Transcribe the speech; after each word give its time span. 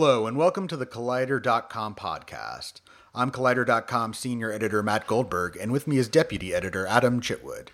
Hello, 0.00 0.28
and 0.28 0.36
welcome 0.36 0.68
to 0.68 0.76
the 0.76 0.86
Collider.com 0.86 1.96
podcast. 1.96 2.74
I'm 3.16 3.32
Collider.com 3.32 4.14
senior 4.14 4.52
editor 4.52 4.80
Matt 4.80 5.08
Goldberg, 5.08 5.56
and 5.60 5.72
with 5.72 5.88
me 5.88 5.98
is 5.98 6.06
deputy 6.06 6.54
editor 6.54 6.86
Adam 6.86 7.20
Chitwood. 7.20 7.70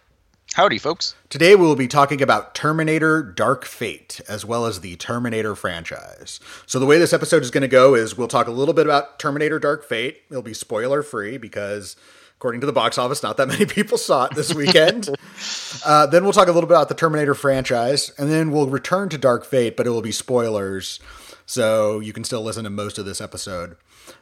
Howdy, 0.55 0.79
folks. 0.79 1.15
Today 1.29 1.55
we 1.55 1.67
will 1.67 1.77
be 1.77 1.87
talking 1.87 2.23
about 2.23 2.55
Terminator 2.55 3.23
Dark 3.23 3.67
Fate, 3.67 4.23
as 4.27 4.43
well 4.43 4.65
as 4.65 4.81
the 4.81 4.97
Terminator 4.97 5.55
franchise. 5.55 6.41
So, 6.65 6.79
the 6.79 6.87
way 6.87 6.99
this 6.99 7.13
episode 7.13 7.43
is 7.43 7.51
going 7.51 7.61
to 7.61 7.69
go 7.69 7.95
is 7.95 8.17
we'll 8.17 8.27
talk 8.27 8.47
a 8.47 8.53
little 8.53 8.73
bit 8.73 8.87
about 8.87 9.19
Terminator 9.19 9.59
Dark 9.59 9.85
Fate. 9.85 10.23
It'll 10.31 10.41
be 10.41 10.55
spoiler 10.55 11.03
free 11.03 11.37
because, 11.37 11.95
according 12.39 12.63
to 12.63 12.67
the 12.67 12.73
box 12.73 12.97
office, 12.97 13.23
not 13.23 13.37
that 13.37 13.49
many 13.49 13.67
people 13.67 13.99
saw 13.99 14.25
it 14.25 14.35
this 14.35 14.55
weekend. 14.55 15.11
uh, 15.85 16.07
then 16.07 16.25
we'll 16.25 16.33
talk 16.33 16.49
a 16.49 16.53
little 16.53 16.69
bit 16.69 16.75
about 16.75 16.89
the 16.89 16.95
Terminator 16.95 17.35
franchise, 17.35 18.13
and 18.17 18.33
then 18.33 18.51
we'll 18.51 18.69
return 18.69 19.11
to 19.11 19.19
Dark 19.19 19.45
Fate, 19.45 19.77
but 19.77 19.87
it 19.87 19.91
will 19.91 20.01
be 20.01 20.11
spoilers. 20.11 21.01
So, 21.47 22.01
you 22.01 22.13
can 22.13 22.25
still 22.25 22.43
listen 22.43 22.65
to 22.65 22.71
most 22.71 22.99
of 22.99 23.05
this 23.05 23.21
episode. 23.21 23.77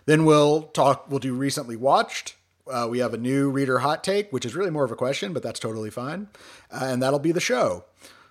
Then 0.07 0.25
we'll 0.25 0.62
talk, 0.62 1.09
we'll 1.09 1.21
do 1.21 1.35
recently 1.35 1.77
watched, 1.77 2.37
uh, 2.71 2.87
we 2.89 2.98
have 3.01 3.15
a 3.15 3.19
new 3.19 3.51
reader 3.51 3.81
hot 3.81 4.05
take, 4.05 4.33
which 4.33 4.45
is 4.45 4.55
really 4.55 4.71
more 4.71 4.85
of 4.85 4.93
a 4.93 4.97
question, 4.97 5.33
but 5.33 5.43
that's 5.43 5.61
totally 5.61 5.91
fine. 5.91 6.29
Uh, 6.71 6.85
and 6.85 7.03
that'll 7.03 7.19
be 7.19 7.33
the 7.33 7.41
show. 7.41 7.85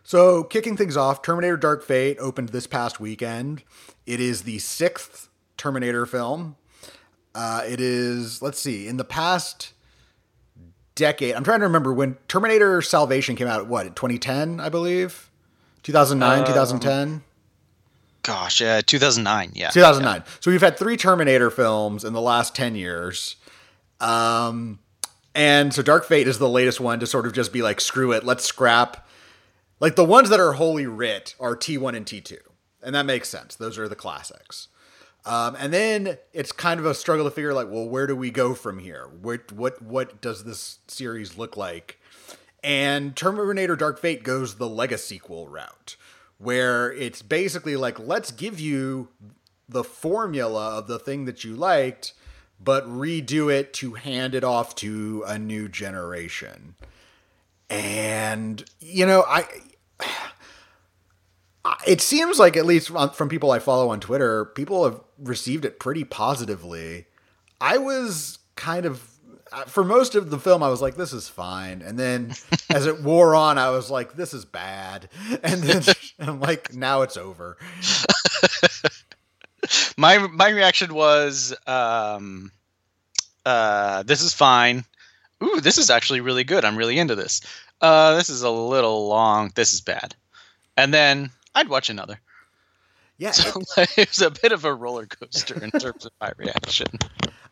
So, 0.04 0.44
kicking 0.44 0.78
things 0.78 0.98
off, 0.98 1.22
Terminator 1.22 1.58
Dark 1.58 1.84
Fate 1.84 2.18
opened 2.20 2.50
this 2.50 2.68
past 2.68 3.00
weekend. 3.00 3.64
It 4.06 4.20
is 4.20 4.44
the 4.44 4.60
sixth 4.60 5.30
Terminator 5.58 6.06
film. 6.06 6.56
Uh, 7.36 7.64
it 7.68 7.80
is, 7.80 8.42
let's 8.42 8.60
see, 8.60 8.88
in 8.88 8.98
the 8.98 9.04
past 9.04 9.74
decade, 10.96 11.36
I'm 11.36 11.44
trying 11.44 11.60
to 11.60 11.66
remember 11.66 11.94
when 11.94 12.16
Terminator 12.28 12.82
Salvation 12.82 13.36
came 13.36 13.48
out, 13.48 13.68
what, 13.68 13.84
2010, 13.96 14.60
I 14.60 14.70
believe? 14.70 15.30
2009, 15.84 16.40
um, 16.40 16.46
2010? 16.46 17.24
Gosh, 18.24 18.62
uh, 18.62 18.82
2009, 18.86 19.52
yeah. 19.56 19.70
2009. 19.70 20.22
Yeah. 20.24 20.32
So 20.40 20.52
we've 20.52 20.62
had 20.62 20.78
three 20.78 20.98
Terminator 20.98 21.50
films 21.50 22.04
in 22.04 22.14
the 22.14 22.22
last 22.22 22.56
10 22.56 22.76
years. 22.76 23.36
Um, 24.00 24.80
and 25.34 25.74
so 25.74 25.82
Dark 25.82 26.06
Fate 26.06 26.28
is 26.28 26.38
the 26.38 26.50
latest 26.50 26.80
one 26.80 27.00
to 27.00 27.08
sort 27.08 27.26
of 27.26 27.34
just 27.34 27.54
be 27.54 27.62
like, 27.62 27.82
screw 27.82 28.12
it, 28.12 28.24
let's 28.24 28.46
scrap. 28.46 29.08
Like 29.80 29.96
the 29.96 30.06
ones 30.06 30.30
that 30.30 30.40
are 30.40 30.54
holy 30.54 30.86
writ 30.86 31.36
are 31.40 31.56
T1 31.56 31.96
and 31.96 32.06
T2. 32.06 32.38
And 32.84 32.96
that 32.96 33.06
makes 33.06 33.30
sense. 33.30 33.56
Those 33.56 33.78
are 33.78 33.88
the 33.88 33.96
classics. 33.96 34.68
Um, 35.26 35.56
and 35.60 35.72
then 35.72 36.18
it's 36.34 36.52
kind 36.52 36.80
of 36.80 36.86
a 36.86 36.94
struggle 36.94 37.26
to 37.26 37.32
figure 37.32 37.54
like, 37.54 37.70
well, 37.70 37.88
where 37.88 38.08
do 38.08 38.16
we 38.16 38.32
go 38.32 38.54
from 38.56 38.80
here? 38.80 39.08
What 39.22 39.52
what 39.52 39.82
what 39.82 40.20
does 40.20 40.44
this 40.44 40.80
series 40.88 41.38
look 41.38 41.56
like? 41.56 42.00
And 42.64 43.16
Terminator 43.16 43.76
Dark 43.76 44.00
Fate 44.00 44.24
goes 44.24 44.56
the 44.56 44.68
legacy 44.68 45.16
sequel 45.16 45.48
route, 45.48 45.96
where 46.42 46.92
it's 46.94 47.22
basically 47.22 47.76
like, 47.76 48.00
let's 48.00 48.32
give 48.32 48.60
you 48.60 49.10
the 49.70 49.84
formula 49.84 50.78
of 50.78 50.88
the 50.88 51.00
thing 51.00 51.26
that 51.26 51.44
you 51.44 51.56
liked, 51.56 52.14
but 52.60 52.86
redo 52.88 53.54
it 53.54 53.74
to 53.74 53.94
hand 53.94 54.34
it 54.34 54.44
off 54.44 54.76
to 54.76 55.24
a 55.28 55.38
new 55.38 55.68
generation. 55.70 56.76
And 57.70 58.64
you 58.80 59.06
know, 59.06 59.24
I 59.28 59.46
it 61.88 62.02
seems 62.02 62.40
like 62.40 62.58
at 62.58 62.66
least 62.66 62.92
from 63.14 63.30
people 63.30 63.52
I 63.52 63.60
follow 63.60 63.90
on 63.90 64.00
Twitter, 64.00 64.46
people 64.46 64.84
have 64.84 65.00
received 65.20 65.64
it 65.64 65.80
pretty 65.80 66.04
positively. 66.04 67.06
I 67.60 67.78
was 67.78 68.40
kind 68.56 68.86
of 68.86 69.11
for 69.68 69.84
most 69.84 70.16
of 70.16 70.30
the 70.30 70.40
film, 70.40 70.64
I 70.64 70.70
was 70.70 70.82
like, 70.82 70.96
"This 70.96 71.14
is 71.14 71.28
fine," 71.28 71.82
and 71.82 72.00
then 72.00 72.34
as 72.70 72.86
it 72.86 73.02
wore 73.02 73.36
on, 73.36 73.58
I 73.58 73.70
was 73.70 73.90
like, 73.90 74.14
"This 74.14 74.34
is 74.34 74.46
bad," 74.46 75.10
and 75.44 75.62
then 75.62 75.84
I'm 76.20 76.40
like, 76.40 76.74
"Now 76.74 77.02
it's 77.02 77.18
over." 77.18 77.58
my 79.98 80.18
my 80.18 80.50
reaction 80.50 80.94
was 80.94 81.54
um 81.68 82.52
uh 83.46 84.04
this 84.04 84.22
is 84.22 84.34
fine. 84.34 84.86
Ooh 85.44 85.60
this 85.62 85.78
is 85.78 85.90
actually 85.90 86.22
really 86.22 86.44
good. 86.44 86.66
I'm 86.66 86.78
really 86.78 86.98
into 86.98 87.16
this. 87.16 87.42
Uh 87.80 88.16
this 88.16 88.30
is 88.30 88.44
a 88.44 88.50
little 88.50 89.08
long. 89.08 89.52
This 89.56 89.74
is 89.74 89.82
bad. 89.82 90.16
And 90.78 90.94
then 90.94 91.30
i'd 91.54 91.70
watch 91.70 91.90
another. 91.90 92.20
Yeah 93.18 93.32
so 93.32 93.62
it 93.78 94.10
was 94.10 94.22
a 94.22 94.32
bit 94.32 94.52
of 94.52 94.66
a 94.66 94.74
roller 94.74 95.06
coaster 95.06 95.64
in 95.64 95.72
terms 95.72 96.06
of 96.06 96.12
my 96.20 96.32
reaction 96.38 96.88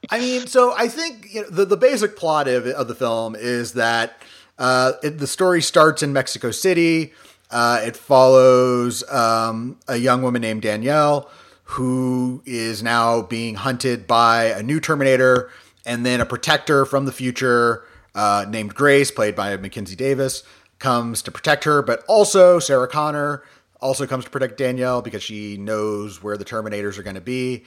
i 0.09 0.19
mean 0.19 0.47
so 0.47 0.73
i 0.77 0.87
think 0.87 1.33
you 1.33 1.41
know, 1.41 1.49
the, 1.49 1.65
the 1.65 1.77
basic 1.77 2.15
plot 2.15 2.47
of, 2.47 2.65
of 2.67 2.87
the 2.87 2.95
film 2.95 3.35
is 3.35 3.73
that 3.73 4.21
uh, 4.57 4.93
it, 5.03 5.19
the 5.19 5.27
story 5.27 5.61
starts 5.61 6.03
in 6.03 6.13
mexico 6.13 6.51
city 6.51 7.13
uh, 7.51 7.81
it 7.83 7.95
follows 7.95 9.03
um, 9.09 9.77
a 9.87 9.97
young 9.97 10.21
woman 10.21 10.41
named 10.41 10.61
danielle 10.61 11.29
who 11.69 12.41
is 12.47 12.81
now 12.81 13.21
being 13.21 13.53
hunted 13.53 14.07
by 14.07 14.45
a 14.45 14.63
new 14.63 14.79
Terminator 14.79 15.51
and 15.85 16.03
then 16.03 16.19
a 16.19 16.25
protector 16.25 16.83
from 16.83 17.05
the 17.05 17.11
future 17.11 17.83
uh, 18.15 18.43
named 18.49 18.73
Grace, 18.73 19.11
played 19.11 19.35
by 19.35 19.55
Mackenzie 19.55 19.95
Davis, 19.95 20.41
comes 20.79 21.21
to 21.21 21.29
protect 21.29 21.65
her. 21.65 21.83
But 21.83 22.03
also 22.07 22.57
Sarah 22.57 22.87
Connor 22.87 23.43
also 23.81 24.07
comes 24.07 24.25
to 24.25 24.31
protect 24.31 24.57
Danielle 24.57 25.03
because 25.03 25.21
she 25.21 25.57
knows 25.57 26.23
where 26.23 26.37
the 26.37 26.45
Terminators 26.45 26.97
are 26.97 27.03
going 27.03 27.15
to 27.15 27.21
be. 27.21 27.65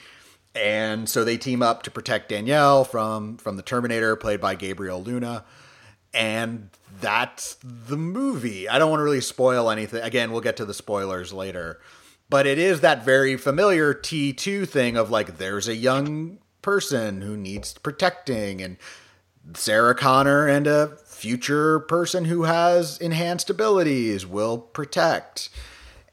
And 0.54 1.08
so 1.08 1.24
they 1.24 1.38
team 1.38 1.62
up 1.62 1.82
to 1.84 1.90
protect 1.90 2.28
Danielle 2.28 2.84
from 2.84 3.38
from 3.38 3.56
the 3.56 3.62
Terminator, 3.62 4.16
played 4.16 4.40
by 4.40 4.54
Gabriel 4.54 5.02
Luna. 5.02 5.44
And 6.14 6.68
that's 7.00 7.56
the 7.62 7.96
movie. 7.96 8.68
I 8.68 8.78
don't 8.78 8.90
want 8.90 9.00
to 9.00 9.04
really 9.04 9.22
spoil 9.22 9.70
anything. 9.70 10.02
Again, 10.02 10.30
we'll 10.30 10.42
get 10.42 10.58
to 10.58 10.66
the 10.66 10.74
spoilers 10.74 11.32
later 11.32 11.80
but 12.32 12.46
it 12.46 12.58
is 12.58 12.80
that 12.80 13.04
very 13.04 13.36
familiar 13.36 13.92
T2 13.92 14.66
thing 14.66 14.96
of 14.96 15.10
like 15.10 15.36
there's 15.36 15.68
a 15.68 15.76
young 15.76 16.38
person 16.62 17.20
who 17.20 17.36
needs 17.36 17.74
protecting 17.74 18.62
and 18.62 18.78
Sarah 19.52 19.94
Connor 19.94 20.48
and 20.48 20.66
a 20.66 20.96
future 21.04 21.80
person 21.80 22.24
who 22.24 22.44
has 22.44 22.96
enhanced 22.96 23.50
abilities 23.50 24.26
will 24.26 24.56
protect. 24.56 25.50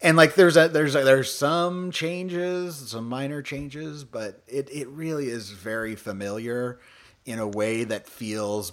And 0.01 0.15
like 0.15 0.35
there's 0.35 0.55
a 0.55 0.69
there's 0.69 0.95
a, 0.95 1.03
there's 1.03 1.33
some 1.33 1.91
changes, 1.91 2.75
some 2.91 3.07
minor 3.09 3.41
changes, 3.41 4.03
but 4.03 4.41
it 4.47 4.69
it 4.71 4.87
really 4.87 5.27
is 5.27 5.51
very 5.51 5.95
familiar 5.95 6.79
in 7.25 7.39
a 7.39 7.47
way 7.47 7.83
that 7.83 8.07
feels 8.07 8.71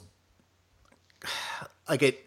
like 1.89 2.03
it 2.03 2.27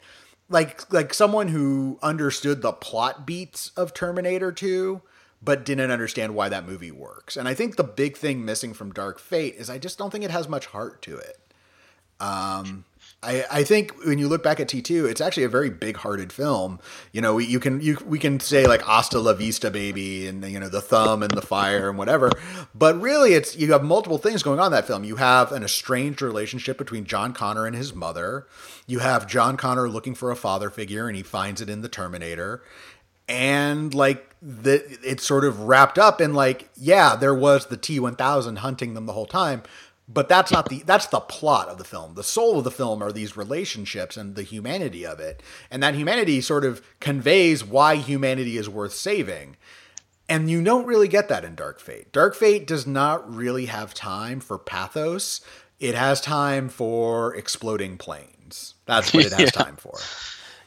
like 0.50 0.92
like 0.92 1.14
someone 1.14 1.48
who 1.48 1.98
understood 2.02 2.62
the 2.62 2.74
plot 2.74 3.26
beats 3.26 3.72
of 3.78 3.94
Terminator 3.94 4.52
2 4.52 5.02
but 5.42 5.64
didn't 5.64 5.92
understand 5.92 6.36
why 6.36 6.50
that 6.50 6.68
movie 6.68 6.92
works. 6.92 7.38
And 7.38 7.48
I 7.48 7.54
think 7.54 7.78
the 7.78 7.84
big 7.84 8.18
thing 8.18 8.44
missing 8.44 8.74
from 8.74 8.92
Dark 8.92 9.20
Fate 9.20 9.56
is 9.56 9.70
I 9.70 9.78
just 9.78 9.98
don't 9.98 10.10
think 10.10 10.26
it 10.26 10.32
has 10.32 10.50
much 10.50 10.66
heart 10.66 11.02
to 11.04 11.18
it. 11.18 11.38
Um, 12.20 12.84
I, 13.22 13.44
I 13.52 13.64
think 13.64 14.06
when 14.06 14.18
you 14.18 14.30
look 14.30 14.44
back 14.44 14.62
at 14.62 14.70
T2, 14.70 15.10
it's 15.10 15.20
actually 15.20 15.44
a 15.44 15.50
very 15.50 15.70
big-hearted 15.70 16.32
film. 16.32 16.80
You 17.12 17.20
know, 17.20 17.36
we, 17.36 17.46
you 17.46 17.60
can 17.60 17.82
you 17.82 17.98
we 18.06 18.18
can 18.18 18.40
say 18.40 18.66
like 18.66 18.82
"Hasta 18.82 19.20
la 19.20 19.34
vista, 19.34 19.70
baby," 19.70 20.26
and 20.28 20.44
you 20.46 20.58
know 20.58 20.70
the 20.70 20.82
thumb 20.82 21.22
and 21.22 21.32
the 21.32 21.42
fire 21.42 21.90
and 21.90 21.98
whatever, 21.98 22.32
but 22.74 23.00
really, 23.02 23.34
it's 23.34 23.58
you 23.58 23.74
have 23.74 23.84
multiple 23.84 24.18
things 24.18 24.42
going 24.42 24.60
on 24.60 24.68
in 24.68 24.72
that 24.72 24.88
film. 24.88 25.04
You 25.04 25.18
have 25.18 25.52
an 25.52 25.64
estranged 25.64 26.22
relationship 26.22 26.78
between 26.78 27.04
John 27.04 27.34
Connor 27.34 27.66
and 27.66 27.76
his 27.76 27.94
mother. 27.94 28.48
You 28.88 29.00
have 29.00 29.28
John 29.28 29.58
Connor 29.58 29.90
looking 29.90 30.16
for 30.16 30.32
a 30.32 30.36
father 30.38 30.70
figure, 30.70 31.08
and 31.08 31.18
he 31.18 31.24
finds 31.24 31.60
it 31.60 31.70
in 31.70 31.82
the 31.82 31.90
Terminator. 31.90 32.64
And 33.28 33.94
like 33.94 34.34
that, 34.42 34.84
it's 35.04 35.24
sort 35.24 35.46
of 35.46 35.62
wrapped 35.62 36.00
up 36.00 36.20
in 36.20 36.34
like, 36.34 36.70
yeah, 36.76 37.16
there 37.16 37.36
was 37.36 37.68
the 37.68 37.78
T1000 37.78 38.58
hunting 38.58 38.96
them 38.96 39.06
the 39.06 39.14
whole 39.14 39.28
time, 39.28 39.62
but 40.12 40.28
that's 40.28 40.52
not 40.52 40.70
the 40.70 40.82
that's 40.86 41.06
the 41.08 41.20
plot 41.20 41.70
of 41.70 41.78
the 41.78 41.84
film. 41.84 42.16
The 42.16 42.24
soul 42.24 42.58
of 42.58 42.64
the 42.64 42.72
film 42.72 43.04
are 43.04 43.12
these 43.12 43.38
relationships 43.38 44.18
and 44.18 44.36
the 44.36 44.42
humanity 44.42 45.06
of 45.06 45.20
it. 45.20 45.44
And 45.70 45.84
that 45.84 45.94
humanity 45.94 46.42
sort 46.42 46.66
of 46.66 46.82
conveys 47.00 47.64
why 47.64 47.96
humanity 47.96 48.58
is 48.58 48.68
worth 48.68 48.94
saving. 48.94 49.56
And 50.28 50.50
you 50.50 50.64
don't 50.64 50.86
really 50.86 51.08
get 51.08 51.30
that 51.30 51.46
in 51.46 51.56
dark 51.56 51.80
fate. 51.80 52.12
Dark 52.12 52.36
fate 52.36 52.66
does 52.66 52.88
not 52.88 53.34
really 53.34 53.68
have 53.68 53.94
time 53.94 54.40
for 54.40 54.58
pathos. 54.58 55.42
It 55.80 55.96
has 55.96 56.22
time 56.22 56.70
for 56.70 57.36
exploding 57.36 57.98
planes. 57.98 58.74
That's 58.86 59.14
what 59.14 59.26
it 59.26 59.32
has 59.38 59.40
yeah. 59.42 59.64
time 59.64 59.76
for. 59.76 59.96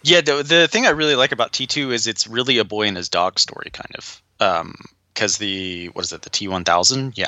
Yeah 0.04 0.20
the, 0.20 0.42
the 0.42 0.68
thing 0.68 0.86
i 0.86 0.90
really 0.90 1.16
like 1.16 1.32
about 1.32 1.52
t2 1.52 1.92
is 1.92 2.06
it's 2.06 2.26
really 2.26 2.58
a 2.58 2.64
boy 2.64 2.86
and 2.86 2.96
his 2.96 3.08
dog 3.08 3.40
story 3.40 3.70
kind 3.72 3.94
of. 3.98 4.22
Um 4.38 4.76
because 5.14 5.38
the 5.38 5.86
what 5.88 6.04
is 6.04 6.12
it 6.12 6.22
the 6.22 6.30
t1000 6.30 7.12
yeah. 7.16 7.26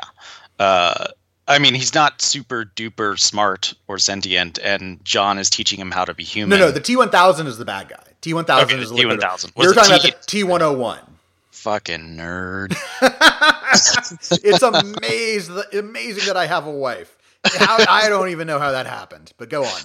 Uh 0.60 1.08
I 1.46 1.58
mean, 1.58 1.74
he's 1.74 1.94
not 1.94 2.22
super 2.22 2.64
duper 2.76 3.18
smart 3.18 3.74
or 3.86 3.98
sentient, 3.98 4.58
and 4.60 5.04
John 5.04 5.38
is 5.38 5.50
teaching 5.50 5.78
him 5.78 5.90
how 5.90 6.04
to 6.04 6.14
be 6.14 6.24
human. 6.24 6.58
No, 6.58 6.66
no, 6.66 6.70
the 6.70 6.80
T 6.80 6.96
one 6.96 7.10
thousand 7.10 7.46
is 7.46 7.58
the 7.58 7.64
bad 7.64 7.88
guy. 7.88 8.02
T 8.20 8.32
one 8.32 8.44
thousand 8.44 8.80
is 8.80 8.90
the 8.90 8.96
T 8.96 9.06
one 9.06 9.20
thousand. 9.20 9.52
You're 9.56 9.74
talking 9.74 9.98
T- 9.98 10.08
about 10.08 10.22
the 10.22 10.26
T 10.26 10.42
one 10.44 10.60
hundred 10.60 10.78
one. 10.78 11.00
Fucking 11.50 12.16
nerd. 12.16 12.76
it's 14.44 14.62
amazing, 14.62 15.62
amazing 15.72 16.26
that 16.26 16.36
I 16.36 16.46
have 16.46 16.66
a 16.66 16.70
wife. 16.70 17.16
How, 17.44 17.84
I 17.88 18.08
don't 18.08 18.30
even 18.30 18.46
know 18.46 18.58
how 18.58 18.72
that 18.72 18.86
happened, 18.86 19.32
but 19.36 19.50
go 19.50 19.64
on. 19.64 19.80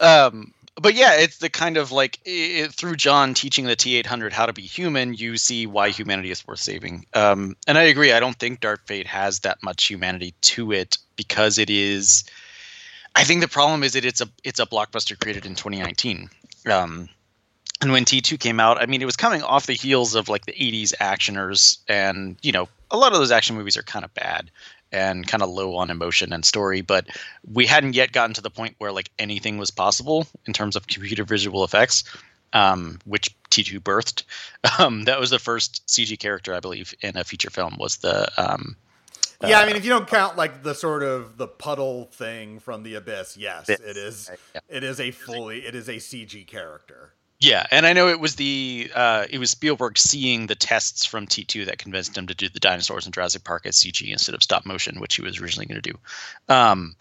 Um, 0.00 0.54
but 0.80 0.94
yeah, 0.94 1.16
it's 1.16 1.38
the 1.38 1.50
kind 1.50 1.76
of 1.76 1.92
like 1.92 2.18
it, 2.24 2.72
through 2.72 2.96
John 2.96 3.34
teaching 3.34 3.66
the 3.66 3.76
T 3.76 3.96
eight 3.96 4.06
hundred 4.06 4.32
how 4.32 4.46
to 4.46 4.54
be 4.54 4.62
human, 4.62 5.12
you 5.12 5.36
see 5.36 5.66
why 5.66 5.90
humanity 5.90 6.30
is 6.30 6.46
worth 6.46 6.60
saving. 6.60 7.04
Um, 7.12 7.56
and 7.66 7.76
I 7.76 7.82
agree. 7.82 8.12
I 8.12 8.20
don't 8.20 8.36
think 8.36 8.60
Dark 8.60 8.86
Fate 8.86 9.06
has 9.06 9.40
that 9.40 9.62
much 9.62 9.84
humanity 9.84 10.32
to 10.42 10.72
it 10.72 10.96
because 11.16 11.58
it 11.58 11.68
is. 11.68 12.24
I 13.14 13.24
think 13.24 13.42
the 13.42 13.48
problem 13.48 13.82
is 13.82 13.92
that 13.92 14.06
it's 14.06 14.22
a 14.22 14.28
it's 14.42 14.58
a 14.58 14.64
blockbuster 14.64 15.20
created 15.20 15.44
in 15.44 15.54
2019. 15.54 16.30
Um, 16.70 17.10
and 17.82 17.92
when 17.92 18.06
T2 18.06 18.38
came 18.40 18.58
out, 18.58 18.80
I 18.80 18.86
mean, 18.86 19.02
it 19.02 19.06
was 19.06 19.16
coming 19.16 19.42
off 19.42 19.66
the 19.66 19.74
heels 19.74 20.14
of 20.14 20.30
like 20.30 20.46
the 20.46 20.52
80s 20.52 20.94
actioners, 20.96 21.78
and 21.88 22.36
you 22.40 22.52
know, 22.52 22.68
a 22.90 22.96
lot 22.96 23.12
of 23.12 23.18
those 23.18 23.30
action 23.30 23.54
movies 23.54 23.76
are 23.76 23.82
kind 23.82 24.04
of 24.04 24.14
bad 24.14 24.50
and 24.92 25.26
kind 25.26 25.42
of 25.42 25.48
low 25.48 25.76
on 25.76 25.90
emotion 25.90 26.32
and 26.32 26.44
story, 26.44 26.80
but 26.80 27.06
we 27.50 27.66
hadn't 27.66 27.94
yet 27.94 28.12
gotten 28.12 28.34
to 28.34 28.40
the 28.40 28.50
point 28.50 28.74
where 28.78 28.92
like 28.92 29.10
anything 29.18 29.58
was 29.58 29.70
possible 29.70 30.26
in 30.46 30.52
terms 30.52 30.76
of 30.76 30.86
computer 30.86 31.24
visual 31.24 31.64
effects, 31.64 32.04
um, 32.52 32.98
which 33.04 33.34
T2 33.50 33.80
birthed. 33.80 34.24
Um, 34.78 35.04
that 35.04 35.20
was 35.20 35.30
the 35.30 35.38
first 35.38 35.86
CG 35.88 36.18
character, 36.18 36.54
I 36.54 36.60
believe, 36.60 36.94
in 37.00 37.16
a 37.16 37.24
feature 37.24 37.50
film. 37.50 37.76
Was 37.78 37.98
the 37.98 38.30
um, 38.36 38.76
yeah, 39.42 39.58
uh, 39.58 39.62
I 39.62 39.66
mean, 39.66 39.76
if 39.76 39.84
you 39.84 39.90
don't 39.90 40.06
count 40.06 40.36
like 40.36 40.62
the 40.62 40.74
sort 40.74 41.02
of 41.02 41.38
the 41.38 41.46
puddle 41.46 42.06
thing 42.12 42.60
from 42.60 42.82
the 42.82 42.94
abyss, 42.94 43.36
yes, 43.36 43.68
it 43.68 43.80
is. 43.80 44.30
Yeah. 44.54 44.60
It 44.68 44.84
is 44.84 45.00
a 45.00 45.10
fully. 45.10 45.66
It 45.66 45.74
is 45.74 45.88
a 45.88 45.94
CG 45.94 46.46
character. 46.46 47.14
Yeah, 47.40 47.66
and 47.70 47.86
I 47.86 47.94
know 47.94 48.08
it 48.08 48.20
was 48.20 48.34
the 48.34 48.90
uh, 48.94 49.26
it 49.30 49.38
was 49.38 49.50
Spielberg 49.50 49.96
seeing 49.96 50.46
the 50.46 50.54
tests 50.54 51.06
from 51.06 51.26
T2 51.26 51.64
that 51.66 51.78
convinced 51.78 52.16
him 52.16 52.26
to 52.26 52.34
do 52.34 52.50
the 52.50 52.60
dinosaurs 52.60 53.06
in 53.06 53.12
Jurassic 53.12 53.44
Park 53.44 53.64
as 53.64 53.76
CG 53.76 54.06
instead 54.06 54.34
of 54.34 54.42
stop 54.42 54.66
motion, 54.66 55.00
which 55.00 55.16
he 55.16 55.22
was 55.22 55.40
originally 55.40 55.64
going 55.64 55.80
to 55.80 55.90
do. 55.90 55.98
Um, 56.54 56.96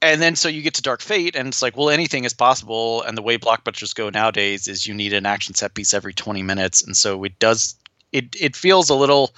and 0.00 0.22
then 0.22 0.34
so 0.34 0.48
you 0.48 0.62
get 0.62 0.72
to 0.74 0.82
Dark 0.82 1.02
Fate, 1.02 1.36
and 1.36 1.46
it's 1.48 1.60
like, 1.60 1.76
well, 1.76 1.90
anything 1.90 2.24
is 2.24 2.32
possible. 2.32 3.02
And 3.02 3.18
the 3.18 3.22
way 3.22 3.36
blockbusters 3.36 3.94
go 3.94 4.08
nowadays 4.08 4.66
is 4.66 4.86
you 4.86 4.94
need 4.94 5.12
an 5.12 5.26
action 5.26 5.54
set 5.54 5.74
piece 5.74 5.92
every 5.92 6.14
20 6.14 6.42
minutes, 6.42 6.82
and 6.82 6.96
so 6.96 7.22
it 7.24 7.38
does 7.38 7.74
it 8.12 8.34
it 8.40 8.56
feels 8.56 8.88
a 8.88 8.94
little. 8.94 9.34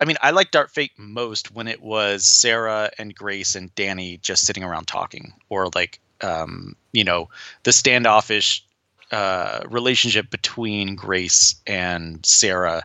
I 0.00 0.04
mean, 0.04 0.16
I 0.20 0.32
like 0.32 0.50
Dark 0.50 0.70
Fate 0.70 0.92
most 0.98 1.52
when 1.52 1.66
it 1.66 1.80
was 1.80 2.26
Sarah 2.26 2.90
and 2.98 3.14
Grace 3.14 3.54
and 3.54 3.74
Dani 3.74 4.20
just 4.20 4.44
sitting 4.44 4.64
around 4.64 4.86
talking, 4.86 5.32
or 5.48 5.70
like 5.74 5.98
um, 6.20 6.76
you 6.92 7.04
know 7.04 7.30
the 7.62 7.72
standoffish 7.72 8.64
uh, 9.10 9.60
relationship 9.68 10.30
between 10.30 10.94
Grace 10.94 11.54
and 11.66 12.24
Sarah 12.24 12.84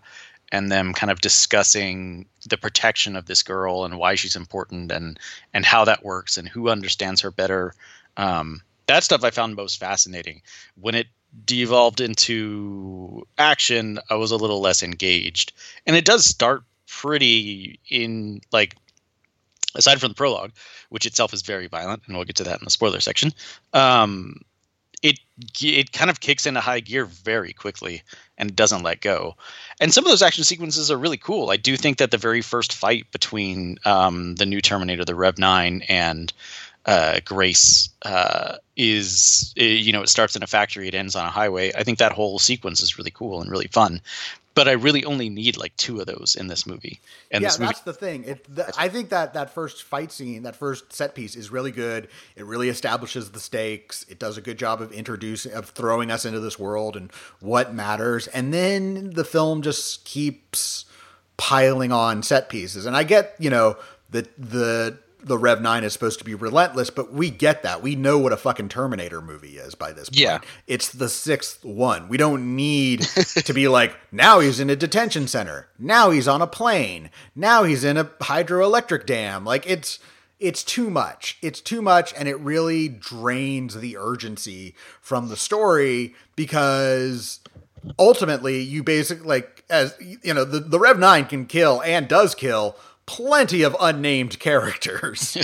and 0.52 0.72
them 0.72 0.94
kind 0.94 1.12
of 1.12 1.20
discussing 1.20 2.28
the 2.48 2.58
protection 2.58 3.16
of 3.16 3.26
this 3.26 3.42
girl 3.42 3.84
and 3.84 3.98
why 3.98 4.16
she's 4.16 4.36
important 4.36 4.92
and 4.92 5.20
and 5.54 5.66
how 5.66 5.84
that 5.84 6.06
works 6.06 6.38
and 6.38 6.48
who 6.48 6.70
understands 6.70 7.22
her 7.22 7.32
better. 7.32 7.74
Um, 8.18 8.62
that 8.86 9.04
stuff 9.04 9.24
I 9.24 9.32
found 9.32 9.56
most 9.56 9.80
fascinating. 9.80 10.42
When 10.80 10.96
it 10.96 11.08
devolved 11.46 12.00
into 12.00 13.26
action, 13.38 14.00
I 14.10 14.16
was 14.16 14.32
a 14.32 14.38
little 14.38 14.62
less 14.62 14.84
engaged, 14.84 15.54
and 15.88 15.96
it 15.96 16.06
does 16.06 16.26
start 16.26 16.64
pretty 16.88 17.80
in 17.90 18.42
like 18.52 18.76
aside 19.76 20.00
from 20.00 20.10
the 20.10 20.16
prologue, 20.16 20.52
which 20.90 21.06
itself 21.06 21.34
is 21.34 21.42
very 21.42 21.68
violent, 21.68 22.04
and 22.06 22.16
we'll 22.16 22.26
get 22.26 22.36
to 22.36 22.44
that 22.44 22.60
in 22.60 22.66
the 22.66 22.70
spoiler 22.70 23.00
section. 23.00 23.32
Um, 23.74 24.42
it 25.62 25.92
kind 25.92 26.10
of 26.10 26.20
kicks 26.20 26.46
into 26.46 26.60
high 26.60 26.80
gear 26.80 27.06
very 27.06 27.54
quickly 27.54 28.04
and 28.38 28.56
doesn't 28.56 28.84
let 28.84 29.02
go. 29.02 29.36
And 29.80 29.94
some 29.94 30.06
of 30.06 30.12
those 30.12 30.22
action 30.22 30.44
sequences 30.44 30.90
are 30.92 30.98
really 30.98 31.18
cool. 31.18 31.50
I 31.50 31.58
do 31.58 31.78
think 31.78 31.98
that 31.98 32.12
the 32.12 32.18
very 32.18 32.42
first 32.42 32.74
fight 32.74 33.12
between 33.12 33.78
um, 33.86 34.36
the 34.36 34.46
new 34.46 34.62
Terminator, 34.62 35.06
the 35.06 35.16
Rev 35.16 35.38
Nine, 35.38 35.84
and 35.88 36.34
uh, 36.86 37.20
Grace 37.24 37.90
uh, 38.04 38.58
is 38.76 39.54
you 39.56 39.94
know 39.94 40.02
it 40.02 40.10
starts 40.10 40.36
in 40.36 40.44
a 40.44 40.48
factory, 40.48 40.88
it 40.88 40.96
ends 40.96 41.16
on 41.16 41.26
a 41.26 41.30
highway. 41.30 41.72
I 41.76 41.84
think 41.84 42.00
that 42.00 42.12
whole 42.12 42.40
sequence 42.40 42.82
is 42.82 42.98
really 42.98 43.12
cool 43.12 43.42
and 43.42 43.50
really 43.50 43.68
fun 43.68 44.02
but 44.56 44.68
I 44.68 44.74
really 44.74 45.04
only 45.06 45.30
need 45.30 45.58
like 45.58 45.76
two 45.78 46.00
of 46.00 46.06
those 46.06 46.36
in 46.36 46.48
this 46.48 46.68
movie. 46.68 47.00
And 47.32 47.42
yeah, 47.42 47.50
this 47.50 47.60
movie- 47.60 47.68
that's 47.70 47.82
the 47.82 47.94
thing. 47.94 48.24
It, 48.26 48.56
the, 48.56 48.72
I 48.78 48.90
think 48.90 49.10
that 49.10 49.34
that 49.34 49.54
first 49.54 49.84
fight 49.84 50.12
scene, 50.12 50.44
that 50.44 50.56
first 50.56 50.94
set 50.94 51.16
piece, 51.16 51.36
is 51.36 51.52
really 51.52 51.72
good. 51.72 52.08
It 52.36 52.46
really 52.46 52.70
establishes 52.70 53.32
the 53.32 53.40
stakes. 53.40 54.06
It 54.10 54.20
does 54.20 54.38
a 54.38 54.42
good 54.42 54.58
job 54.58 54.82
of 54.82 54.92
introducing, 54.92 55.54
of 55.54 55.70
throwing 55.70 56.12
us 56.12 56.26
into 56.26 56.40
this 56.40 56.60
world 56.60 56.96
and 56.96 57.12
what 57.40 57.74
matters. 57.74 58.28
And 58.28 58.54
then 58.54 59.12
the 59.12 59.26
film 59.26 59.62
just 59.62 60.06
keeps 60.06 60.86
piling 61.38 61.92
on 61.92 62.22
set 62.24 62.50
pieces. 62.50 62.86
And 62.86 62.96
I 62.96 63.04
get, 63.04 63.36
you 63.40 63.50
know, 63.50 63.78
the 64.10 64.28
the 64.38 65.00
the 65.24 65.38
Rev 65.38 65.62
9 65.62 65.84
is 65.84 65.94
supposed 65.94 66.20
to 66.20 66.26
be 66.26 66.36
relentless, 66.36 66.90
but 66.90 67.14
we 67.14 67.30
get 67.30 67.64
that. 67.64 67.82
We 67.82 67.96
know 67.96 68.18
what 68.18 68.34
a 68.34 68.38
fucking 68.38 68.70
Terminator 68.70 69.22
movie 69.22 69.58
is 69.58 69.76
by 69.76 69.92
this 69.92 70.10
point. 70.10 70.20
Yeah. 70.20 70.40
It's 70.68 70.90
the 70.90 71.10
sixth 71.10 71.64
one. 71.64 72.10
We 72.10 72.18
don't 72.18 72.56
need 72.56 73.02
to 73.46 73.54
be 73.54 73.68
like, 73.68 73.96
now 74.12 74.40
he's 74.40 74.60
in 74.60 74.70
a 74.70 74.76
detention 74.76 75.28
center. 75.28 75.68
Now 75.80 76.12
he's 76.12 76.28
on 76.28 76.42
a 76.42 76.48
plane. 76.48 77.10
Now 77.36 77.64
he's 77.64 77.84
in 77.84 77.98
a 77.98 78.06
hydroelectric 78.06 79.06
dam. 79.06 79.46
Like 79.46 79.68
it's 79.70 80.00
it's 80.40 80.64
too 80.64 80.90
much. 80.90 81.38
It's 81.42 81.62
too 81.62 81.82
much 81.82 82.14
and 82.18 82.28
it 82.28 82.38
really 82.40 82.90
drains 82.90 83.76
the 83.76 83.96
urgency 83.98 84.76
from 85.00 85.30
the 85.30 85.38
story 85.38 86.16
because 86.36 87.40
ultimately 87.98 88.62
you 88.62 88.84
basically 88.84 89.26
like 89.26 89.64
as 89.70 89.96
you 90.00 90.34
know 90.34 90.44
the, 90.44 90.60
the 90.60 90.80
Rev 90.80 91.00
9 91.00 91.26
can 91.26 91.46
kill 91.46 91.82
and 91.84 92.08
does 92.08 92.36
kill 92.36 92.76
plenty 93.06 93.64
of 93.64 93.76
unnamed 93.80 94.40
characters. 94.40 95.38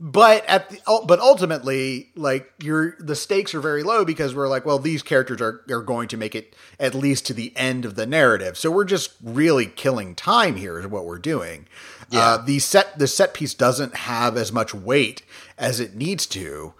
but 0.00 0.44
at 0.46 0.70
the, 0.70 0.80
but 1.06 1.20
ultimately 1.20 2.10
like 2.16 2.52
your 2.62 2.96
the 2.98 3.14
stakes 3.14 3.54
are 3.54 3.60
very 3.60 3.82
low 3.82 4.04
because 4.04 4.34
we're 4.34 4.48
like 4.48 4.66
well 4.66 4.78
these 4.78 5.02
characters 5.02 5.40
are 5.40 5.62
are 5.70 5.82
going 5.82 6.08
to 6.08 6.16
make 6.16 6.34
it 6.34 6.54
at 6.78 6.94
least 6.94 7.26
to 7.26 7.34
the 7.34 7.52
end 7.56 7.84
of 7.84 7.94
the 7.94 8.06
narrative. 8.06 8.58
So 8.58 8.70
we're 8.70 8.84
just 8.84 9.12
really 9.22 9.66
killing 9.66 10.14
time 10.14 10.56
here 10.56 10.78
is 10.78 10.86
what 10.86 11.04
we're 11.04 11.18
doing. 11.18 11.66
Yeah. 12.10 12.20
Uh, 12.20 12.36
the 12.38 12.58
set 12.58 12.98
the 12.98 13.06
set 13.06 13.34
piece 13.34 13.54
doesn't 13.54 13.94
have 13.94 14.36
as 14.36 14.52
much 14.52 14.74
weight 14.74 15.22
as 15.58 15.80
it 15.80 15.94
needs 15.94 16.26
to 16.26 16.74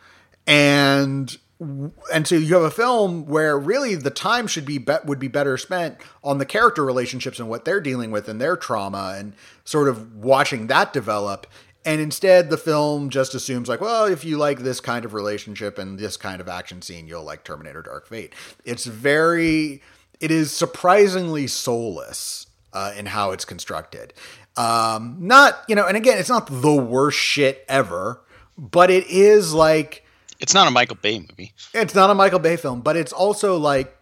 and 0.46 1.38
and 1.58 2.26
so 2.26 2.34
you 2.34 2.54
have 2.54 2.64
a 2.64 2.70
film 2.70 3.26
where 3.26 3.58
really 3.58 3.94
the 3.94 4.10
time 4.10 4.46
should 4.46 4.66
be, 4.66 4.76
be 4.78 4.94
would 5.04 5.18
be 5.18 5.28
better 5.28 5.56
spent 5.56 5.96
on 6.22 6.38
the 6.38 6.44
character 6.44 6.84
relationships 6.84 7.38
and 7.38 7.48
what 7.48 7.64
they're 7.64 7.80
dealing 7.80 8.10
with 8.10 8.28
and 8.28 8.40
their 8.40 8.56
trauma 8.56 9.14
and 9.16 9.32
sort 9.64 9.88
of 9.88 10.16
watching 10.16 10.66
that 10.66 10.92
develop. 10.92 11.46
And 11.86 12.00
instead 12.00 12.50
the 12.50 12.58
film 12.58 13.08
just 13.10 13.34
assumes 13.34 13.68
like 13.68 13.80
well 13.80 14.04
if 14.04 14.24
you 14.24 14.36
like 14.36 14.58
this 14.58 14.80
kind 14.80 15.04
of 15.04 15.14
relationship 15.14 15.78
and 15.78 15.98
this 15.98 16.16
kind 16.16 16.40
of 16.40 16.48
action 16.48 16.82
scene 16.82 17.06
you'll 17.06 17.24
like 17.24 17.44
terminator 17.44 17.80
dark 17.80 18.06
fate. 18.06 18.34
It's 18.64 18.84
very 18.84 19.80
it 20.20 20.30
is 20.30 20.52
surprisingly 20.52 21.46
soulless 21.46 22.48
uh, 22.72 22.92
in 22.96 23.06
how 23.06 23.30
it's 23.30 23.44
constructed. 23.44 24.12
Um 24.56 25.16
not 25.20 25.62
you 25.68 25.74
know 25.74 25.86
and 25.86 25.96
again 25.96 26.18
it's 26.18 26.28
not 26.28 26.48
the 26.50 26.74
worst 26.74 27.18
shit 27.18 27.64
ever 27.68 28.20
but 28.58 28.90
it 28.90 29.06
is 29.06 29.54
like 29.54 30.05
it's 30.40 30.54
not 30.54 30.68
a 30.68 30.70
Michael 30.70 30.96
Bay 30.96 31.18
movie. 31.18 31.52
It's 31.74 31.94
not 31.94 32.10
a 32.10 32.14
Michael 32.14 32.38
Bay 32.38 32.56
film, 32.56 32.80
but 32.80 32.96
it's 32.96 33.12
also 33.12 33.56
like 33.56 33.96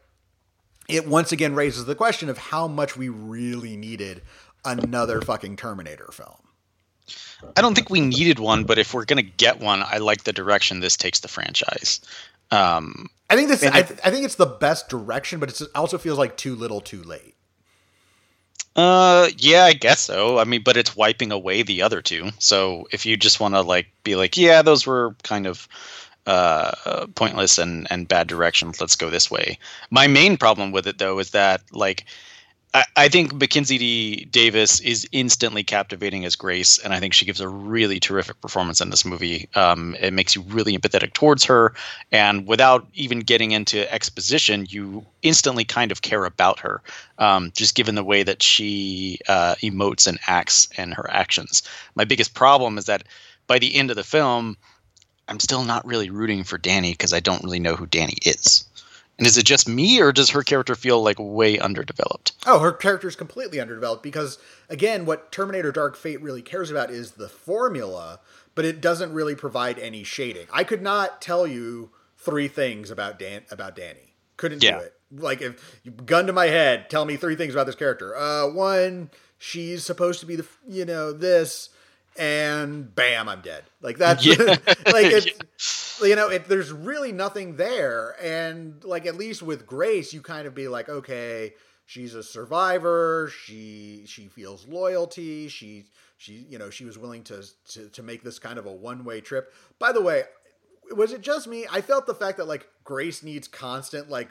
it 0.88 1.06
once 1.06 1.32
again 1.32 1.54
raises 1.54 1.84
the 1.84 1.94
question 1.94 2.28
of 2.28 2.38
how 2.38 2.68
much 2.68 2.96
we 2.96 3.08
really 3.08 3.76
needed 3.76 4.22
another 4.64 5.20
fucking 5.20 5.56
Terminator 5.56 6.10
film. 6.12 6.36
I 7.56 7.60
don't 7.60 7.74
think 7.74 7.90
we 7.90 8.00
needed 8.00 8.38
one, 8.38 8.64
but 8.64 8.78
if 8.78 8.94
we're 8.94 9.04
gonna 9.04 9.22
get 9.22 9.60
one, 9.60 9.82
I 9.82 9.98
like 9.98 10.24
the 10.24 10.32
direction 10.32 10.80
this 10.80 10.96
takes 10.96 11.20
the 11.20 11.28
franchise. 11.28 12.00
Um, 12.50 13.08
I 13.30 13.36
think 13.36 13.48
this. 13.48 13.62
I, 13.62 13.80
it, 13.80 14.00
I, 14.04 14.10
think 14.10 14.24
it's 14.24 14.36
the 14.36 14.46
best 14.46 14.88
direction, 14.88 15.40
but 15.40 15.50
it 15.50 15.68
also 15.74 15.98
feels 15.98 16.18
like 16.18 16.36
too 16.36 16.54
little, 16.54 16.80
too 16.80 17.02
late. 17.02 17.34
Uh, 18.76 19.28
yeah, 19.36 19.64
I 19.64 19.72
guess 19.72 20.00
so. 20.00 20.38
I 20.38 20.44
mean, 20.44 20.62
but 20.64 20.76
it's 20.76 20.96
wiping 20.96 21.32
away 21.32 21.62
the 21.62 21.82
other 21.82 22.02
two. 22.02 22.30
So 22.38 22.88
if 22.90 23.06
you 23.06 23.16
just 23.16 23.40
want 23.40 23.54
to 23.54 23.62
like 23.62 23.86
be 24.02 24.16
like, 24.16 24.36
yeah, 24.36 24.62
those 24.62 24.86
were 24.86 25.14
kind 25.22 25.46
of 25.46 25.68
uh, 26.26 27.06
pointless 27.14 27.58
and 27.58 27.86
and 27.90 28.08
bad 28.08 28.26
directions. 28.26 28.80
Let's 28.80 28.96
go 28.96 29.10
this 29.10 29.30
way. 29.30 29.58
My 29.90 30.06
main 30.06 30.36
problem 30.36 30.72
with 30.72 30.86
it 30.86 30.98
though 30.98 31.18
is 31.18 31.30
that 31.30 31.62
like 31.72 32.04
I, 32.74 32.84
I 32.96 33.08
think 33.08 33.32
Mackenzie 33.32 33.78
D. 33.78 34.24
Davis 34.26 34.80
is 34.80 35.08
instantly 35.12 35.62
captivating 35.62 36.24
as 36.24 36.34
Grace, 36.36 36.78
and 36.78 36.92
I 36.92 37.00
think 37.00 37.14
she 37.14 37.24
gives 37.24 37.40
a 37.40 37.48
really 37.48 38.00
terrific 38.00 38.40
performance 38.40 38.80
in 38.80 38.90
this 38.90 39.04
movie. 39.04 39.48
Um, 39.54 39.96
it 40.00 40.12
makes 40.12 40.34
you 40.34 40.42
really 40.42 40.76
empathetic 40.76 41.12
towards 41.12 41.44
her, 41.44 41.72
and 42.10 42.46
without 42.46 42.86
even 42.94 43.20
getting 43.20 43.52
into 43.52 43.90
exposition, 43.92 44.66
you 44.68 45.06
instantly 45.22 45.64
kind 45.64 45.92
of 45.92 46.02
care 46.02 46.24
about 46.24 46.58
her, 46.58 46.82
um, 47.18 47.52
just 47.54 47.76
given 47.76 47.94
the 47.94 48.04
way 48.04 48.24
that 48.24 48.42
she 48.42 49.20
uh, 49.28 49.54
emotes 49.62 50.06
and 50.06 50.18
acts 50.26 50.68
and 50.76 50.92
her 50.94 51.08
actions. 51.10 51.62
My 51.94 52.04
biggest 52.04 52.34
problem 52.34 52.76
is 52.76 52.86
that 52.86 53.04
by 53.46 53.58
the 53.58 53.74
end 53.74 53.90
of 53.90 53.96
the 53.96 54.04
film 54.04 54.56
I'm 55.28 55.40
still 55.40 55.64
not 55.64 55.86
really 55.86 56.10
rooting 56.10 56.44
for 56.44 56.58
Dani 56.58 56.92
because 56.92 57.12
I 57.12 57.20
don't 57.20 57.42
really 57.42 57.58
know 57.60 57.76
who 57.76 57.86
Dani 57.86 58.18
is. 58.26 58.64
And 59.16 59.26
is 59.28 59.38
it 59.38 59.46
just 59.46 59.68
me, 59.68 60.00
or 60.00 60.10
does 60.12 60.30
her 60.30 60.42
character 60.42 60.74
feel 60.74 61.00
like 61.02 61.16
way 61.20 61.58
underdeveloped? 61.58 62.32
Oh, 62.46 62.58
her 62.58 62.72
character 62.72 63.06
is 63.06 63.14
completely 63.14 63.60
underdeveloped 63.60 64.02
because, 64.02 64.38
again, 64.68 65.06
what 65.06 65.30
Terminator 65.30 65.70
Dark 65.70 65.96
Fate 65.96 66.20
really 66.20 66.42
cares 66.42 66.68
about 66.70 66.90
is 66.90 67.12
the 67.12 67.28
formula, 67.28 68.18
but 68.56 68.64
it 68.64 68.80
doesn't 68.80 69.12
really 69.12 69.36
provide 69.36 69.78
any 69.78 70.02
shading. 70.02 70.46
I 70.52 70.64
could 70.64 70.82
not 70.82 71.22
tell 71.22 71.46
you 71.46 71.90
three 72.18 72.48
things 72.48 72.90
about 72.90 73.18
Dan 73.20 73.42
about 73.52 73.76
Dani. 73.76 74.14
Couldn't 74.36 74.64
Yeah. 74.64 74.78
do 74.78 74.84
it. 74.84 74.94
Like 75.12 75.40
if 75.42 75.80
you 75.84 75.92
gun 75.92 76.26
to 76.26 76.32
my 76.32 76.46
head, 76.46 76.90
tell 76.90 77.04
me 77.04 77.16
three 77.16 77.36
things 77.36 77.54
about 77.54 77.66
this 77.66 77.76
character. 77.76 78.16
Uh, 78.16 78.48
one, 78.48 79.10
she's 79.38 79.84
supposed 79.84 80.18
to 80.20 80.26
be 80.26 80.34
the 80.34 80.46
you 80.68 80.84
know 80.84 81.12
this, 81.12 81.68
and 82.16 82.94
bam, 82.94 83.28
I'm 83.28 83.40
dead. 83.40 83.64
Like 83.80 83.98
that's 83.98 84.24
Yeah. 84.24 84.36
like 84.86 85.06
it's 85.06 86.00
you 86.02 86.16
know 86.16 86.28
it, 86.28 86.48
there's 86.48 86.72
really 86.72 87.12
nothing 87.12 87.56
there, 87.56 88.16
and 88.22 88.82
like 88.84 89.06
at 89.06 89.16
least 89.16 89.42
with 89.42 89.66
Grace, 89.66 90.12
you 90.12 90.20
kind 90.20 90.46
of 90.46 90.54
be 90.54 90.68
like, 90.68 90.88
okay, 90.88 91.54
she's 91.86 92.14
a 92.14 92.22
survivor. 92.22 93.30
She 93.44 94.04
she 94.06 94.26
feels 94.28 94.66
loyalty. 94.66 95.48
She 95.48 95.84
she 96.16 96.46
you 96.48 96.58
know 96.58 96.70
she 96.70 96.84
was 96.84 96.98
willing 96.98 97.22
to 97.24 97.44
to, 97.72 97.88
to 97.90 98.02
make 98.02 98.22
this 98.22 98.38
kind 98.38 98.58
of 98.58 98.66
a 98.66 98.72
one 98.72 99.04
way 99.04 99.20
trip. 99.20 99.52
By 99.78 99.92
the 99.92 100.02
way, 100.02 100.24
was 100.92 101.12
it 101.12 101.20
just 101.20 101.46
me? 101.46 101.66
I 101.70 101.80
felt 101.80 102.06
the 102.06 102.14
fact 102.14 102.38
that 102.38 102.48
like 102.48 102.68
Grace 102.84 103.22
needs 103.22 103.48
constant 103.48 104.08
like 104.08 104.30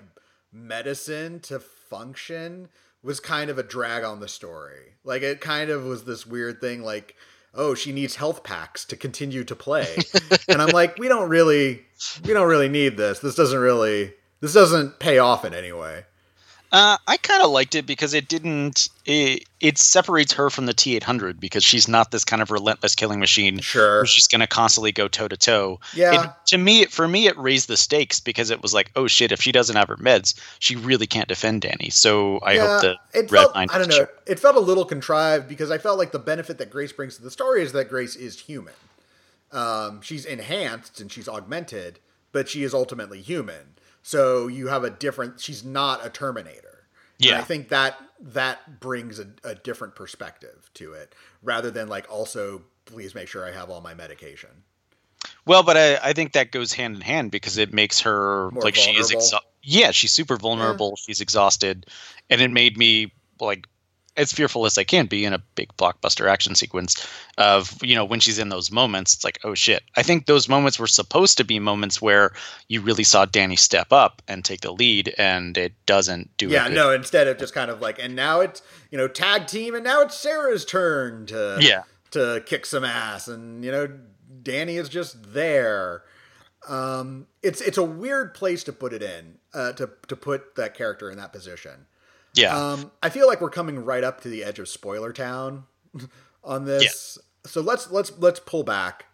medicine 0.52 1.40
to 1.42 1.60
function 1.60 2.70
was 3.02 3.20
kind 3.20 3.50
of 3.50 3.58
a 3.58 3.64
drag 3.64 4.04
on 4.04 4.20
the 4.20 4.28
story. 4.28 4.96
Like 5.04 5.22
it 5.22 5.42
kind 5.42 5.70
of 5.70 5.84
was 5.84 6.06
this 6.06 6.26
weird 6.26 6.62
thing 6.62 6.84
like 6.84 7.16
oh, 7.54 7.76
she 7.76 7.92
needs 7.92 8.16
health 8.16 8.44
packs 8.44 8.86
to 8.86 8.96
continue 8.96 9.44
to 9.44 9.56
play. 9.56 9.98
and 10.48 10.62
I'm 10.62 10.70
like, 10.70 10.98
we 10.98 11.08
don't 11.08 11.30
really 11.30 11.84
we 12.26 12.34
don't 12.34 12.48
really 12.48 12.70
need 12.70 12.98
this. 12.98 13.20
This 13.20 13.36
doesn't 13.36 13.60
really 13.60 14.14
this 14.42 14.54
doesn't 14.54 15.00
pay 15.00 15.20
off 15.20 15.46
in 15.46 15.54
any 15.54 15.72
way. 15.72 16.06
Uh, 16.74 16.98
I 17.08 17.18
kind 17.18 17.44
of 17.44 17.52
liked 17.52 17.76
it 17.76 17.86
because 17.86 18.16
it 18.16 18.28
didn't. 18.28 18.90
It, 19.06 19.46
it 19.60 19.78
separates 19.78 20.34
her 20.34 20.50
from 20.50 20.66
the 20.66 20.74
T 20.74 20.96
eight 20.96 21.04
hundred 21.04 21.40
because 21.40 21.64
she's 21.64 21.88
not 21.88 22.10
this 22.10 22.26
kind 22.26 22.42
of 22.42 22.50
relentless 22.50 22.96
killing 22.96 23.20
machine. 23.20 23.60
Sure. 23.60 24.02
who's 24.02 24.12
just 24.12 24.32
going 24.32 24.42
to 24.42 24.48
constantly 24.48 24.92
go 24.92 25.08
toe 25.08 25.28
to 25.28 25.38
toe. 25.38 25.80
Yeah. 25.94 26.24
It, 26.24 26.30
to 26.48 26.58
me, 26.58 26.86
for 26.86 27.08
me, 27.08 27.28
it 27.28 27.38
raised 27.38 27.68
the 27.68 27.78
stakes 27.78 28.20
because 28.20 28.50
it 28.50 28.64
was 28.64 28.74
like, 28.74 28.90
oh 28.96 29.06
shit, 29.06 29.32
if 29.32 29.40
she 29.40 29.52
doesn't 29.52 29.76
have 29.76 29.88
her 29.88 29.98
meds, 29.98 30.34
she 30.58 30.76
really 30.76 31.06
can't 31.06 31.28
defend 31.28 31.62
Dani. 31.62 31.94
So 31.94 32.40
I 32.42 32.58
hope 32.58 32.82
the 32.82 32.96
it 33.14 33.30
felt. 33.30 33.52
I 33.56 33.68
don't 33.68 33.88
know. 33.88 34.08
It 34.26 34.40
felt 34.40 34.56
a 34.56 34.60
little 34.60 34.86
contrived 34.86 35.48
because 35.48 35.70
I 35.70 35.78
felt 35.78 36.00
like 36.00 36.12
the 36.12 36.18
benefit 36.18 36.58
that 36.58 36.72
Grace 36.72 36.92
brings 36.92 37.18
to 37.18 37.22
the 37.22 37.30
story 37.30 37.62
is 37.62 37.74
that 37.74 37.88
Grace 37.88 38.16
is 38.16 38.40
human. 38.40 38.74
Um, 39.52 40.02
she's 40.02 40.26
enhanced 40.26 41.00
and 41.00 41.12
she's 41.12 41.30
augmented, 41.30 42.00
but 42.32 42.50
she 42.50 42.64
is 42.64 42.74
ultimately 42.74 43.22
human. 43.22 43.76
So 44.04 44.48
you 44.48 44.68
have 44.68 44.84
a 44.84 44.90
different. 44.92 45.40
She's 45.40 45.64
not 45.64 46.06
a 46.06 46.10
Terminator. 46.10 46.86
And 47.20 47.30
Yeah. 47.30 47.40
I 47.40 47.44
think 47.44 47.70
that 47.70 47.98
that 48.20 48.80
brings 48.80 49.20
a, 49.20 49.28
a 49.44 49.56
different 49.56 49.96
perspective 49.96 50.70
to 50.76 50.94
it, 50.94 51.16
rather 51.42 51.72
than 51.72 51.88
like 51.88 52.10
also 52.12 52.62
please 52.86 53.16
make 53.16 53.30
sure 53.30 53.48
I 53.48 53.52
have 53.52 53.70
all 53.70 53.80
my 53.82 53.94
medication. 53.94 54.50
Well, 55.46 55.64
but 55.64 55.78
I, 55.78 56.10
I 56.10 56.14
think 56.14 56.34
that 56.34 56.52
goes 56.52 56.74
hand 56.74 56.96
in 56.96 57.02
hand 57.02 57.32
because 57.32 57.58
it 57.58 57.74
makes 57.74 58.02
her 58.02 58.52
More 58.52 58.62
like 58.64 58.76
she 58.76 58.92
is 58.92 59.08
vulnerable. 59.10 59.20
exhausted. 59.20 59.48
Yeah, 59.64 59.92
she's 59.92 60.12
super 60.12 60.36
vulnerable. 60.36 60.98
She's 60.98 61.22
exhausted, 61.22 61.86
and 62.30 62.42
it 62.42 62.52
made 62.52 62.78
me 62.78 63.14
like 63.40 63.68
as 64.16 64.32
fearful 64.32 64.66
as 64.66 64.78
I 64.78 64.84
can 64.84 65.08
be 65.08 65.26
in 65.26 65.34
a 65.34 65.40
big 65.56 65.76
blockbuster 65.78 66.30
action 66.30 66.56
sequence 66.56 67.08
of 67.38 67.76
you 67.82 67.96
know 67.96 68.06
when 68.06 68.20
she's 68.20 68.40
in 68.40 68.50
those 68.50 68.72
moments. 68.72 69.14
It's 69.16 69.24
like 69.24 69.40
oh 69.44 69.56
shit. 69.56 69.84
I 69.98 70.04
think 70.04 70.26
those 70.26 70.48
moments 70.48 70.78
were 70.80 70.88
supposed 70.88 71.38
to 71.38 71.44
be 71.44 71.60
moments 71.60 72.02
where 72.02 72.32
you 72.68 72.82
really 72.82 73.04
saw 73.04 73.26
Dani 73.26 73.58
step 73.58 73.92
up 73.92 74.22
and 74.28 74.46
take 74.46 74.62
the 74.62 74.72
lead, 74.72 75.14
and 75.18 75.58
it 75.58 75.74
doesn't 75.86 76.36
do. 76.38 76.50
Yeah, 76.50 76.68
no. 76.68 76.92
Instead 76.92 77.28
of 77.28 77.38
just 77.38 77.54
kind 77.54 77.72
of 77.72 77.82
like, 77.82 77.98
and 78.00 78.16
now 78.16 78.40
it's 78.42 78.62
you 78.92 78.98
know 78.98 79.08
tag 79.08 79.48
team, 79.48 79.74
and 79.76 79.84
now 79.84 80.02
it's 80.02 80.16
Sarah's 80.16 80.66
turn 80.66 81.26
to 81.28 81.58
Yeah. 81.60 81.84
to 82.12 82.44
kick 82.46 82.66
some 82.66 82.84
ass, 82.84 83.28
and 83.28 83.64
you 83.66 83.72
know 83.72 83.88
Dani 84.44 84.80
is 84.80 84.90
just 84.90 85.34
there. 85.34 86.04
Um, 86.68 87.28
it's 87.42 87.60
it's 87.62 87.78
a 87.78 87.84
weird 87.84 88.34
place 88.34 88.64
to 88.66 88.74
put 88.74 88.94
it 88.94 89.02
in, 89.04 89.40
uh, 89.54 89.74
to 89.74 89.90
to 90.08 90.16
put 90.16 90.56
that 90.56 90.74
character 90.76 91.10
in 91.12 91.18
that 91.18 91.34
position. 91.34 91.88
Yeah. 92.34 92.56
Um, 92.56 92.92
I 93.02 93.10
feel 93.10 93.28
like 93.28 93.42
we're 93.42 93.50
coming 93.50 93.84
right 93.84 94.04
up 94.04 94.22
to 94.22 94.30
the 94.30 94.44
edge 94.44 94.60
of 94.60 94.68
spoiler 94.68 95.14
town 95.14 95.66
on 96.44 96.66
this. 96.66 97.18
So 97.46 97.62
let's 97.62 97.92
let's 97.92 98.18
let's 98.20 98.40
pull 98.40 98.64
back, 98.64 99.06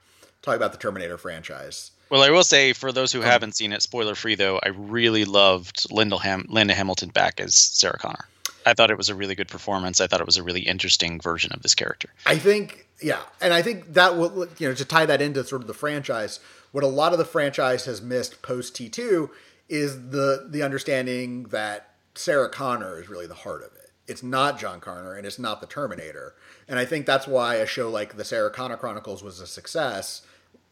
talk 0.41 0.55
about 0.55 0.71
the 0.71 0.77
Terminator 0.77 1.17
franchise. 1.17 1.91
Well, 2.09 2.23
I 2.23 2.31
will 2.31 2.43
say 2.43 2.73
for 2.73 2.91
those 2.91 3.11
who 3.11 3.21
haven't 3.21 3.55
seen 3.55 3.71
it, 3.71 3.81
spoiler 3.81 4.15
free 4.15 4.35
though, 4.35 4.59
I 4.63 4.69
really 4.69 5.25
loved 5.25 5.91
Linda, 5.91 6.17
Ham- 6.17 6.47
Linda 6.49 6.73
Hamilton 6.73 7.09
back 7.09 7.39
as 7.39 7.55
Sarah 7.55 7.99
Connor. 7.99 8.25
I 8.65 8.73
thought 8.73 8.91
it 8.91 8.97
was 8.97 9.09
a 9.09 9.15
really 9.15 9.35
good 9.35 9.47
performance. 9.47 10.01
I 10.01 10.07
thought 10.07 10.19
it 10.19 10.25
was 10.25 10.38
a 10.38 10.43
really 10.43 10.61
interesting 10.61 11.19
version 11.21 11.51
of 11.53 11.61
this 11.61 11.75
character. 11.75 12.09
I 12.25 12.38
think, 12.38 12.88
yeah, 13.01 13.21
and 13.41 13.53
I 13.53 13.61
think 13.61 13.93
that 13.93 14.17
will, 14.17 14.47
you 14.57 14.67
know, 14.67 14.73
to 14.73 14.85
tie 14.85 15.05
that 15.05 15.21
into 15.21 15.43
sort 15.43 15.61
of 15.61 15.67
the 15.67 15.73
franchise, 15.73 16.39
what 16.71 16.83
a 16.83 16.88
lot 16.88 17.13
of 17.13 17.19
the 17.19 17.25
franchise 17.25 17.85
has 17.85 18.01
missed 18.01 18.41
post 18.41 18.75
T 18.75 18.89
two 18.89 19.29
is 19.69 20.09
the 20.09 20.47
the 20.49 20.63
understanding 20.63 21.43
that 21.45 21.88
Sarah 22.19 22.49
Connor 22.49 22.99
is 22.99 23.09
really 23.09 23.27
the 23.27 23.33
heart 23.33 23.63
of 23.63 23.71
it. 23.77 23.91
It's 24.05 24.23
not 24.23 24.59
John 24.59 24.79
Connor 24.81 25.15
and 25.15 25.25
it's 25.25 25.39
not 25.39 25.61
the 25.61 25.67
Terminator, 25.67 26.35
and 26.67 26.77
I 26.77 26.85
think 26.85 27.05
that's 27.05 27.27
why 27.27 27.55
a 27.55 27.65
show 27.65 27.89
like 27.89 28.17
the 28.17 28.25
Sarah 28.25 28.51
Connor 28.51 28.77
Chronicles 28.77 29.23
was 29.23 29.39
a 29.39 29.47
success. 29.47 30.23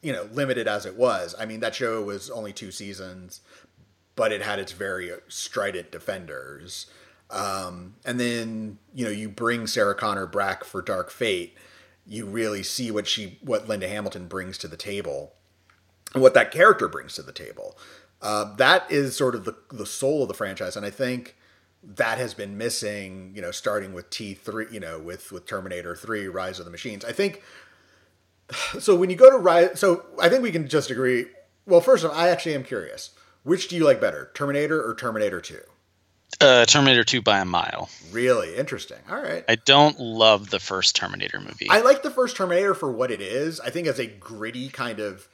You 0.02 0.14
know, 0.14 0.30
limited 0.32 0.68
as 0.68 0.86
it 0.86 0.96
was. 0.96 1.34
I 1.40 1.46
mean, 1.46 1.60
that 1.62 1.74
show 1.74 2.04
was 2.04 2.30
only 2.30 2.54
two 2.54 2.72
seasons, 2.72 3.42
but 4.16 4.32
it 4.32 4.44
had 4.44 4.60
its 4.60 4.72
very 4.72 5.10
strident 5.28 5.92
defenders. 5.92 6.86
Um, 7.30 7.96
and 8.06 8.20
then 8.20 8.78
you 8.94 9.06
know 9.06 9.12
you 9.12 9.30
bring 9.30 9.68
Sarah 9.68 9.96
Connor 9.96 10.28
back 10.28 10.64
for 10.64 10.82
Dark 10.82 11.10
Fate, 11.10 11.58
you 12.06 12.26
really 12.26 12.64
see 12.64 12.92
what 12.92 13.08
she 13.08 13.38
what 13.42 13.70
Linda 13.70 13.88
Hamilton 13.88 14.28
brings 14.28 14.58
to 14.60 14.68
the 14.68 14.78
table, 14.78 15.34
and 16.14 16.22
what 16.22 16.34
that 16.34 16.52
character 16.52 16.90
brings 16.90 17.16
to 17.16 17.22
the 17.22 17.32
table. 17.32 17.78
Uh, 18.22 18.56
that 18.56 18.90
is 18.92 19.16
sort 19.16 19.36
of 19.36 19.46
the 19.46 19.56
the 19.72 19.86
soul 19.86 20.24
of 20.24 20.28
the 20.28 20.34
franchise, 20.34 20.76
and 20.76 20.86
I 20.86 20.90
think 20.90 21.36
that 21.96 22.18
has 22.18 22.34
been 22.34 22.58
missing. 22.58 23.32
You 23.36 23.42
know, 23.42 23.52
starting 23.52 23.94
with 23.94 24.10
T 24.10 24.34
three, 24.34 24.68
you 24.72 24.80
know, 24.80 25.00
with 25.00 25.32
with 25.32 25.46
Terminator 25.46 25.96
three, 25.96 26.28
Rise 26.28 26.60
of 26.60 26.66
the 26.66 26.72
Machines. 26.72 27.06
I 27.06 27.12
think. 27.12 27.42
So 28.80 28.96
when 28.96 29.10
you 29.10 29.18
go 29.18 29.30
to 29.30 29.38
Rise, 29.38 29.78
so 29.78 30.06
I 30.22 30.30
think 30.30 30.42
we 30.42 30.52
can 30.52 30.70
just 30.70 30.90
agree. 30.90 31.26
Well, 31.66 31.82
first 31.82 32.06
of 32.06 32.12
all, 32.12 32.18
I 32.18 32.30
actually 32.30 32.56
am 32.56 32.64
curious. 32.64 33.10
Which 33.44 33.68
do 33.68 33.76
you 33.76 33.84
like 33.84 34.00
better, 34.00 34.32
Terminator 34.34 34.82
or 34.82 34.96
Terminator 34.96 35.42
Two? 35.42 35.60
Uh, 36.40 36.66
Terminator 36.66 37.04
2 37.04 37.22
by 37.22 37.40
a 37.40 37.46
mile. 37.46 37.90
Really 38.12 38.56
interesting. 38.56 39.00
All 39.10 39.22
right. 39.22 39.44
I 39.50 39.56
don't 39.56 40.00
love 40.00 40.50
the 40.50 40.60
first 40.60 40.96
Terminator 40.96 41.40
movie. 41.40 41.68
I 41.70 41.82
like 41.82 42.04
the 42.04 42.12
first 42.12 42.36
Terminator 42.36 42.76
for 42.76 42.92
what 42.92 43.10
it 43.10 43.22
is. 43.22 43.60
I 43.60 43.70
think 43.70 43.88
as 43.88 43.98
a 43.98 44.06
gritty 44.06 44.70
kind 44.70 45.00
of 45.00 45.28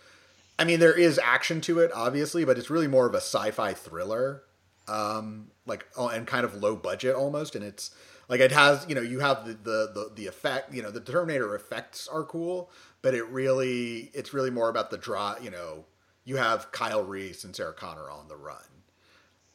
I 0.57 0.63
mean 0.63 0.79
there 0.79 0.97
is 0.97 1.19
action 1.21 1.59
to 1.61 1.79
it 1.79 1.91
obviously, 1.93 2.45
but 2.45 2.57
it's 2.57 2.69
really 2.69 2.87
more 2.87 3.05
of 3.05 3.13
a 3.13 3.17
sci-fi 3.17 3.73
thriller. 3.73 4.43
Um 4.87 5.47
like 5.65 5.85
oh, 5.97 6.09
and 6.09 6.27
kind 6.27 6.45
of 6.45 6.55
low 6.55 6.75
budget 6.75 7.15
almost 7.15 7.55
and 7.55 7.63
it's 7.63 7.91
like 8.29 8.39
it 8.39 8.51
has, 8.51 8.85
you 8.87 8.95
know, 8.95 9.01
you 9.01 9.19
have 9.19 9.45
the 9.45 9.53
the 9.53 9.91
the, 9.93 10.11
the 10.15 10.27
effect, 10.27 10.73
you 10.73 10.81
know, 10.81 10.91
the 10.91 10.99
Terminator 10.99 11.55
effects 11.55 12.07
are 12.07 12.23
cool, 12.23 12.71
but 13.01 13.13
it 13.13 13.27
really 13.27 14.11
it's 14.13 14.33
really 14.33 14.51
more 14.51 14.69
about 14.69 14.91
the 14.91 14.97
draw, 14.97 15.35
you 15.41 15.51
know, 15.51 15.85
you 16.25 16.37
have 16.37 16.71
Kyle 16.71 17.03
Reese 17.03 17.43
and 17.43 17.55
Sarah 17.55 17.73
Connor 17.73 18.09
on 18.09 18.27
the 18.27 18.35
run. 18.35 18.57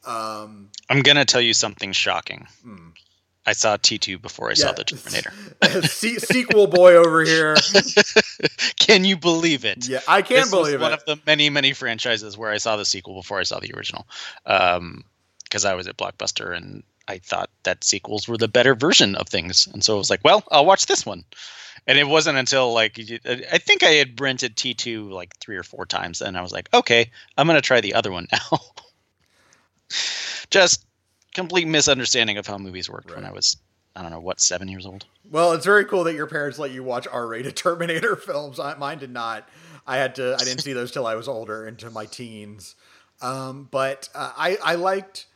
Um 0.07 0.71
I'm 0.89 1.03
to 1.03 1.25
tell 1.25 1.41
you 1.41 1.55
something 1.55 1.93
shocking. 1.93 2.47
I 3.49 3.53
saw 3.53 3.79
T2 3.79 4.21
before 4.21 4.51
I 4.51 4.55
saw 4.55 4.73
the 4.73 4.85
Terminator. 4.85 5.33
Se- 5.89 6.19
sequel 6.19 6.67
boy 6.67 6.97
over 6.97 7.25
here. 7.25 7.57
Can 8.79 9.07
you 9.07 9.17
believe 9.17 9.65
it? 9.65 9.89
Yeah, 9.89 10.01
I 10.07 10.21
can 10.21 10.37
This 10.37 10.53
was 10.53 10.73
it. 10.75 10.81
one 10.81 10.93
of 10.93 11.03
the 11.07 11.19
many, 11.27 11.49
many 11.49 11.73
franchises 11.73 12.37
where 12.37 12.51
I 12.51 12.59
saw 12.59 12.77
the 12.77 12.85
sequel 12.85 13.15
before 13.15 13.41
I 13.41 13.45
saw 13.45 13.59
the 13.59 13.73
original. 13.75 14.07
Because 15.49 15.65
I 15.65 15.75
was 15.75 15.87
at 15.89 15.97
Blockbuster 15.97 16.55
and 16.55 16.83
I 17.09 17.19
thought 17.19 17.51
that 17.63 17.85
sequels 17.85 18.29
were 18.29 18.37
the 18.37 18.49
better 18.49 18.75
version 18.75 19.15
of 19.15 19.29
things. 19.29 19.67
And 19.73 19.83
so 19.83 19.95
I 19.95 19.99
was 19.99 20.11
like, 20.11 20.21
well, 20.25 20.45
I'll 20.51 20.67
watch 20.67 20.87
this 20.87 21.07
one. 21.07 21.25
And 21.87 21.99
it 21.99 22.07
wasn't 22.07 22.37
until 22.37 22.75
like, 22.75 23.01
I 23.27 23.59
think 23.59 23.83
I 23.83 23.93
had 23.93 24.21
rented 24.21 24.57
T2 24.57 25.11
like 25.11 25.37
three 25.39 25.57
or 25.57 25.63
four 25.63 25.87
times. 25.87 26.21
And 26.21 26.37
I 26.37 26.43
was 26.43 26.53
like, 26.53 26.69
okay, 26.75 27.11
I'm 27.39 27.47
going 27.47 27.57
to 27.57 27.63
try 27.63 27.81
the 27.81 27.95
other 27.95 28.13
one 28.13 28.27
now. 28.33 28.59
Just 30.51 30.85
complete 31.33 31.67
misunderstanding 31.67 32.37
of 32.37 32.47
how 32.47 32.59
movies 32.59 32.91
worked 32.91 33.15
when 33.15 33.25
I 33.25 33.33
was, 33.33 33.57
I 33.97 34.03
don't 34.03 34.11
know, 34.11 34.21
what, 34.21 34.41
seven 34.41 34.69
years 34.69 34.85
old? 34.85 35.07
Well, 35.31 35.53
it's 35.53 35.65
very 35.65 35.85
cool 35.85 36.05
that 36.05 36.15
your 36.15 36.27
parents 36.27 36.59
let 36.59 36.73
you 36.73 36.83
watch 36.83 37.07
R-rated 37.11 37.57
Terminator 37.57 38.17
films. 38.17 38.61
I, 38.61 38.75
mine 38.75 38.99
did 38.99 39.13
not. 39.13 39.49
I 39.87 39.97
had 39.97 40.17
to. 40.17 40.37
I 40.39 40.45
didn't 40.45 40.61
see 40.61 40.75
those 40.75 40.91
till 40.91 41.07
I 41.07 41.15
was 41.15 41.29
older, 41.29 41.67
into 41.67 41.91
my 41.91 42.05
teens. 42.05 42.75
Um, 43.23 43.69
but 43.71 44.11
uh, 44.15 44.33
I, 44.37 44.59
I 44.63 44.75
liked. 44.75 45.27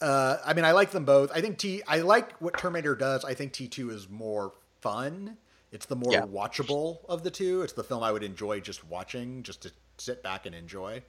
Uh, 0.00 0.36
I 0.44 0.54
mean, 0.54 0.64
I 0.64 0.72
like 0.72 0.90
them 0.92 1.04
both. 1.04 1.30
I 1.34 1.40
think 1.40 1.58
T. 1.58 1.82
I 1.86 2.00
like 2.00 2.32
what 2.40 2.56
Terminator 2.56 2.94
does. 2.94 3.24
I 3.24 3.34
think 3.34 3.52
T 3.52 3.66
two 3.68 3.90
is 3.90 4.08
more 4.08 4.52
fun. 4.80 5.36
It's 5.72 5.86
the 5.86 5.96
more 5.96 6.12
Yeah. 6.12 6.22
watchable 6.22 6.98
of 7.08 7.24
the 7.24 7.30
two. 7.30 7.62
It's 7.62 7.72
the 7.72 7.84
film 7.84 8.02
I 8.02 8.12
would 8.12 8.22
enjoy 8.22 8.60
just 8.60 8.86
watching, 8.86 9.42
just 9.42 9.62
to 9.62 9.72
sit 9.98 10.22
back 10.22 10.46
and 10.46 10.54
enjoy. 10.54 11.02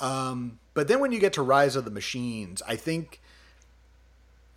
Um, 0.00 0.58
but 0.74 0.88
then 0.88 1.00
when 1.00 1.12
you 1.12 1.18
get 1.20 1.32
to 1.34 1.42
Rise 1.42 1.74
of 1.76 1.84
the 1.84 1.90
Machines, 1.90 2.60
I 2.66 2.76
think 2.76 3.20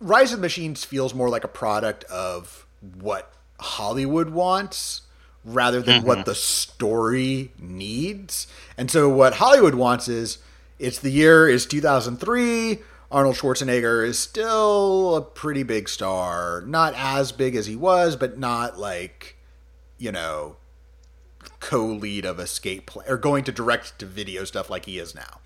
Rise 0.00 0.32
of 0.32 0.38
the 0.38 0.42
Machines 0.42 0.84
feels 0.84 1.14
more 1.14 1.28
like 1.28 1.44
a 1.44 1.48
product 1.48 2.04
of 2.04 2.66
what 3.00 3.32
Hollywood 3.60 4.30
wants 4.30 5.02
rather 5.44 5.80
than 5.82 6.02
what 6.04 6.24
the 6.26 6.34
story 6.34 7.52
needs. 7.58 8.46
And 8.76 8.90
so 8.90 9.08
what 9.08 9.34
Hollywood 9.34 9.74
wants 9.74 10.08
is 10.08 10.38
it's 10.78 10.98
the 10.98 11.10
year 11.10 11.48
is 11.48 11.64
2003. 11.66 12.78
Arnold 13.12 13.36
Schwarzenegger 13.36 14.04
is 14.04 14.18
still 14.18 15.14
a 15.14 15.22
pretty 15.22 15.62
big 15.62 15.88
star. 15.88 16.62
Not 16.66 16.94
as 16.96 17.30
big 17.30 17.54
as 17.54 17.66
he 17.66 17.76
was, 17.76 18.16
but 18.16 18.38
not 18.38 18.78
like, 18.78 19.36
you 19.98 20.10
know, 20.10 20.56
co-lead 21.60 22.24
of 22.24 22.38
a 22.38 22.46
skate 22.46 22.86
play 22.86 23.04
or 23.06 23.16
going 23.16 23.44
to 23.44 23.52
direct 23.52 23.98
to 23.98 24.06
video 24.06 24.44
stuff 24.44 24.70
like 24.70 24.86
he 24.86 24.98
is 24.98 25.14
now. 25.14 25.40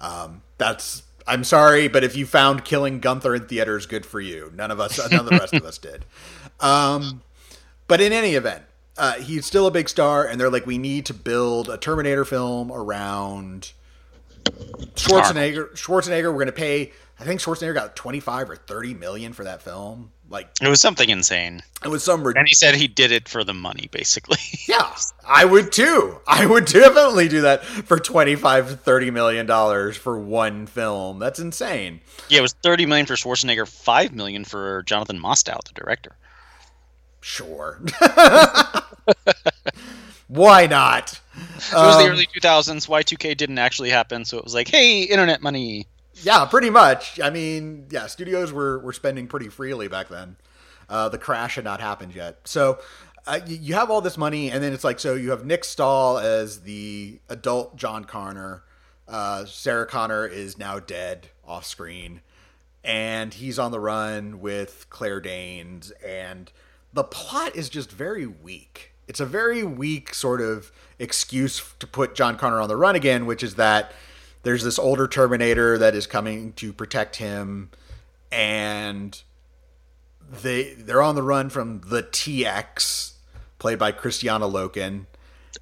Um, 0.00 0.42
that's 0.58 1.04
I'm 1.26 1.44
sorry, 1.44 1.88
but 1.88 2.02
if 2.02 2.16
you 2.16 2.26
found 2.26 2.64
Killing 2.64 2.98
Gunther 2.98 3.34
in 3.34 3.46
theaters, 3.46 3.86
good 3.86 4.04
for 4.04 4.20
you. 4.20 4.52
None 4.54 4.70
of 4.70 4.80
us, 4.80 4.98
none 5.10 5.20
of 5.20 5.26
the 5.26 5.38
rest 5.38 5.54
of 5.54 5.64
us 5.64 5.78
did. 5.78 6.04
Um, 6.60 7.22
but 7.86 8.00
in 8.00 8.12
any 8.12 8.34
event, 8.34 8.64
uh, 8.98 9.14
he's 9.14 9.46
still 9.46 9.66
a 9.66 9.70
big 9.70 9.88
star, 9.88 10.26
and 10.26 10.40
they're 10.40 10.50
like, 10.50 10.66
we 10.66 10.78
need 10.78 11.06
to 11.06 11.14
build 11.14 11.68
a 11.68 11.78
Terminator 11.78 12.24
film 12.24 12.72
around 12.72 13.72
Schwarzenegger. 14.94 15.70
Schwarzenegger, 15.72 16.24
we're 16.24 16.32
going 16.32 16.46
to 16.46 16.52
pay. 16.52 16.92
I 17.18 17.24
think 17.24 17.40
Schwarzenegger 17.40 17.74
got 17.74 17.94
25 17.94 18.50
or 18.50 18.56
30 18.56 18.94
million 18.94 19.32
for 19.32 19.44
that 19.44 19.62
film. 19.62 20.12
Like 20.28 20.48
it 20.62 20.68
was 20.68 20.80
something 20.80 21.08
insane. 21.08 21.62
It 21.84 21.88
was 21.88 22.02
some. 22.02 22.26
And 22.26 22.48
he 22.48 22.54
said 22.54 22.74
he 22.74 22.88
did 22.88 23.12
it 23.12 23.28
for 23.28 23.44
the 23.44 23.52
money, 23.52 23.88
basically. 23.92 24.38
yeah, 24.68 24.96
I 25.26 25.44
would 25.44 25.70
too. 25.72 26.18
I 26.26 26.46
would 26.46 26.64
definitely 26.64 27.28
do 27.28 27.42
that 27.42 27.64
for 27.64 27.98
25 27.98 28.70
to 28.70 28.76
30 28.76 29.10
million 29.10 29.44
dollars 29.46 29.96
for 29.96 30.18
one 30.18 30.66
film. 30.66 31.18
That's 31.18 31.38
insane. 31.38 32.00
Yeah, 32.28 32.38
it 32.38 32.42
was 32.42 32.54
30 32.54 32.86
million 32.86 33.04
for 33.04 33.14
Schwarzenegger, 33.14 33.68
5 33.68 34.14
million 34.14 34.44
for 34.44 34.82
Jonathan 34.84 35.18
Mostow, 35.18 35.62
the 35.64 35.74
director. 35.74 36.16
Sure. 37.20 37.80
Why 40.28 40.66
not? 40.66 41.20
It 41.34 41.74
was 41.74 41.96
um, 41.96 42.02
the 42.02 42.10
early 42.10 42.26
2000s. 42.26 42.88
Y2K 42.88 43.36
didn't 43.36 43.58
actually 43.58 43.90
happen, 43.90 44.24
so 44.24 44.38
it 44.38 44.44
was 44.44 44.54
like, 44.54 44.68
hey, 44.68 45.02
internet 45.02 45.42
money. 45.42 45.86
Yeah, 46.14 46.44
pretty 46.44 46.70
much. 46.70 47.20
I 47.20 47.30
mean, 47.30 47.86
yeah, 47.90 48.06
studios 48.06 48.52
were, 48.52 48.78
were 48.80 48.92
spending 48.92 49.26
pretty 49.26 49.48
freely 49.48 49.88
back 49.88 50.08
then. 50.08 50.36
Uh, 50.88 51.08
the 51.08 51.18
crash 51.18 51.54
had 51.54 51.64
not 51.64 51.80
happened 51.80 52.14
yet. 52.14 52.40
So 52.44 52.78
uh, 53.26 53.40
you 53.46 53.74
have 53.74 53.90
all 53.90 54.00
this 54.00 54.18
money, 54.18 54.50
and 54.50 54.62
then 54.62 54.72
it's 54.72 54.84
like, 54.84 55.00
so 55.00 55.14
you 55.14 55.30
have 55.30 55.44
Nick 55.44 55.64
Stahl 55.64 56.18
as 56.18 56.62
the 56.62 57.20
adult 57.28 57.76
John 57.76 58.04
Connor. 58.04 58.64
Uh, 59.08 59.44
Sarah 59.46 59.86
Connor 59.86 60.26
is 60.26 60.58
now 60.58 60.78
dead 60.78 61.28
off 61.46 61.64
screen, 61.64 62.20
and 62.84 63.32
he's 63.34 63.58
on 63.58 63.70
the 63.70 63.80
run 63.80 64.40
with 64.40 64.86
Claire 64.90 65.20
Danes, 65.20 65.92
and 66.04 66.50
the 66.92 67.04
plot 67.04 67.56
is 67.56 67.68
just 67.68 67.90
very 67.90 68.26
weak. 68.26 68.92
It's 69.08 69.20
a 69.20 69.26
very 69.26 69.62
weak 69.62 70.14
sort 70.14 70.40
of 70.40 70.72
excuse 70.98 71.74
to 71.78 71.86
put 71.86 72.14
John 72.14 72.36
Connor 72.36 72.60
on 72.60 72.68
the 72.68 72.76
run 72.76 72.96
again, 72.96 73.26
which 73.26 73.42
is 73.42 73.56
that 73.56 73.92
there's 74.42 74.64
this 74.64 74.78
older 74.78 75.06
Terminator 75.06 75.78
that 75.78 75.94
is 75.94 76.06
coming 76.06 76.52
to 76.54 76.72
protect 76.72 77.16
him, 77.16 77.70
and 78.30 79.20
they 80.42 80.74
they're 80.74 81.02
on 81.02 81.14
the 81.14 81.22
run 81.22 81.50
from 81.50 81.82
the 81.86 82.02
TX, 82.02 83.12
played 83.58 83.78
by 83.78 83.92
Kristanna 83.92 84.50
Loken. 84.50 85.06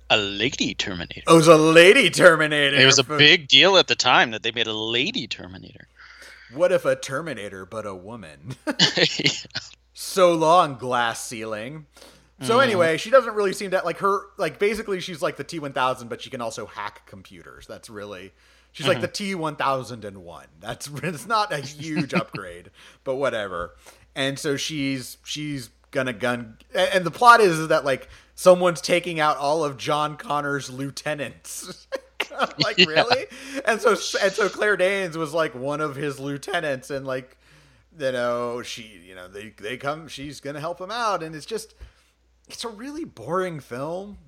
A 0.09 0.17
lady 0.17 0.75
Terminator. 0.75 1.23
Oh, 1.27 1.35
it 1.35 1.39
was 1.39 1.49
a 1.49 1.57
lady 1.57 2.11
Terminator. 2.11 2.77
It 2.77 2.87
was 2.87 2.99
a 2.99 3.05
big 3.19 3.49
deal 3.49 3.77
at 3.77 3.87
the 3.87 3.95
time 3.95 4.31
that 4.33 4.43
they 4.43 4.53
made 4.53 4.67
a 4.67 4.73
lady 4.73 5.27
Terminator. 5.27 5.89
What 6.53 6.73
if 6.73 6.85
a 6.85 6.97
Terminator 6.97 7.65
but 7.65 7.87
a 7.87 7.95
woman? 7.95 8.57
yeah. 8.67 9.05
So 9.93 10.33
long, 10.33 10.79
glass 10.79 11.23
ceiling. 11.27 11.85
So 12.41 12.57
mm. 12.57 12.65
anyway, 12.65 12.97
she 12.97 13.11
doesn't 13.11 13.35
really 13.35 13.53
seem 13.53 13.71
to 13.73 13.83
like 13.85 13.99
her 13.99 14.23
like 14.39 14.59
basically 14.59 14.99
she's 15.01 15.21
like 15.21 15.37
the 15.37 15.45
T1000 15.45 16.09
but 16.09 16.23
she 16.23 16.31
can 16.31 16.41
also 16.41 16.65
hack 16.65 17.03
computers. 17.07 17.67
That's 17.67 17.91
really 17.91 18.33
She's 18.73 18.87
mm-hmm. 18.87 19.01
like 19.01 19.13
the 19.13 19.35
T1001. 19.35 20.45
That's 20.61 20.89
it's 21.03 21.27
not 21.27 21.53
a 21.53 21.59
huge 21.59 22.15
upgrade, 22.15 22.71
but 23.05 23.17
whatever. 23.17 23.75
And 24.15 24.39
so 24.39 24.57
she's 24.57 25.19
she's 25.25 25.71
gonna 25.91 26.13
gun 26.13 26.57
and 26.75 27.05
the 27.05 27.11
plot 27.11 27.41
is 27.41 27.69
that 27.69 27.85
like 27.85 28.09
someone's 28.35 28.81
taking 28.81 29.19
out 29.19 29.37
all 29.37 29.65
of 29.65 29.77
John 29.77 30.17
Connor's 30.17 30.71
lieutenants. 30.71 31.87
like 32.59 32.79
yeah. 32.79 32.87
really? 32.87 33.27
And 33.65 33.81
so 33.81 33.91
and 34.23 34.33
so 34.33 34.49
Claire 34.49 34.77
Danes 34.77 35.17
was 35.17 35.35
like 35.35 35.55
one 35.55 35.81
of 35.81 35.97
his 35.97 36.21
lieutenants 36.21 36.91
and 36.91 37.07
like 37.07 37.37
you 37.99 38.13
know, 38.13 38.63
she 38.63 39.01
you 39.05 39.15
know, 39.15 39.29
they 39.29 39.53
they 39.59 39.77
come 39.77 40.09
she's 40.09 40.41
gonna 40.41 40.61
help 40.61 40.81
him 40.81 40.91
out 40.91 41.23
and 41.23 41.35
it's 41.35 41.47
just 41.47 41.75
it's 42.49 42.65
a 42.65 42.69
really 42.69 43.05
boring 43.05 43.61
film. 43.61 44.19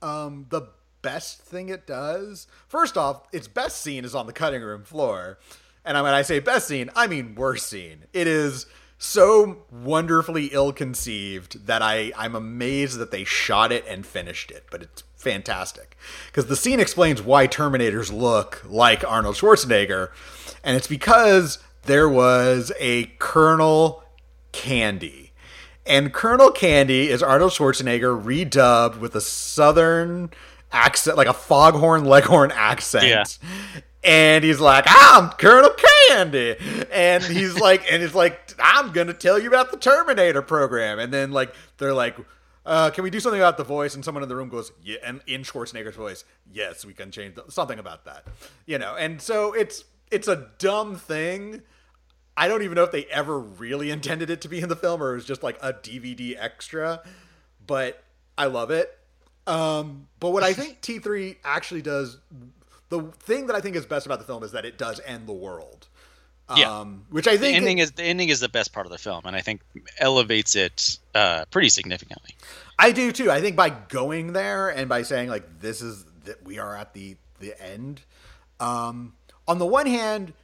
Um 0.00 0.46
the 0.48 0.62
best 1.02 1.40
thing 1.40 1.68
it 1.68 1.86
does. 1.86 2.46
First 2.66 2.96
off, 2.96 3.26
its 3.32 3.48
best 3.48 3.80
scene 3.80 4.04
is 4.04 4.14
on 4.14 4.26
the 4.26 4.32
cutting 4.32 4.62
room 4.62 4.84
floor. 4.84 5.38
And 5.84 6.00
when 6.00 6.14
I 6.14 6.22
say 6.22 6.38
best 6.38 6.68
scene, 6.68 6.90
I 6.94 7.06
mean 7.06 7.34
worst 7.34 7.66
scene. 7.66 8.04
It 8.12 8.26
is 8.26 8.66
so 8.98 9.64
wonderfully 9.70 10.46
ill 10.46 10.72
conceived 10.72 11.66
that 11.66 11.82
I, 11.82 12.12
I'm 12.16 12.36
amazed 12.36 12.98
that 12.98 13.10
they 13.10 13.24
shot 13.24 13.72
it 13.72 13.84
and 13.88 14.06
finished 14.06 14.52
it, 14.52 14.64
but 14.70 14.82
it's 14.82 15.02
fantastic. 15.16 15.96
Because 16.26 16.46
the 16.46 16.54
scene 16.54 16.78
explains 16.78 17.20
why 17.20 17.48
Terminators 17.48 18.12
look 18.12 18.62
like 18.64 19.04
Arnold 19.08 19.34
Schwarzenegger, 19.34 20.10
and 20.62 20.76
it's 20.76 20.86
because 20.86 21.58
there 21.82 22.08
was 22.08 22.70
a 22.78 23.06
Colonel 23.18 24.04
Candy. 24.52 25.32
And 25.84 26.12
Colonel 26.12 26.52
Candy 26.52 27.08
is 27.08 27.24
Arnold 27.24 27.50
Schwarzenegger 27.50 28.22
redubbed 28.22 29.00
with 29.00 29.16
a 29.16 29.20
southern 29.20 30.30
accent, 30.72 31.16
like 31.16 31.28
a 31.28 31.32
foghorn 31.32 32.04
leghorn 32.04 32.52
accent. 32.52 33.06
Yeah. 33.06 33.24
And 34.04 34.42
he's 34.42 34.60
like, 34.60 34.84
I'm 34.88 35.30
Colonel 35.30 35.70
Candy. 36.08 36.56
And 36.92 37.22
he's 37.22 37.58
like, 37.58 37.90
and 37.90 38.02
he's 38.02 38.14
like, 38.14 38.54
I'm 38.58 38.92
going 38.92 39.06
to 39.06 39.14
tell 39.14 39.38
you 39.38 39.48
about 39.48 39.70
the 39.70 39.76
Terminator 39.76 40.42
program. 40.42 40.98
And 40.98 41.12
then, 41.12 41.30
like, 41.30 41.54
they're 41.78 41.94
like, 41.94 42.16
uh, 42.64 42.90
can 42.90 43.04
we 43.04 43.10
do 43.10 43.20
something 43.20 43.40
about 43.40 43.56
the 43.56 43.64
voice? 43.64 43.94
And 43.94 44.04
someone 44.04 44.22
in 44.22 44.28
the 44.28 44.36
room 44.36 44.48
goes, 44.48 44.72
yeah, 44.82 44.98
and 45.04 45.20
in 45.26 45.42
Schwarzenegger's 45.42 45.96
voice, 45.96 46.24
yes, 46.50 46.84
we 46.84 46.94
can 46.94 47.10
change 47.10 47.34
the, 47.34 47.44
something 47.48 47.78
about 47.78 48.04
that, 48.04 48.26
you 48.66 48.78
know. 48.78 48.96
And 48.96 49.20
so 49.20 49.52
it's 49.52 49.84
it's 50.10 50.28
a 50.28 50.48
dumb 50.58 50.96
thing. 50.96 51.62
I 52.36 52.48
don't 52.48 52.62
even 52.62 52.76
know 52.76 52.84
if 52.84 52.92
they 52.92 53.04
ever 53.06 53.38
really 53.38 53.90
intended 53.90 54.30
it 54.30 54.40
to 54.42 54.48
be 54.48 54.60
in 54.60 54.68
the 54.68 54.76
film 54.76 55.02
or 55.02 55.12
it 55.12 55.16
was 55.16 55.24
just 55.24 55.42
like 55.42 55.58
a 55.60 55.72
DVD 55.72 56.36
extra, 56.38 57.02
but 57.66 58.02
I 58.38 58.46
love 58.46 58.70
it. 58.70 58.96
Um, 59.46 60.08
but 60.20 60.30
what 60.30 60.42
I 60.42 60.52
think 60.52 60.80
T3 60.80 61.36
actually 61.44 61.82
does, 61.82 62.18
the 62.88 63.02
thing 63.02 63.46
that 63.46 63.56
I 63.56 63.60
think 63.60 63.76
is 63.76 63.86
best 63.86 64.06
about 64.06 64.18
the 64.18 64.24
film 64.24 64.42
is 64.42 64.52
that 64.52 64.64
it 64.64 64.78
does 64.78 65.00
end 65.04 65.26
the 65.26 65.32
world. 65.32 65.88
Yeah. 66.56 66.80
Um, 66.80 67.06
which 67.10 67.26
I 67.26 67.36
think 67.36 67.52
the 67.52 67.56
ending 67.56 67.78
it, 67.78 67.82
is 67.82 67.92
the 67.92 68.02
ending 68.02 68.28
is 68.28 68.40
the 68.40 68.48
best 68.48 68.72
part 68.72 68.84
of 68.84 68.92
the 68.92 68.98
film, 68.98 69.22
and 69.24 69.34
I 69.34 69.40
think 69.40 69.62
elevates 69.98 70.54
it 70.54 70.98
uh, 71.14 71.44
pretty 71.50 71.70
significantly. 71.70 72.36
I 72.78 72.92
do 72.92 73.10
too. 73.10 73.30
I 73.30 73.40
think 73.40 73.56
by 73.56 73.70
going 73.70 74.32
there 74.32 74.68
and 74.68 74.88
by 74.88 75.02
saying 75.02 75.28
like 75.28 75.60
this 75.60 75.80
is 75.80 76.04
that 76.24 76.44
we 76.44 76.58
are 76.58 76.76
at 76.76 76.92
the 76.92 77.16
the 77.40 77.60
end. 77.62 78.02
Um, 78.60 79.14
on 79.48 79.58
the 79.58 79.66
one 79.66 79.86
hand, 79.86 80.34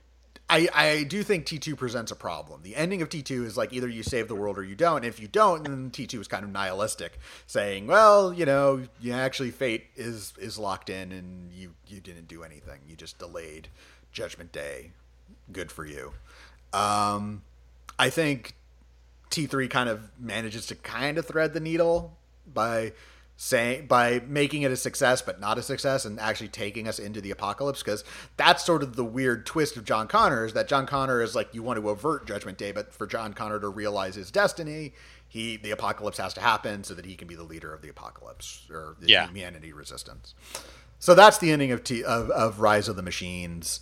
I, 0.51 0.69
I 0.75 1.03
do 1.03 1.23
think 1.23 1.45
T2 1.45 1.77
presents 1.77 2.11
a 2.11 2.17
problem. 2.17 2.63
The 2.63 2.75
ending 2.75 3.03
of 3.03 3.11
T2 3.11 3.45
is 3.45 3.57
like 3.57 3.73
either 3.73 3.89
you 3.89 4.03
save 4.03 4.29
the 4.29 4.35
world 4.35 4.57
or 4.57 4.65
you 4.65 4.75
don't. 4.75 4.99
And 4.99 5.07
if 5.07 5.21
you 5.21 5.29
don't, 5.29 5.63
then 5.63 5.91
T2 5.91 6.21
is 6.21 6.29
kind 6.29 6.43
of 6.43 6.51
nihilistic, 6.51 7.19
saying, 7.47 7.87
well, 7.87 8.33
you 8.33 8.47
know, 8.47 8.85
actually 9.13 9.51
fate 9.51 9.87
is 9.95 10.33
is 10.39 10.59
locked 10.59 10.89
in 10.89 11.13
and 11.13 11.53
you 11.53 11.75
you 11.87 12.01
didn't 12.01 12.29
do 12.29 12.43
anything. 12.45 12.81
You 12.89 12.97
just 12.97 13.19
delayed 13.19 13.69
Judgment 14.13 14.53
Day. 14.53 14.93
Good 15.53 15.71
for 15.71 15.85
you. 15.85 16.13
Um, 16.73 17.43
I 17.99 18.11
think 18.11 18.55
T3 19.31 19.69
kind 19.69 19.89
of 19.89 20.11
manages 20.19 20.67
to 20.67 20.75
kind 20.75 21.19
of 21.19 21.27
thread 21.27 21.53
the 21.53 21.61
needle 21.61 22.17
by 22.53 22.93
saying 23.40 23.87
by 23.87 24.20
making 24.27 24.62
it 24.62 24.70
a 24.72 24.77
success 24.77 25.22
but 25.22 25.38
not 25.38 25.57
a 25.57 25.62
success 25.62 26.05
and 26.05 26.18
actually 26.18 26.48
taking 26.48 26.88
us 26.88 26.98
into 26.98 27.20
the 27.20 27.31
apocalypse 27.31 27.85
because 27.85 28.03
that's 28.37 28.64
sort 28.64 28.83
of 28.83 28.96
the 28.96 29.05
weird 29.05 29.46
twist 29.46 29.77
of 29.77 29.85
John 29.85 30.09
Connor 30.09 30.44
is 30.44 30.55
that 30.55 30.66
John 30.66 30.87
Connor 30.87 31.22
is 31.22 31.37
like 31.37 31.55
you 31.55 31.62
want 31.62 31.81
to 31.81 31.88
avert 31.88 32.27
Judgment 32.27 32.59
Day 32.59 32.72
but 32.72 32.92
for 32.92 33.07
John 33.07 33.33
Connor 33.33 33.61
to 33.61 33.68
realize 33.68 34.16
his 34.16 34.33
destiny 34.33 34.92
he 35.29 35.57
the 35.59 35.70
apocalypse 35.70 36.18
has 36.18 36.35
to 36.35 36.40
happen 36.40 36.83
so 36.83 36.94
that 36.94 37.05
he 37.05 37.14
can 37.14 37.29
be 37.29 37.37
the 37.37 37.44
leader 37.44 37.72
of 37.72 37.83
the 37.83 37.88
apocalypse 37.88 38.66
or 38.70 38.96
the 38.98 39.09
yeah. 39.09 39.27
humanity 39.29 39.72
resistance. 39.72 40.35
So 40.98 41.14
that's 41.14 41.38
the 41.38 41.53
ending 41.53 41.70
of, 41.70 41.85
T, 41.85 42.03
of 42.03 42.31
of 42.31 42.61
Rise 42.61 42.88
of 42.88 42.96
the 42.96 43.03
Machines, 43.03 43.81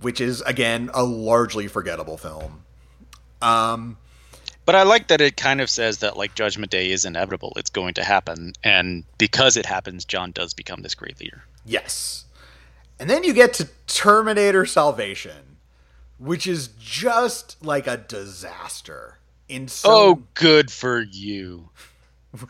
which 0.00 0.20
is 0.20 0.40
again 0.42 0.90
a 0.94 1.04
largely 1.04 1.68
forgettable 1.68 2.16
film. 2.16 2.64
Um, 3.40 3.98
but 4.68 4.74
I 4.74 4.82
like 4.82 5.08
that 5.08 5.22
it 5.22 5.38
kind 5.38 5.62
of 5.62 5.70
says 5.70 6.00
that 6.00 6.18
like 6.18 6.34
Judgment 6.34 6.70
Day 6.70 6.90
is 6.90 7.06
inevitable; 7.06 7.54
it's 7.56 7.70
going 7.70 7.94
to 7.94 8.04
happen, 8.04 8.52
and 8.62 9.02
because 9.16 9.56
it 9.56 9.64
happens, 9.64 10.04
John 10.04 10.30
does 10.30 10.52
become 10.52 10.82
this 10.82 10.94
great 10.94 11.18
leader. 11.18 11.42
Yes, 11.64 12.26
and 13.00 13.08
then 13.08 13.24
you 13.24 13.32
get 13.32 13.54
to 13.54 13.70
Terminator 13.86 14.66
Salvation, 14.66 15.56
which 16.18 16.46
is 16.46 16.68
just 16.78 17.56
like 17.64 17.86
a 17.86 17.96
disaster. 17.96 19.16
In 19.48 19.68
some... 19.68 19.90
oh, 19.90 20.22
good 20.34 20.70
for 20.70 21.00
you. 21.00 21.70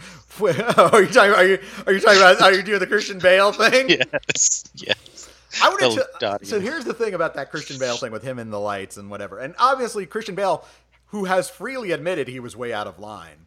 Oh, 0.40 0.90
are 0.92 1.02
you 1.02 1.09
talking? 1.09 1.35
Are 1.35 1.44
you 1.44 1.59
are 1.87 1.92
you 1.92 2.00
talking 2.00 2.18
about? 2.18 2.42
Are 2.42 2.52
you 2.52 2.62
doing 2.62 2.81
the 2.81 2.87
Christian 2.88 3.20
Bale 3.20 3.52
thing? 3.52 3.88
Yes. 4.35 4.64
Yes. 4.74 5.28
I 5.62 5.70
The 5.70 6.38
to. 6.38 6.46
So 6.46 6.61
here's 6.61 6.85
the 6.85 6.94
thing 6.94 7.14
about 7.14 7.35
that 7.35 7.50
Christian 7.50 7.78
Bale 7.78 7.96
thing 7.96 8.12
with 8.12 8.22
him 8.22 8.38
in 8.38 8.50
the 8.50 8.61
lights 8.61 8.96
and 8.96 9.11
whatever. 9.11 9.38
And 9.38 9.54
obviously, 9.59 10.04
Christian 10.07 10.35
Bale, 10.35 10.64
who 11.09 11.25
has 11.25 11.51
freely 11.51 11.90
admitted 11.90 12.29
he 12.29 12.40
was 12.40 12.57
way 12.57 12.73
out 12.73 12.87
of 12.87 12.99
line. 12.99 13.47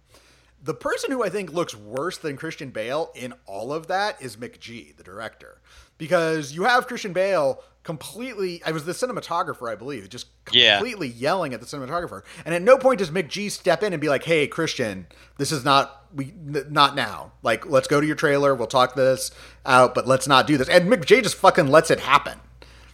The 0.63 0.73
person 0.75 1.11
who 1.11 1.23
I 1.23 1.29
think 1.29 1.51
looks 1.51 1.75
worse 1.75 2.17
than 2.19 2.37
Christian 2.37 2.69
Bale 2.69 3.11
in 3.15 3.33
all 3.47 3.73
of 3.73 3.87
that 3.87 4.21
is 4.21 4.37
McG, 4.37 4.95
the 4.95 5.03
director. 5.03 5.59
Because 5.97 6.51
you 6.53 6.63
have 6.63 6.85
Christian 6.87 7.13
Bale 7.13 7.63
completely, 7.83 8.61
I 8.63 8.71
was 8.71 8.85
the 8.85 8.91
cinematographer, 8.91 9.71
I 9.71 9.75
believe, 9.75 10.07
just 10.09 10.27
Yeah. 10.51 10.77
completely 10.77 11.07
yelling 11.07 11.53
at 11.55 11.61
the 11.61 11.65
cinematographer. 11.65 12.21
And 12.45 12.53
at 12.53 12.61
no 12.61 12.77
point 12.77 12.99
does 12.99 13.09
McG 13.09 13.49
step 13.49 13.81
in 13.81 13.91
and 13.91 13.99
be 13.99 14.09
like, 14.09 14.23
hey, 14.23 14.45
Christian, 14.47 15.07
this 15.37 15.51
is 15.51 15.65
not, 15.65 16.05
we, 16.13 16.31
not 16.35 16.95
now. 16.95 17.31
Like, 17.41 17.65
let's 17.65 17.87
go 17.87 17.99
to 17.99 18.05
your 18.05 18.15
trailer, 18.15 18.53
we'll 18.53 18.67
talk 18.67 18.93
this 18.93 19.31
out, 19.65 19.95
but 19.95 20.07
let's 20.07 20.27
not 20.27 20.45
do 20.45 20.57
this. 20.57 20.69
And 20.69 20.91
McG 20.91 21.23
just 21.23 21.35
fucking 21.35 21.67
lets 21.67 21.89
it 21.89 21.99
happen. 22.01 22.39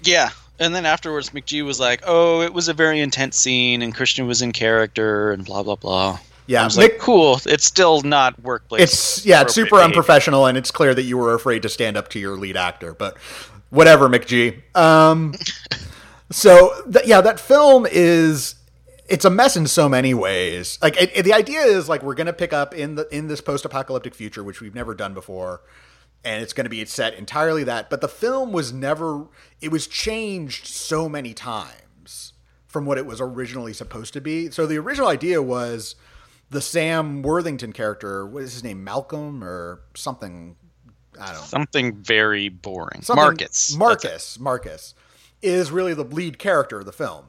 Yeah. 0.01 0.29
And 0.59 0.73
then 0.73 0.85
afterwards, 0.85 1.29
McG 1.31 1.63
was 1.63 1.79
like, 1.79 2.01
"Oh, 2.05 2.41
it 2.41 2.53
was 2.53 2.67
a 2.67 2.73
very 2.73 2.99
intense 2.99 3.37
scene, 3.37 3.81
and 3.81 3.93
Christian 3.93 4.27
was 4.27 4.41
in 4.41 4.51
character, 4.51 5.31
and 5.31 5.45
blah 5.45 5.63
blah 5.63 5.75
blah." 5.75 6.19
Yeah, 6.47 6.61
I 6.61 6.65
was 6.65 6.77
like, 6.77 6.97
"Cool. 6.97 7.39
It's 7.45 7.65
still 7.65 8.01
not 8.01 8.41
workplace." 8.41 8.81
It's 8.83 9.25
yeah, 9.25 9.41
it's 9.41 9.53
super 9.53 9.71
behavior." 9.71 9.85
unprofessional, 9.85 10.45
and 10.45 10.57
it's 10.57 10.71
clear 10.71 10.93
that 10.95 11.03
you 11.03 11.17
were 11.17 11.33
afraid 11.33 11.61
to 11.63 11.69
stand 11.69 11.95
up 11.97 12.07
to 12.09 12.19
your 12.19 12.37
lead 12.37 12.57
actor. 12.57 12.93
But 12.93 13.17
whatever, 13.69 14.07
McG. 14.09 14.61
Um, 14.75 15.33
so 16.31 16.73
th- 16.91 17.05
yeah, 17.05 17.21
that 17.21 17.39
film 17.39 17.85
is 17.89 18.55
it's 19.07 19.25
a 19.25 19.29
mess 19.29 19.55
in 19.55 19.67
so 19.67 19.87
many 19.87 20.13
ways. 20.13 20.79
Like 20.81 21.01
it, 21.01 21.11
it- 21.15 21.23
the 21.23 21.33
idea 21.33 21.61
is 21.61 21.87
like 21.87 22.01
we're 22.01 22.15
gonna 22.15 22.33
pick 22.33 22.53
up 22.53 22.73
in 22.73 22.95
the 22.95 23.07
in 23.15 23.27
this 23.27 23.41
post-apocalyptic 23.41 24.15
future, 24.15 24.43
which 24.43 24.61
we've 24.61 24.75
never 24.75 24.93
done 24.95 25.13
before, 25.13 25.61
and 26.23 26.41
it's 26.41 26.53
gonna 26.53 26.69
be 26.69 26.83
set 26.85 27.13
entirely 27.13 27.63
that. 27.63 27.89
But 27.89 28.01
the 28.01 28.07
film 28.07 28.51
was 28.51 28.73
never. 28.73 29.27
It 29.61 29.71
was 29.71 29.87
changed 29.87 30.67
so 30.67 31.07
many 31.07 31.33
times 31.33 32.33
from 32.67 32.85
what 32.85 32.97
it 32.97 33.05
was 33.05 33.21
originally 33.21 33.73
supposed 33.73 34.13
to 34.13 34.21
be. 34.21 34.51
So 34.51 34.67
the 34.67 34.77
original 34.77 35.07
idea 35.07 35.41
was 35.41 35.95
the 36.49 36.61
Sam 36.61 37.21
Worthington 37.21 37.73
character. 37.73 38.25
What 38.25 38.43
is 38.43 38.53
his 38.53 38.63
name? 38.63 38.83
Malcolm 38.83 39.43
or 39.43 39.81
something? 39.95 40.55
I 41.19 41.27
don't 41.31 41.35
know. 41.35 41.41
something 41.47 41.95
very 41.95 42.49
boring. 42.49 43.01
Something- 43.01 43.23
Marcus. 43.23 43.75
Marcus. 43.75 44.39
Marcus 44.39 44.93
is 45.41 45.71
really 45.71 45.93
the 45.93 46.03
lead 46.03 46.37
character 46.37 46.79
of 46.79 46.85
the 46.85 46.91
film. 46.91 47.25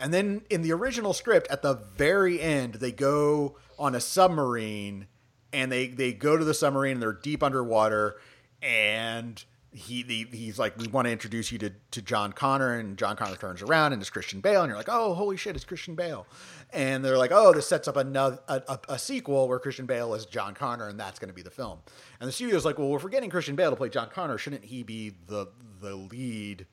And 0.00 0.12
then 0.14 0.42
in 0.50 0.62
the 0.62 0.72
original 0.72 1.12
script, 1.12 1.48
at 1.50 1.62
the 1.62 1.74
very 1.74 2.40
end, 2.40 2.74
they 2.74 2.92
go 2.92 3.56
on 3.78 3.94
a 3.94 4.00
submarine 4.00 5.06
and 5.52 5.70
they, 5.72 5.88
they 5.88 6.12
go 6.12 6.36
to 6.36 6.44
the 6.44 6.54
submarine 6.54 6.92
and 6.92 7.02
they're 7.02 7.12
deep 7.12 7.42
underwater 7.42 8.18
and 8.62 9.44
he, 9.70 10.26
he's 10.32 10.58
like, 10.58 10.76
we 10.78 10.88
want 10.88 11.06
to 11.06 11.12
introduce 11.12 11.52
you 11.52 11.58
to, 11.58 11.72
to 11.90 12.02
John 12.02 12.32
Connor 12.32 12.78
and 12.78 12.96
John 12.96 13.16
Connor 13.16 13.36
turns 13.36 13.62
around 13.62 13.92
and 13.92 14.00
it's 14.00 14.10
Christian 14.10 14.40
Bale 14.40 14.62
and 14.62 14.70
you're 14.70 14.78
like, 14.78 14.88
oh, 14.88 15.14
holy 15.14 15.36
shit, 15.36 15.56
it's 15.56 15.64
Christian 15.64 15.94
Bale. 15.94 16.26
And 16.72 17.04
they're 17.04 17.18
like, 17.18 17.32
oh, 17.32 17.52
this 17.52 17.68
sets 17.68 17.86
up 17.86 17.96
another 17.96 18.38
a, 18.48 18.62
a, 18.66 18.80
a 18.90 18.98
sequel 18.98 19.46
where 19.46 19.58
Christian 19.58 19.86
Bale 19.86 20.14
is 20.14 20.26
John 20.26 20.54
Connor 20.54 20.88
and 20.88 20.98
that's 20.98 21.18
going 21.18 21.28
to 21.28 21.34
be 21.34 21.42
the 21.42 21.50
film. 21.50 21.80
And 22.20 22.26
the 22.26 22.32
studio's 22.32 22.64
like, 22.64 22.78
well, 22.78 22.88
we're 22.88 23.08
getting 23.08 23.30
Christian 23.30 23.56
Bale 23.56 23.70
to 23.70 23.76
play 23.76 23.88
John 23.88 24.08
Connor, 24.08 24.38
shouldn't 24.38 24.64
he 24.64 24.82
be 24.82 25.12
the 25.26 25.48
the 25.80 25.94
lead, 25.94 26.66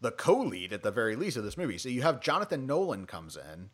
the 0.00 0.12
co-lead 0.12 0.72
at 0.72 0.82
the 0.82 0.90
very 0.90 1.16
least 1.16 1.36
of 1.36 1.44
this 1.44 1.58
movie? 1.58 1.78
So 1.78 1.88
you 1.88 2.02
have 2.02 2.20
Jonathan 2.20 2.66
Nolan 2.66 3.06
comes 3.06 3.36
in 3.36 3.70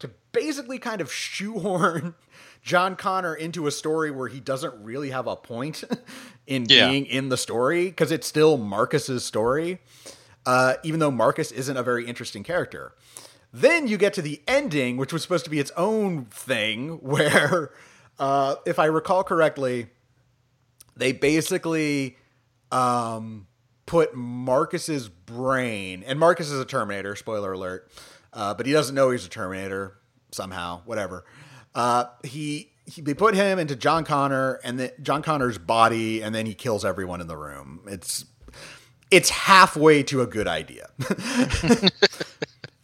to 0.00 0.10
basically 0.32 0.78
kind 0.78 1.00
of 1.00 1.12
shoehorn 1.12 2.14
John 2.62 2.94
Connor 2.96 3.34
into 3.34 3.66
a 3.66 3.70
story 3.70 4.10
where 4.10 4.28
he 4.28 4.38
doesn't 4.40 4.74
really 4.82 5.10
have 5.10 5.26
a 5.26 5.36
point 5.36 5.82
in 6.46 6.66
Yeah. 6.68 6.88
being 6.90 7.06
in 7.06 7.28
the 7.30 7.36
story 7.38 7.86
because 7.86 8.10
it's 8.12 8.26
still 8.26 8.58
Marcus's 8.58 9.24
story, 9.24 9.78
uh, 10.44 10.74
even 10.82 11.00
though 11.00 11.10
Marcus 11.10 11.52
isn't 11.52 11.76
a 11.76 11.82
very 11.82 12.06
interesting 12.06 12.42
character. 12.42 12.92
Then 13.52 13.88
you 13.88 13.96
get 13.96 14.12
to 14.14 14.22
the 14.22 14.42
ending, 14.46 14.96
which 14.96 15.12
was 15.12 15.22
supposed 15.22 15.44
to 15.44 15.50
be 15.50 15.58
its 15.58 15.72
own 15.76 16.26
thing, 16.26 16.98
where, 17.02 17.72
uh, 18.18 18.56
if 18.66 18.78
I 18.78 18.84
recall 18.86 19.24
correctly, 19.24 19.86
they 20.96 21.12
basically 21.12 22.16
um, 22.70 23.46
put 23.86 24.14
Marcus's 24.14 25.08
brain, 25.08 26.04
and 26.06 26.18
Marcus 26.18 26.50
is 26.50 26.60
a 26.60 26.64
Terminator, 26.64 27.16
spoiler 27.16 27.52
alert, 27.52 27.90
uh, 28.32 28.54
but 28.54 28.66
he 28.66 28.72
doesn't 28.72 28.94
know 28.94 29.10
he's 29.10 29.26
a 29.26 29.28
Terminator 29.28 29.98
somehow, 30.32 30.82
whatever. 30.84 31.24
Uh, 31.74 32.04
he, 32.24 32.72
he 32.86 33.02
they 33.02 33.14
put 33.14 33.34
him 33.34 33.58
into 33.58 33.76
John 33.76 34.04
Connor 34.04 34.60
and 34.64 34.78
then 34.78 34.90
John 35.02 35.22
Connor's 35.22 35.58
body, 35.58 36.22
and 36.22 36.34
then 36.34 36.46
he 36.46 36.54
kills 36.54 36.84
everyone 36.84 37.20
in 37.20 37.26
the 37.26 37.36
room. 37.36 37.80
It's 37.86 38.24
it's 39.10 39.30
halfway 39.30 40.02
to 40.04 40.22
a 40.22 40.26
good 40.26 40.46
idea. 40.46 40.90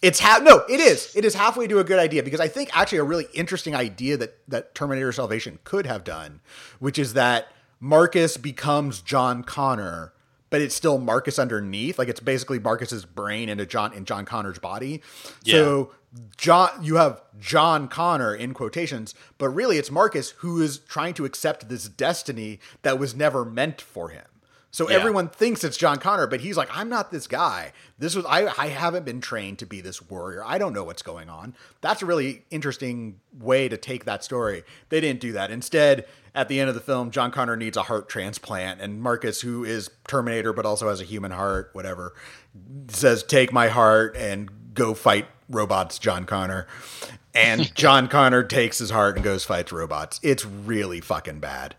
it's 0.03 0.21
half 0.21 0.43
no, 0.43 0.65
it 0.69 0.81
is. 0.81 1.15
It 1.15 1.25
is 1.25 1.35
halfway 1.35 1.67
to 1.69 1.79
a 1.79 1.85
good 1.85 1.99
idea 1.99 2.23
because 2.23 2.41
I 2.41 2.49
think 2.49 2.71
actually 2.77 2.99
a 2.99 3.05
really 3.05 3.27
interesting 3.35 3.75
idea 3.75 4.17
that 4.17 4.39
that 4.49 4.75
Terminator 4.75 5.13
Salvation 5.13 5.59
could 5.65 5.87
have 5.87 6.05
done, 6.05 6.41
which 6.79 6.99
is 6.99 7.15
that 7.15 7.49
Marcus 7.81 8.37
becomes 8.37 9.01
John 9.01 9.43
Connor, 9.43 10.13
but 10.51 10.61
it's 10.61 10.75
still 10.75 10.99
Marcus 10.99 11.39
underneath. 11.39 11.99
Like 11.99 12.09
it's 12.09 12.21
basically 12.21 12.59
Marcus's 12.59 13.05
brain 13.05 13.49
into 13.49 13.67
John 13.67 13.93
in 13.93 14.05
John 14.05 14.25
Connor's 14.25 14.59
body. 14.59 15.03
So 15.45 15.93
John 16.37 16.71
you 16.83 16.97
have 16.97 17.23
John 17.39 17.89
Connor 17.89 18.35
in 18.35 18.55
quotations, 18.55 19.15
but 19.39 19.49
really 19.51 19.79
it's 19.79 19.91
Marcus 19.91 20.31
who 20.39 20.61
is 20.63 20.79
trying 20.79 21.15
to 21.15 21.25
accept 21.25 21.69
this 21.69 21.89
destiny 21.89 22.61
that 22.83 22.99
was 22.99 23.15
never 23.15 23.45
meant 23.45 23.81
for 23.81 24.11
him. 24.11 24.25
So 24.71 24.91
Yeah. 24.91 24.97
everyone 24.97 25.29
thinks 25.29 25.65
it's 25.65 25.77
John 25.77 25.99
Connor, 25.99 26.27
but 26.27 26.41
he's 26.41 26.57
like, 26.57 26.69
I'm 26.77 26.89
not 26.91 27.11
this 27.11 27.27
guy. 27.27 27.73
This 27.99 28.15
was 28.15 28.25
I 28.27 28.47
I 28.59 28.69
haven't 28.69 29.05
been 29.05 29.21
trained 29.21 29.59
to 29.61 29.67
be 29.67 29.81
this 29.81 30.03
warrior. 30.03 30.43
I 30.45 30.59
don't 30.59 30.73
know 30.75 30.85
what's 30.85 31.03
going 31.03 31.29
on. 31.31 31.55
That's 31.81 32.03
a 32.03 32.07
really 32.07 32.45
interesting 32.51 33.21
way 33.39 33.69
to 33.69 33.77
take 33.77 34.05
that 34.05 34.23
story. 34.23 34.65
They 34.91 35.01
didn't 35.01 35.21
do 35.21 35.33
that. 35.33 35.51
Instead, 35.51 36.07
at 36.35 36.49
the 36.49 36.61
end 36.61 36.69
of 36.69 36.75
the 36.75 36.83
film, 36.83 37.11
John 37.11 37.31
Connor 37.31 37.57
needs 37.57 37.79
a 37.79 37.85
heart 37.85 38.11
transplant, 38.11 38.81
and 38.83 39.01
Marcus, 39.01 39.41
who 39.41 39.65
is 39.65 39.89
Terminator 40.07 40.53
but 40.53 40.67
also 40.67 40.89
has 40.91 41.01
a 41.01 41.05
human 41.05 41.31
heart, 41.31 41.71
whatever, 41.73 42.13
says, 42.89 43.23
Take 43.23 43.53
my 43.55 43.69
heart 43.69 44.15
and 44.17 44.75
go 44.75 44.93
fight 44.93 45.27
robots, 45.49 45.99
John 45.99 46.25
Connor. 46.25 46.67
And 47.35 47.75
John 47.75 48.09
Connor 48.09 48.43
takes 48.43 48.77
his 48.79 48.91
heart 48.91 49.15
and 49.17 49.25
goes 49.25 49.45
fights 49.45 49.73
robots. 49.73 50.21
It's 50.23 50.45
really 50.45 51.01
fucking 51.01 51.39
bad. 51.41 51.75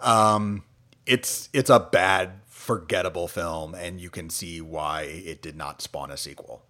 Um, 0.00 0.64
it's 1.10 1.48
it's 1.52 1.70
a 1.70 1.80
bad, 1.80 2.30
forgettable 2.48 3.28
film, 3.28 3.74
and 3.74 4.00
you 4.00 4.10
can 4.10 4.30
see 4.30 4.60
why 4.60 5.02
it 5.02 5.42
did 5.42 5.56
not 5.56 5.82
spawn 5.82 6.10
a 6.10 6.16
sequel. 6.16 6.62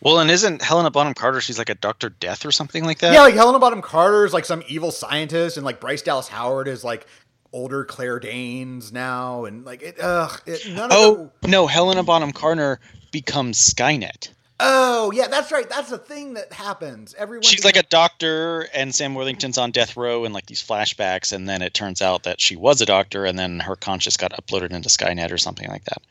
Well, 0.00 0.18
and 0.18 0.30
isn't 0.30 0.62
Helena 0.62 0.90
Bonham 0.90 1.12
Carter? 1.14 1.40
She's 1.42 1.58
like 1.58 1.68
a 1.68 1.74
Doctor 1.74 2.08
Death 2.08 2.46
or 2.46 2.52
something 2.52 2.84
like 2.84 3.00
that. 3.00 3.12
Yeah, 3.12 3.20
like 3.22 3.34
Helena 3.34 3.58
Bonham 3.58 3.82
Carter 3.82 4.24
is 4.24 4.32
like 4.32 4.46
some 4.46 4.62
evil 4.66 4.90
scientist, 4.90 5.56
and 5.58 5.64
like 5.66 5.80
Bryce 5.80 6.02
Dallas 6.02 6.28
Howard 6.28 6.68
is 6.68 6.82
like 6.84 7.06
older 7.52 7.84
Claire 7.84 8.18
Danes 8.18 8.92
now, 8.92 9.44
and 9.44 9.64
like 9.64 9.82
it. 9.82 9.96
Ugh, 10.00 10.40
it, 10.46 10.66
none 10.70 10.86
of 10.90 10.92
Oh 10.92 11.30
the- 11.42 11.48
no, 11.48 11.66
Helena 11.66 12.02
Bonham 12.02 12.32
Carter 12.32 12.80
becomes 13.12 13.58
Skynet. 13.58 14.30
Oh 14.66 15.12
yeah, 15.12 15.28
that's 15.28 15.52
right. 15.52 15.68
That's 15.68 15.90
the 15.90 15.98
thing 15.98 16.34
that 16.34 16.52
happens. 16.52 17.14
Everyone. 17.18 17.42
She's 17.42 17.64
like 17.64 17.76
a 17.76 17.82
doctor, 17.84 18.68
and 18.74 18.94
Sam 18.94 19.14
Worthington's 19.14 19.58
on 19.58 19.70
death 19.70 19.96
row, 19.96 20.24
and 20.24 20.32
like 20.34 20.46
these 20.46 20.62
flashbacks, 20.62 21.32
and 21.32 21.48
then 21.48 21.62
it 21.62 21.74
turns 21.74 22.00
out 22.02 22.22
that 22.24 22.40
she 22.40 22.56
was 22.56 22.80
a 22.80 22.86
doctor, 22.86 23.24
and 23.24 23.38
then 23.38 23.60
her 23.60 23.76
conscious 23.76 24.16
got 24.16 24.32
uploaded 24.32 24.72
into 24.72 24.88
Skynet 24.88 25.30
or 25.30 25.38
something 25.38 25.68
like 25.68 25.84
that. 25.84 26.02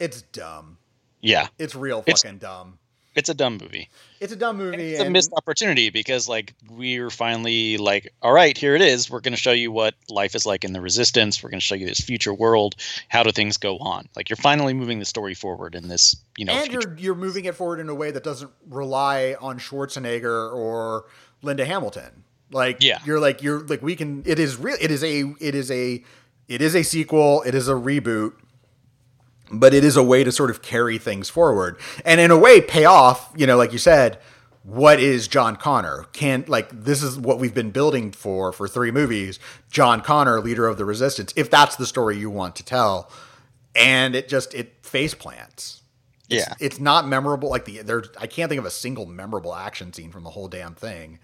It's 0.00 0.22
dumb. 0.22 0.78
Yeah, 1.20 1.48
It's 1.58 1.74
real 1.74 2.04
It's- 2.06 2.22
fucking 2.22 2.38
dumb. 2.38 2.78
It's 3.18 3.28
a 3.28 3.34
dumb 3.34 3.58
movie. 3.58 3.88
It's 4.20 4.32
a 4.32 4.36
dumb 4.36 4.56
movie. 4.56 4.92
It's 4.92 5.00
a 5.00 5.10
missed 5.10 5.32
opportunity 5.32 5.90
because 5.90 6.28
like 6.28 6.54
we're 6.70 7.10
finally 7.10 7.76
like, 7.76 8.12
all 8.22 8.32
right, 8.32 8.56
here 8.56 8.74
it 8.74 8.80
is. 8.80 9.10
We're 9.10 9.20
going 9.20 9.34
to 9.34 9.40
show 9.40 9.52
you 9.52 9.70
what 9.72 9.94
life 10.08 10.34
is 10.34 10.46
like 10.46 10.64
in 10.64 10.72
the 10.72 10.80
Resistance. 10.80 11.42
We're 11.42 11.50
going 11.50 11.60
to 11.60 11.64
show 11.66 11.74
you 11.74 11.86
this 11.86 12.00
future 12.00 12.32
world. 12.32 12.76
How 13.08 13.22
do 13.22 13.30
things 13.32 13.56
go 13.56 13.78
on? 13.78 14.08
Like 14.16 14.30
you're 14.30 14.36
finally 14.36 14.72
moving 14.72 14.98
the 14.98 15.04
story 15.04 15.34
forward 15.34 15.74
in 15.74 15.88
this, 15.88 16.16
you 16.36 16.44
know, 16.44 16.52
and 16.52 16.70
future. 16.70 16.88
you're 16.88 16.98
you're 16.98 17.14
moving 17.14 17.44
it 17.44 17.54
forward 17.54 17.80
in 17.80 17.88
a 17.88 17.94
way 17.94 18.10
that 18.10 18.24
doesn't 18.24 18.50
rely 18.68 19.36
on 19.40 19.58
Schwarzenegger 19.58 20.52
or 20.54 21.06
Linda 21.42 21.64
Hamilton. 21.64 22.24
Like 22.50 22.82
Yeah. 22.82 22.98
you're 23.04 23.20
like 23.20 23.42
you're 23.42 23.60
like 23.60 23.82
we 23.82 23.94
can. 23.96 24.22
It 24.26 24.38
is 24.38 24.56
real. 24.56 24.76
It 24.80 24.90
is 24.90 25.02
a. 25.04 25.20
It 25.40 25.54
is 25.54 25.70
a. 25.70 26.02
It 26.48 26.62
is 26.62 26.74
a 26.74 26.82
sequel. 26.82 27.42
It 27.42 27.54
is 27.54 27.68
a 27.68 27.74
reboot. 27.74 28.32
But 29.50 29.72
it 29.72 29.84
is 29.84 29.96
a 29.96 30.02
way 30.02 30.24
to 30.24 30.32
sort 30.32 30.50
of 30.50 30.62
carry 30.62 30.98
things 30.98 31.28
forward, 31.30 31.78
and 32.04 32.20
in 32.20 32.30
a 32.30 32.38
way, 32.38 32.60
pay 32.60 32.84
off. 32.84 33.32
You 33.36 33.46
know, 33.46 33.56
like 33.56 33.72
you 33.72 33.78
said, 33.78 34.18
what 34.62 35.00
is 35.00 35.26
John 35.26 35.56
Connor? 35.56 36.04
Can 36.12 36.44
like 36.48 36.68
this 36.70 37.02
is 37.02 37.18
what 37.18 37.38
we've 37.38 37.54
been 37.54 37.70
building 37.70 38.12
for 38.12 38.52
for 38.52 38.68
three 38.68 38.90
movies. 38.90 39.38
John 39.70 40.02
Connor, 40.02 40.40
leader 40.40 40.66
of 40.66 40.76
the 40.76 40.84
resistance. 40.84 41.32
If 41.36 41.50
that's 41.50 41.76
the 41.76 41.86
story 41.86 42.18
you 42.18 42.28
want 42.28 42.56
to 42.56 42.64
tell, 42.64 43.10
and 43.74 44.14
it 44.14 44.28
just 44.28 44.52
it 44.54 44.84
face 44.84 45.14
plants 45.14 45.78
yeah. 46.28 46.54
it's 46.60 46.78
not 46.78 47.08
memorable. 47.08 47.48
Like 47.48 47.64
the 47.64 47.82
there 47.82 48.04
I 48.18 48.26
can't 48.26 48.48
think 48.48 48.58
of 48.58 48.66
a 48.66 48.70
single 48.70 49.06
memorable 49.06 49.54
action 49.54 49.92
scene 49.92 50.10
from 50.10 50.24
the 50.24 50.30
whole 50.30 50.48
damn 50.48 50.74
thing, 50.74 51.18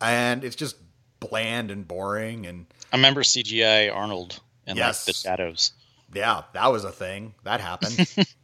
and 0.00 0.44
it's 0.44 0.56
just 0.56 0.76
bland 1.20 1.70
and 1.70 1.86
boring. 1.86 2.46
And 2.46 2.66
I 2.92 2.96
remember 2.96 3.22
CGI 3.22 3.94
Arnold 3.94 4.40
and 4.66 4.76
Yes. 4.76 5.06
like 5.06 5.14
the 5.14 5.18
shadows. 5.18 5.72
Yeah, 6.16 6.42
that 6.54 6.72
was 6.72 6.84
a 6.84 6.92
thing 6.92 7.34
that 7.44 7.60
happened. 7.60 8.12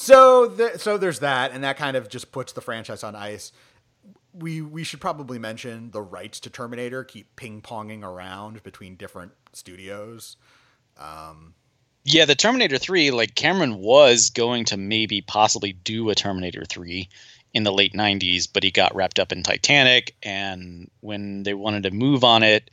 So, 0.00 0.46
the, 0.46 0.78
so 0.78 0.96
there's 0.96 1.18
that, 1.18 1.52
and 1.52 1.62
that 1.64 1.76
kind 1.76 1.94
of 1.94 2.08
just 2.08 2.32
puts 2.32 2.52
the 2.52 2.62
franchise 2.62 3.04
on 3.04 3.14
ice. 3.14 3.52
We 4.32 4.62
we 4.62 4.82
should 4.82 5.00
probably 5.00 5.38
mention 5.38 5.90
the 5.90 6.00
rights 6.00 6.40
to 6.40 6.50
Terminator 6.50 7.04
keep 7.04 7.34
ping 7.36 7.60
ponging 7.60 8.02
around 8.02 8.62
between 8.62 8.94
different 8.94 9.32
studios. 9.52 10.38
Um, 10.98 11.52
yeah, 12.04 12.24
the 12.24 12.34
Terminator 12.34 12.78
3, 12.78 13.10
like 13.10 13.34
Cameron 13.34 13.76
was 13.76 14.30
going 14.30 14.64
to 14.66 14.78
maybe 14.78 15.20
possibly 15.20 15.72
do 15.72 16.08
a 16.08 16.14
Terminator 16.14 16.64
3 16.64 17.06
in 17.52 17.64
the 17.64 17.72
late 17.72 17.92
90s, 17.92 18.48
but 18.50 18.62
he 18.62 18.70
got 18.70 18.94
wrapped 18.94 19.18
up 19.18 19.32
in 19.32 19.42
Titanic. 19.42 20.14
And 20.22 20.90
when 21.00 21.42
they 21.42 21.52
wanted 21.52 21.82
to 21.82 21.90
move 21.90 22.24
on 22.24 22.42
it, 22.42 22.70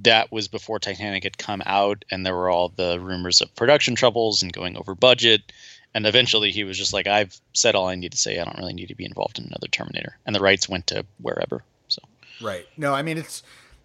that 0.00 0.32
was 0.32 0.48
before 0.48 0.78
Titanic 0.78 1.24
had 1.24 1.36
come 1.38 1.62
out, 1.66 2.04
and 2.10 2.24
there 2.24 2.34
were 2.34 2.50
all 2.50 2.70
the 2.70 2.98
rumors 2.98 3.40
of 3.40 3.54
production 3.54 3.94
troubles 3.94 4.42
and 4.42 4.52
going 4.52 4.76
over 4.76 4.94
budget. 4.94 5.52
And 5.94 6.06
eventually 6.06 6.50
he 6.50 6.64
was 6.64 6.78
just 6.78 6.94
like, 6.94 7.06
I've 7.06 7.38
said 7.52 7.74
all 7.74 7.88
I 7.88 7.96
need 7.96 8.12
to 8.12 8.18
say. 8.18 8.38
I 8.38 8.44
don't 8.44 8.56
really 8.56 8.72
need 8.72 8.88
to 8.88 8.94
be 8.94 9.04
involved 9.04 9.38
in 9.38 9.44
another 9.44 9.68
Terminator. 9.68 10.16
And 10.24 10.34
the 10.34 10.40
rights 10.40 10.68
went 10.68 10.86
to 10.86 11.04
wherever. 11.20 11.62
So, 11.88 12.00
right. 12.40 12.66
No, 12.78 12.94
I 12.94 13.02
mean, 13.02 13.18
it's 13.18 13.42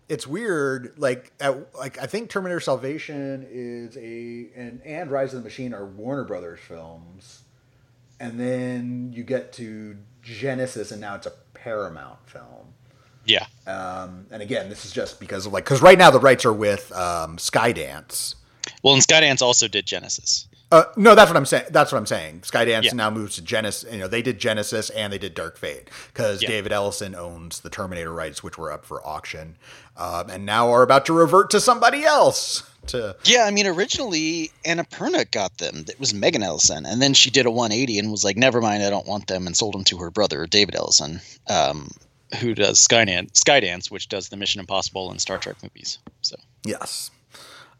it's 0.07 0.25
weird. 0.25 0.93
Like, 0.97 1.33
at, 1.41 1.75
like 1.75 2.01
I 2.01 2.05
think 2.05 2.29
Terminator 2.29 2.61
Salvation 2.61 3.45
is 3.49 3.97
a 3.97 4.49
and 4.55 4.81
and 4.85 5.11
Rise 5.11 5.33
of 5.33 5.41
the 5.41 5.43
Machine 5.43 5.73
are 5.73 5.85
Warner 5.85 6.23
Brothers 6.23 6.61
films, 6.61 7.43
and 8.21 8.39
then 8.39 9.11
you 9.13 9.23
get 9.23 9.51
to 9.53 9.97
Genisys, 10.23 10.93
and 10.93 11.01
now 11.01 11.15
it's 11.15 11.27
a 11.27 11.33
Paramount 11.53 12.19
film. 12.29 12.73
Yeah. 13.27 13.45
Um, 13.65 14.25
and 14.31 14.41
again, 14.41 14.69
this 14.69 14.85
is 14.85 14.91
just 14.91 15.19
because 15.19 15.45
of 15.45 15.53
like 15.53 15.65
because 15.65 15.81
right 15.81 15.97
now 15.97 16.09
the 16.09 16.19
rights 16.19 16.45
are 16.45 16.53
with 16.53 16.91
um, 16.93 17.37
Skydance. 17.37 18.35
Well, 18.83 18.93
and 18.93 19.03
Skydance 19.03 19.41
also 19.41 19.67
did 19.67 19.85
Genisys. 19.85 20.45
Uh, 20.69 20.83
no, 20.97 21.15
that's 21.15 21.29
what 21.29 21.37
I'm 21.37 21.45
saying. 21.45 21.65
That's 21.69 21.93
what 21.93 21.97
I'm 21.97 22.05
saying. 22.05 22.41
Skydance 22.41 22.83
yeah. 22.83 22.91
now 22.93 23.09
moves 23.09 23.35
to 23.35 23.41
Genisys. 23.41 23.91
You 23.91 23.99
know, 23.99 24.07
they 24.07 24.21
did 24.21 24.39
Genisys 24.39 24.91
and 24.93 25.13
they 25.13 25.17
did 25.17 25.33
Dark 25.33 25.57
Fate 25.57 25.89
because 26.13 26.41
yeah. 26.41 26.49
David 26.49 26.73
Ellison 26.73 27.15
owns 27.15 27.61
the 27.61 27.69
Terminator 27.69 28.11
rights, 28.11 28.43
which 28.43 28.57
were 28.57 28.71
up 28.71 28.85
for 28.85 29.05
auction, 29.07 29.55
um, 29.95 30.29
and 30.29 30.45
now 30.45 30.69
are 30.69 30.83
about 30.83 31.05
to 31.05 31.13
revert 31.13 31.49
to 31.51 31.61
somebody 31.61 32.03
else. 32.03 32.69
To 32.87 33.15
yeah, 33.23 33.45
I 33.45 33.51
mean, 33.51 33.65
originally 33.65 34.51
Annapurna 34.65 35.29
got 35.31 35.57
them. 35.57 35.85
It 35.87 35.99
was 35.99 36.13
Megan 36.13 36.43
Ellison, 36.43 36.85
and 36.85 37.01
then 37.01 37.13
she 37.13 37.29
did 37.29 37.45
a 37.45 37.51
180 37.51 37.99
and 37.99 38.11
was 38.11 38.25
like, 38.25 38.37
"Never 38.37 38.61
mind, 38.61 38.83
I 38.83 38.89
don't 38.89 39.07
want 39.07 39.27
them," 39.27 39.47
and 39.47 39.55
sold 39.55 39.73
them 39.73 39.83
to 39.85 39.97
her 39.97 40.11
brother, 40.11 40.45
David 40.47 40.75
Ellison, 40.75 41.21
um, 41.49 41.91
who 42.39 42.53
does 42.53 42.85
Skydance, 42.85 43.31
Skydance, 43.31 43.89
which 43.89 44.09
does 44.09 44.29
the 44.29 44.37
Mission 44.37 44.59
Impossible 44.59 45.09
and 45.11 45.19
Star 45.21 45.37
Trek 45.37 45.57
movies. 45.63 45.99
So 46.21 46.35
yes. 46.65 47.11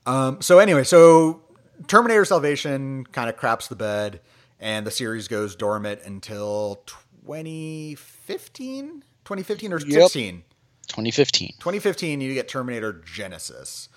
Um, 0.06 0.42
so 0.42 0.60
anyway, 0.60 0.84
so 0.84 1.42
Terminator 1.88 2.26
Salvation 2.26 3.06
kind 3.06 3.30
of 3.30 3.38
craps 3.38 3.68
the 3.68 3.76
bed, 3.76 4.22
and 4.60 4.88
the 4.88 4.92
series 4.92 5.28
goes 5.28 5.56
dormant 5.56 6.02
until 6.06 6.82
2015, 7.26 9.04
2015 9.26 9.74
or 9.74 9.80
16. 9.80 10.44
2015. 10.88 11.50
2015, 11.60 12.22
you 12.22 12.34
get 12.34 12.48
Terminator 12.48 12.94
Genisys, 12.94 13.90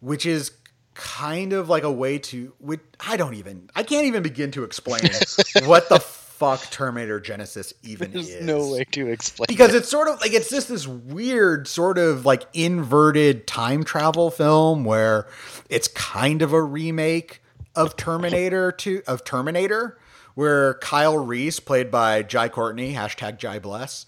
which 0.00 0.26
is 0.26 0.52
kind 0.92 1.52
of 1.52 1.68
like 1.68 1.82
a 1.82 1.90
way 1.90 2.18
to. 2.18 2.52
Which, 2.58 2.80
I 3.00 3.16
don't 3.16 3.34
even. 3.34 3.70
I 3.74 3.82
can't 3.82 4.06
even 4.06 4.22
begin 4.22 4.50
to 4.52 4.64
explain 4.64 5.00
what 5.64 5.88
the 5.88 5.98
fuck 6.44 6.70
Terminator 6.70 7.20
Genisys 7.20 7.72
even 7.82 8.12
There's 8.12 8.28
is. 8.28 8.44
no 8.44 8.70
way 8.70 8.84
to 8.92 9.08
explain 9.08 9.46
because 9.48 9.74
it. 9.74 9.78
it's 9.78 9.88
sort 9.88 10.08
of 10.08 10.20
like 10.20 10.32
it's 10.32 10.50
just 10.50 10.68
this 10.68 10.86
weird 10.86 11.66
sort 11.66 11.98
of 11.98 12.26
like 12.26 12.44
inverted 12.52 13.46
time 13.46 13.84
travel 13.84 14.30
film 14.30 14.84
where 14.84 15.26
it's 15.68 15.88
kind 15.88 16.42
of 16.42 16.52
a 16.52 16.62
remake 16.62 17.40
of 17.74 17.96
Terminator 17.96 18.72
to 18.72 19.02
of 19.06 19.24
Terminator, 19.24 19.98
where 20.34 20.74
Kyle 20.74 21.18
Reese, 21.18 21.60
played 21.60 21.90
by 21.90 22.22
Jai 22.22 22.48
Courtney, 22.48 22.94
hashtag 22.94 23.38
Jai 23.38 23.58
Bless, 23.58 24.06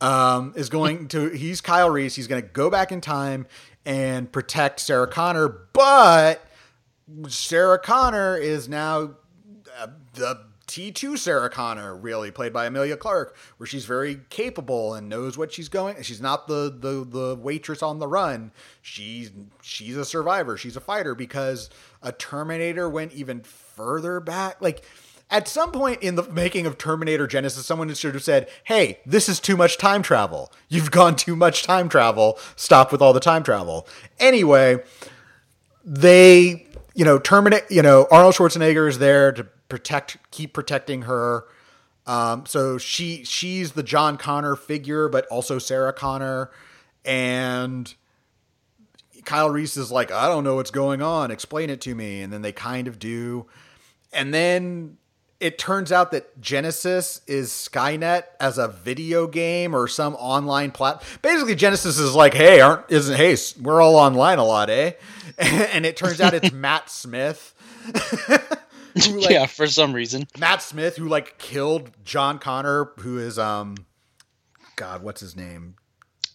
um, 0.00 0.52
is 0.56 0.68
going 0.68 1.08
to 1.08 1.30
he's 1.30 1.60
Kyle 1.60 1.90
Reese. 1.90 2.14
He's 2.14 2.26
going 2.26 2.42
to 2.42 2.48
go 2.48 2.70
back 2.70 2.92
in 2.92 3.00
time 3.00 3.46
and 3.84 4.30
protect 4.30 4.80
Sarah 4.80 5.08
Connor, 5.08 5.48
but 5.72 6.44
Sarah 7.28 7.78
Connor 7.78 8.36
is 8.36 8.68
now 8.68 9.14
uh, 9.78 9.86
the 10.14 10.40
T2 10.68 11.16
Sarah 11.16 11.48
Connor, 11.48 11.96
really 11.96 12.30
played 12.30 12.52
by 12.52 12.66
Emilia 12.66 12.96
Clarke, 12.96 13.34
where 13.56 13.66
she's 13.66 13.86
very 13.86 14.20
capable 14.28 14.92
and 14.92 15.08
knows 15.08 15.38
what 15.38 15.50
she's 15.50 15.70
going. 15.70 16.00
She's 16.02 16.20
not 16.20 16.46
the 16.46 16.70
the 16.70 17.04
the 17.08 17.36
waitress 17.36 17.82
on 17.82 17.98
the 17.98 18.06
run. 18.06 18.52
She's 18.82 19.32
she's 19.62 19.96
a 19.96 20.04
survivor. 20.04 20.58
She's 20.58 20.76
a 20.76 20.80
fighter 20.80 21.14
because 21.14 21.70
a 22.02 22.12
Terminator 22.12 22.88
went 22.88 23.14
even 23.14 23.40
further 23.40 24.20
back. 24.20 24.60
Like 24.60 24.84
at 25.30 25.48
some 25.48 25.72
point 25.72 26.02
in 26.02 26.16
the 26.16 26.24
making 26.24 26.66
of 26.66 26.76
Terminator 26.76 27.26
Genisys, 27.26 27.62
someone 27.64 27.92
should 27.94 28.14
have 28.14 28.22
said, 28.22 28.46
"Hey, 28.64 29.00
this 29.06 29.26
is 29.26 29.40
too 29.40 29.56
much 29.56 29.78
time 29.78 30.02
travel. 30.02 30.52
You've 30.68 30.90
gone 30.90 31.16
too 31.16 31.34
much 31.34 31.62
time 31.62 31.88
travel. 31.88 32.38
Stop 32.56 32.92
with 32.92 33.00
all 33.00 33.14
the 33.14 33.20
time 33.20 33.42
travel." 33.42 33.88
Anyway, 34.20 34.82
they 35.82 36.66
you 36.94 37.06
know 37.06 37.18
terminate. 37.18 37.64
You 37.70 37.80
know 37.80 38.06
Arnold 38.10 38.34
Schwarzenegger 38.34 38.86
is 38.86 38.98
there 38.98 39.32
to 39.32 39.46
protect, 39.68 40.18
keep 40.30 40.52
protecting 40.52 41.02
her. 41.02 41.44
Um, 42.06 42.46
so 42.46 42.78
she 42.78 43.24
she's 43.24 43.72
the 43.72 43.82
John 43.82 44.16
Connor 44.16 44.56
figure, 44.56 45.08
but 45.08 45.26
also 45.26 45.58
Sarah 45.58 45.92
Connor, 45.92 46.50
and 47.04 47.92
Kyle 49.24 49.50
Reese 49.50 49.76
is 49.76 49.92
like, 49.92 50.10
I 50.10 50.26
don't 50.26 50.42
know 50.44 50.54
what's 50.54 50.70
going 50.70 51.02
on. 51.02 51.30
Explain 51.30 51.68
it 51.68 51.80
to 51.82 51.94
me, 51.94 52.22
and 52.22 52.32
then 52.32 52.40
they 52.40 52.52
kind 52.52 52.88
of 52.88 52.98
do, 52.98 53.46
and 54.12 54.32
then 54.32 54.96
it 55.40 55.58
turns 55.58 55.92
out 55.92 56.10
that 56.10 56.40
Genisys 56.40 57.20
is 57.28 57.50
Skynet 57.50 58.24
as 58.40 58.58
a 58.58 58.68
video 58.68 59.26
game 59.26 59.74
or 59.74 59.86
some 59.86 60.14
online 60.16 60.72
plat. 60.72 61.02
Basically, 61.22 61.54
Genisys 61.54 62.00
is 62.00 62.14
like, 62.14 62.34
hey, 62.34 62.60
aren't 62.60 62.90
isn't 62.90 63.16
hey, 63.16 63.36
we're 63.60 63.80
all 63.80 63.96
online 63.96 64.38
a 64.38 64.44
lot, 64.44 64.68
eh? 64.70 64.92
and 65.38 65.86
it 65.86 65.96
turns 65.96 66.20
out 66.20 66.34
it's 66.34 66.52
Matt 66.52 66.90
Smith. 66.90 67.54
who, 69.06 69.20
like, 69.20 69.30
yeah, 69.30 69.46
for 69.46 69.66
some 69.66 69.92
reason. 69.92 70.26
Matt 70.38 70.62
Smith, 70.62 70.96
who 70.96 71.08
like 71.08 71.38
killed 71.38 71.90
John 72.04 72.38
Connor, 72.38 72.92
who 72.98 73.18
is 73.18 73.38
um, 73.38 73.76
God, 74.76 75.02
what's 75.02 75.20
his 75.20 75.36
name? 75.36 75.76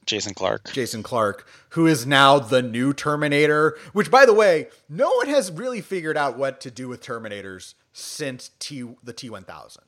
Jason 0.06 0.34
Clarke. 0.34 0.71
Jason 0.73 1.02
Clarke, 1.02 1.47
who 1.69 1.88
is 1.88 2.06
now 2.06 2.39
the 2.39 2.62
new 2.62 2.93
Terminator. 2.93 3.78
Which, 3.93 4.12
by 4.12 4.26
the 4.26 4.34
way, 4.34 4.67
no 4.89 5.10
one 5.12 5.28
has 5.28 5.52
really 5.52 5.82
figured 5.82 6.17
out 6.17 6.38
what 6.38 6.60
to 6.62 6.71
do 6.71 6.88
with 6.88 7.02
Terminators 7.02 7.73
since 7.93 8.52
T 8.60 8.84
the 9.04 9.13
T 9.13 9.30
one 9.30 9.43
thousand. 9.43 9.84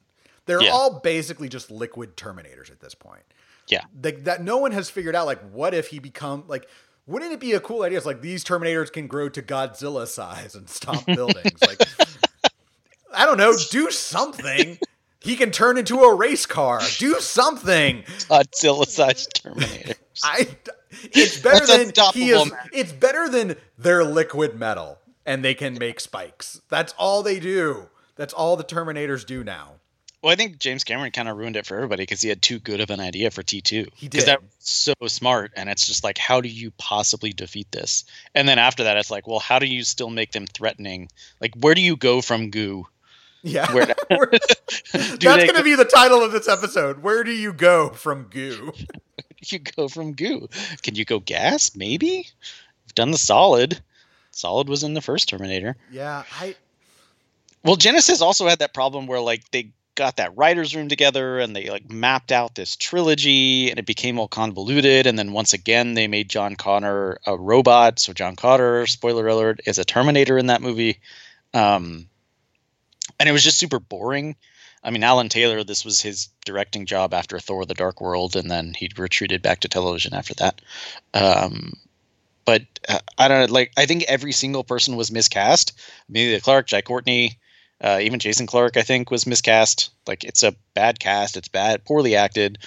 They're 0.46 0.62
yeah. 0.62 0.72
all 0.72 1.00
basically 1.00 1.50
just 1.50 1.72
liquid 1.72 2.16
Terminators 2.16 2.72
at 2.72 2.80
this 2.80 2.96
point. 2.96 3.24
Yeah, 3.68 3.84
that 4.02 4.44
no 4.44 4.58
one 4.58 4.72
has 4.72 4.90
figured 4.90 5.16
out. 5.16 5.26
Like, 5.26 5.42
what 5.52 5.74
if 5.74 5.88
he 5.88 6.00
become 6.00 6.44
like? 6.48 6.68
Wouldn't 7.08 7.32
it 7.32 7.40
be 7.40 7.54
a 7.54 7.60
cool 7.60 7.84
idea? 7.84 7.98
It's 7.98 8.06
like 8.06 8.22
these 8.22 8.44
Terminators 8.44 8.92
can 8.92 9.06
grow 9.06 9.30
to 9.30 9.42
Godzilla 9.42 10.08
size 10.08 10.56
and 10.56 10.68
stomp 10.68 11.06
buildings. 11.06 11.62
like, 11.62 11.78
I 13.16 13.26
don't 13.26 13.38
know, 13.38 13.54
do 13.72 13.92
something. 13.92 14.78
he 15.22 15.36
can 15.36 15.52
turn 15.52 15.78
into 15.78 16.02
a 16.02 16.16
race 16.16 16.46
car. 16.46 16.82
Do 16.98 17.20
something. 17.20 18.04
Godzilla-sized 18.04 19.42
Terminator. 19.44 19.96
I. 20.24 20.48
It's 21.12 21.40
better 21.40 21.66
than 21.66 21.92
he 22.14 22.30
is. 22.30 22.52
Man. 22.52 22.60
It's 22.72 22.92
better 22.92 23.28
than 23.28 23.58
their 23.78 24.04
liquid 24.04 24.58
metal, 24.58 25.00
and 25.26 25.44
they 25.44 25.54
can 25.54 25.78
make 25.78 26.00
spikes. 26.00 26.62
That's 26.70 26.94
all 26.98 27.22
they 27.22 27.40
do. 27.40 27.90
That's 28.16 28.34
all 28.34 28.56
the 28.56 28.64
Terminators 28.64 29.26
do 29.26 29.44
now. 29.44 29.74
Well, 30.22 30.32
I 30.32 30.36
think 30.38 30.58
James 30.58 30.84
Cameron 30.84 31.12
kind 31.12 31.30
of 31.30 31.38
ruined 31.38 31.56
it 31.56 31.68
for 31.68 31.76
everybody 31.76 32.02
because 32.02 32.22
he 32.22 32.30
had 32.30 32.42
too 32.42 32.58
good 32.58 32.80
of 32.80 32.90
an 32.90 33.00
idea 33.00 33.30
for 33.30 33.44
T 33.44 33.62
two. 33.62 33.86
He 33.94 34.08
did. 34.08 34.12
Because 34.12 34.26
that 34.26 34.40
so 34.60 34.94
smart, 35.08 35.52
and 35.56 35.70
it's 35.70 35.86
just 35.86 36.04
like, 36.04 36.18
how 36.18 36.42
do 36.42 36.50
you 36.50 36.72
possibly 36.78 37.32
defeat 37.32 37.72
this? 37.72 38.06
And 38.34 38.48
then 38.48 38.58
after 38.58 38.86
that, 38.86 38.98
it's 38.98 39.12
like, 39.12 39.28
well, 39.28 39.40
how 39.40 39.60
do 39.60 39.68
you 39.68 39.84
still 39.84 40.10
make 40.10 40.32
them 40.32 40.48
threatening? 40.48 41.10
Like, 41.42 41.54
where 41.60 41.76
do 41.76 41.82
you 41.82 41.96
go 41.96 42.22
from 42.22 42.50
goo 42.50 42.88
yeah. 43.46 43.72
That's 44.92 45.18
going 45.22 45.56
to 45.56 45.64
be 45.64 45.76
the 45.76 45.86
title 45.86 46.24
of 46.24 46.32
this 46.32 46.50
episode. 46.50 47.04
Where 47.04 47.24
do 47.24 47.32
you 47.32 47.54
go 47.54 47.90
from 47.90 48.24
goo? 48.24 48.74
you 49.46 49.60
go 49.60 49.88
from 49.88 50.14
goo. 50.14 50.50
Can 50.82 50.96
you 50.96 51.06
go 51.06 51.20
gas? 51.20 51.76
Maybe. 51.76 52.28
We've 52.86 52.96
done 52.96 53.12
the 53.12 53.18
solid. 53.18 53.80
Solid 54.32 54.68
was 54.68 54.84
in 54.84 54.96
the 54.96 55.02
first 55.02 55.30
Terminator. 55.30 55.78
Yeah, 55.92 56.24
I. 56.40 56.56
Well, 57.64 57.78
Genisys 57.78 58.22
also 58.22 58.48
had 58.48 58.60
that 58.60 58.74
problem 58.74 59.08
where 59.08 59.20
like 59.20 59.50
they 59.52 59.72
got 59.94 60.18
that 60.18 60.36
writers 60.36 60.76
room 60.76 60.90
together 60.90 61.40
and 61.40 61.56
they 61.56 61.70
like 61.70 61.90
mapped 61.90 62.32
out 62.32 62.56
this 62.56 62.76
trilogy 62.76 63.70
and 63.70 63.80
it 63.80 63.86
became 63.86 64.20
all 64.20 64.28
convoluted 64.28 65.08
and 65.08 65.18
then 65.18 65.32
once 65.32 65.54
again 65.54 65.94
they 65.94 66.06
made 66.06 66.30
John 66.30 66.58
Connor 66.58 67.18
a 67.26 67.38
robot 67.38 67.98
so 68.00 68.12
John 68.12 68.36
Connor 68.36 68.88
spoiler 68.88 69.26
alert 69.26 69.62
is 69.66 69.80
a 69.80 69.86
terminator 69.86 70.38
in 70.38 70.48
that 70.48 70.62
movie 70.62 71.00
um, 71.54 72.08
and 73.20 73.30
it 73.30 73.32
was 73.32 73.44
just 73.44 73.60
super 73.60 73.80
boring. 73.80 74.36
I 74.84 74.92
mean, 74.92 75.04
Alan 75.04 75.30
Taylor, 75.30 75.64
this 75.64 75.84
was 75.84 76.02
his 76.02 76.30
directing 76.46 76.86
job 76.86 77.14
after 77.14 77.40
Thor: 77.40 77.66
The 77.66 77.74
Dark 77.74 78.02
World, 78.02 78.36
and 78.36 78.50
then 78.50 78.74
he 78.74 78.92
retreated 78.98 79.42
back 79.42 79.62
to 79.62 79.68
television 79.68 80.14
after 80.14 80.34
that. 80.36 80.62
Um, 81.14 81.74
but 82.46 82.62
uh, 82.88 83.00
I 83.18 83.28
don't 83.28 83.48
know, 83.48 83.54
like 83.54 83.72
I 83.78 83.86
think 83.86 84.04
every 84.04 84.32
single 84.32 84.64
person 84.64 84.96
was 84.96 85.12
miscast. 85.12 85.74
Emilia 86.10 86.40
Clarke, 86.40 86.68
Jai 86.68 86.82
Courtney, 86.82 87.40
Uh, 87.82 88.00
even 88.02 88.20
Jason 88.20 88.48
Clarke, 88.48 88.78
I 88.78 88.84
think, 88.84 89.12
was 89.12 89.28
miscast. 89.28 89.92
Like 90.08 90.24
it's 90.24 90.44
a 90.44 90.56
bad 90.74 91.00
cast. 91.00 91.36
It's 91.36 91.50
bad, 91.50 91.84
poorly 91.84 92.16
acted, 92.16 92.58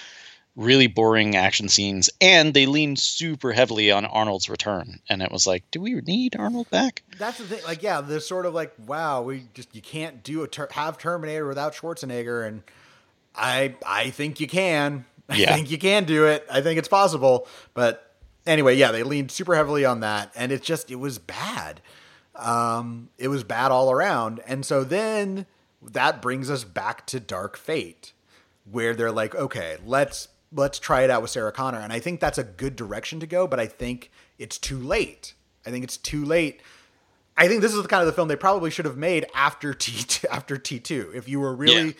really 0.58 0.88
boring 0.88 1.36
action 1.36 1.68
scenes, 1.68 2.10
and 2.20 2.52
they 2.52 2.66
leaned 2.66 2.98
super 2.98 3.52
heavily 3.52 3.92
on 3.92 4.04
Arnold's 4.04 4.50
return. 4.50 4.98
And 5.08 5.22
it 5.22 5.30
was 5.30 5.46
like, 5.46 5.62
do 5.70 5.80
we 5.80 5.94
need 5.94 6.34
Arnold 6.36 6.68
back? 6.68 7.02
That's 7.16 7.38
the 7.38 7.44
thing. 7.44 7.60
Like, 7.64 7.82
yeah, 7.82 8.00
they're 8.00 8.18
sort 8.18 8.44
of 8.44 8.54
like, 8.54 8.74
wow, 8.84 9.22
we 9.22 9.44
just 9.54 9.74
you 9.74 9.80
can't 9.80 10.22
do 10.22 10.42
a 10.42 10.48
ter- 10.48 10.68
have 10.72 10.98
Terminator 10.98 11.46
without 11.46 11.74
Schwarzenegger, 11.74 12.46
and 12.46 12.62
I 13.34 13.76
I 13.86 14.10
think 14.10 14.40
you 14.40 14.46
can. 14.48 15.06
Yeah. 15.30 15.52
I 15.52 15.56
think 15.56 15.70
you 15.70 15.76
can 15.76 16.04
do 16.04 16.24
it. 16.24 16.46
I 16.50 16.62
think 16.62 16.78
it's 16.78 16.88
possible. 16.88 17.46
But 17.74 18.14
anyway, 18.46 18.76
yeah, 18.76 18.92
they 18.92 19.02
leaned 19.02 19.30
super 19.30 19.54
heavily 19.54 19.84
on 19.84 20.00
that, 20.00 20.32
and 20.34 20.50
it 20.50 20.62
just 20.62 20.90
it 20.90 20.94
was 20.94 21.18
bad. 21.18 21.82
Um, 22.34 23.10
it 23.18 23.28
was 23.28 23.44
bad 23.44 23.70
all 23.70 23.90
around, 23.90 24.40
and 24.46 24.64
so 24.64 24.84
then 24.84 25.44
that 25.82 26.22
brings 26.22 26.48
us 26.48 26.64
back 26.64 27.06
to 27.08 27.20
Dark 27.20 27.58
Fate, 27.58 28.14
where 28.64 28.94
they're 28.94 29.12
like, 29.12 29.34
okay, 29.34 29.76
let's 29.84 30.28
let's 30.52 30.78
try 30.78 31.02
it 31.02 31.10
out 31.10 31.22
with 31.22 31.30
Sarah 31.30 31.52
Connor, 31.52 31.78
and 31.78 31.92
I 31.92 32.00
think 32.00 32.20
that's 32.20 32.38
a 32.38 32.44
good 32.44 32.76
direction 32.76 33.20
to 33.20 33.26
go. 33.26 33.46
But 33.46 33.60
I 33.60 33.66
think 33.66 34.10
it's 34.38 34.58
too 34.58 34.78
late. 34.78 35.34
I 35.66 35.70
think 35.70 35.84
it's 35.84 35.96
too 35.96 36.24
late. 36.24 36.60
I 37.36 37.46
think 37.48 37.60
this 37.62 37.72
is 37.74 37.82
the 37.82 37.88
kind 37.88 38.00
of 38.00 38.06
the 38.06 38.12
film 38.12 38.28
they 38.28 38.36
probably 38.36 38.70
should 38.70 38.84
have 38.84 38.96
made 38.96 39.26
after 39.34 39.72
T 39.74 40.26
after 40.30 40.56
T 40.58 40.78
two. 40.80 41.10
If 41.14 41.28
you 41.28 41.40
were 41.40 41.54
really 41.54 41.88
Yeah. 41.88 41.92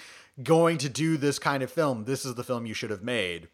going 0.42 0.78
to 0.78 0.88
do 0.88 1.16
this 1.16 1.38
kind 1.38 1.62
of 1.62 1.70
film, 1.70 2.04
this 2.04 2.24
is 2.24 2.34
the 2.34 2.44
film 2.44 2.66
you 2.66 2.74
should 2.74 2.90
have 2.90 3.02
made. 3.02 3.48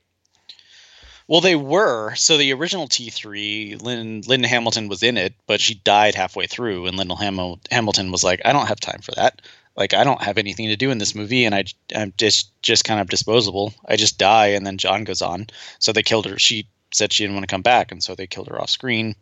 Well, 1.26 1.40
they 1.40 1.56
were. 1.56 2.14
So 2.16 2.36
the 2.36 2.52
original 2.52 2.86
T3, 2.86 3.80
Lynn, 3.80 4.20
Linda 4.26 4.46
Hamilton 4.46 4.88
was 4.88 5.02
in 5.02 5.16
it, 5.16 5.32
but 5.46 5.58
she 5.58 5.74
died 5.76 6.14
halfway 6.14 6.46
through, 6.46 6.86
and 6.86 7.00
Ham- 7.18 7.60
Hamilton 7.70 8.12
was 8.12 8.22
like, 8.22 8.42
"I 8.44 8.52
don't 8.52 8.66
have 8.66 8.78
time 8.78 9.00
for 9.00 9.12
that. 9.12 9.40
Like, 9.76 9.92
I 9.94 10.04
don't 10.04 10.22
have 10.22 10.38
anything 10.38 10.68
to 10.68 10.76
do 10.76 10.90
in 10.90 10.98
this 10.98 11.14
movie, 11.14 11.44
and 11.44 11.54
I, 11.54 11.64
I'm 11.96 12.12
just 12.16 12.50
just 12.62 12.84
kind 12.84 13.00
of 13.00 13.08
disposable. 13.08 13.74
I 13.88 13.96
just 13.96 14.18
die, 14.18 14.46
and 14.48 14.64
then 14.66 14.78
John 14.78 15.04
goes 15.04 15.20
on. 15.22 15.48
So 15.80 15.92
they 15.92 16.02
killed 16.02 16.26
her. 16.26 16.38
She 16.38 16.66
said 16.92 17.12
she 17.12 17.24
didn't 17.24 17.34
want 17.34 17.42
to 17.48 17.52
come 17.52 17.62
back, 17.62 17.90
and 17.90 18.02
so 18.02 18.14
they 18.14 18.26
killed 18.26 18.46
her 18.48 18.60
off 18.60 18.70
screen, 18.70 19.16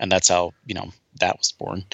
and 0.00 0.10
that's 0.10 0.28
how 0.28 0.52
you 0.66 0.74
know 0.74 0.90
that 1.20 1.38
was 1.38 1.52
born. 1.52 1.84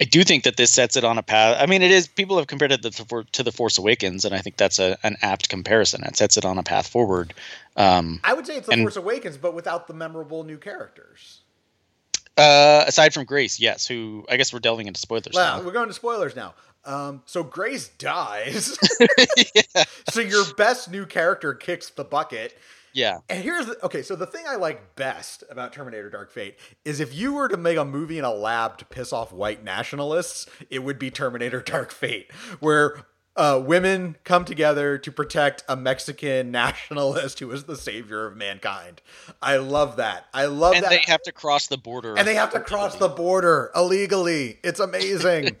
I 0.00 0.04
do 0.04 0.24
think 0.24 0.42
that 0.42 0.56
this 0.56 0.72
sets 0.72 0.96
it 0.96 1.04
on 1.04 1.18
a 1.18 1.22
path. 1.22 1.56
I 1.60 1.66
mean, 1.66 1.82
it 1.82 1.92
is. 1.92 2.08
People 2.08 2.36
have 2.38 2.48
compared 2.48 2.72
it 2.72 2.82
to, 2.82 2.90
the- 2.90 3.26
to 3.30 3.42
the 3.44 3.52
Force 3.52 3.78
Awakens, 3.78 4.24
and 4.24 4.34
I 4.34 4.38
think 4.38 4.56
that's 4.56 4.80
a, 4.80 4.98
an 5.04 5.16
apt 5.22 5.48
comparison. 5.48 6.02
It 6.02 6.16
sets 6.16 6.36
it 6.36 6.44
on 6.44 6.58
a 6.58 6.62
path 6.64 6.88
forward. 6.88 7.32
Um, 7.76 8.18
I 8.24 8.32
would 8.34 8.44
say 8.46 8.56
it's 8.56 8.66
The 8.66 8.72
And- 8.72 8.82
Force 8.82 8.96
Awakens, 8.96 9.36
but 9.36 9.54
without 9.54 9.86
the 9.86 9.94
memorable 9.94 10.42
new 10.42 10.58
characters. 10.58 11.42
Uh, 12.36 12.84
aside 12.88 13.12
from 13.12 13.24
Grace, 13.24 13.60
yes. 13.60 13.86
Who 13.86 14.24
I 14.28 14.36
guess 14.38 14.52
we're 14.52 14.58
delving 14.58 14.86
into 14.88 14.98
spoilers 14.98 15.34
Well, 15.34 15.58
now. 15.58 15.64
we're 15.64 15.72
going 15.72 15.88
to 15.88 15.94
spoilers 15.94 16.34
now. 16.34 16.54
Um, 16.84 17.22
so 17.26 17.42
Grace 17.42 17.88
dies. 17.88 18.76
yeah. 19.54 19.84
So 20.10 20.20
your 20.20 20.44
best 20.54 20.90
new 20.90 21.06
character 21.06 21.54
kicks 21.54 21.90
the 21.90 22.04
bucket. 22.04 22.56
Yeah, 22.94 23.18
And 23.30 23.42
here's 23.42 23.66
the, 23.66 23.82
okay. 23.86 24.02
So 24.02 24.16
the 24.16 24.26
thing 24.26 24.44
I 24.46 24.56
like 24.56 24.96
best 24.96 25.44
about 25.50 25.72
Terminator: 25.72 26.10
Dark 26.10 26.30
Fate 26.30 26.58
is 26.84 27.00
if 27.00 27.14
you 27.14 27.32
were 27.32 27.48
to 27.48 27.56
make 27.56 27.78
a 27.78 27.84
movie 27.84 28.18
in 28.18 28.24
a 28.24 28.32
lab 28.32 28.76
to 28.78 28.84
piss 28.84 29.12
off 29.12 29.32
white 29.32 29.64
nationalists, 29.64 30.46
it 30.68 30.80
would 30.80 30.98
be 30.98 31.10
Terminator: 31.10 31.62
Dark 31.66 31.90
Fate, 31.90 32.30
where 32.60 33.06
uh, 33.34 33.62
women 33.64 34.16
come 34.24 34.44
together 34.44 34.98
to 34.98 35.10
protect 35.10 35.64
a 35.68 35.76
Mexican 35.76 36.50
nationalist 36.50 37.38
who 37.38 37.50
is 37.50 37.64
the 37.64 37.76
savior 37.76 38.26
of 38.26 38.36
mankind. 38.36 39.00
I 39.40 39.56
love 39.56 39.96
that. 39.96 40.26
I 40.34 40.46
love 40.46 40.74
and 40.74 40.84
that. 40.84 40.90
they 40.90 41.02
have 41.06 41.22
to 41.22 41.32
cross 41.32 41.68
the 41.68 41.78
border, 41.78 42.16
and 42.18 42.28
they 42.28 42.34
have 42.34 42.52
to 42.52 42.60
cross 42.60 42.96
the 42.96 43.08
border 43.08 43.70
illegally. 43.74 44.58
It's 44.62 44.80
amazing. 44.80 45.56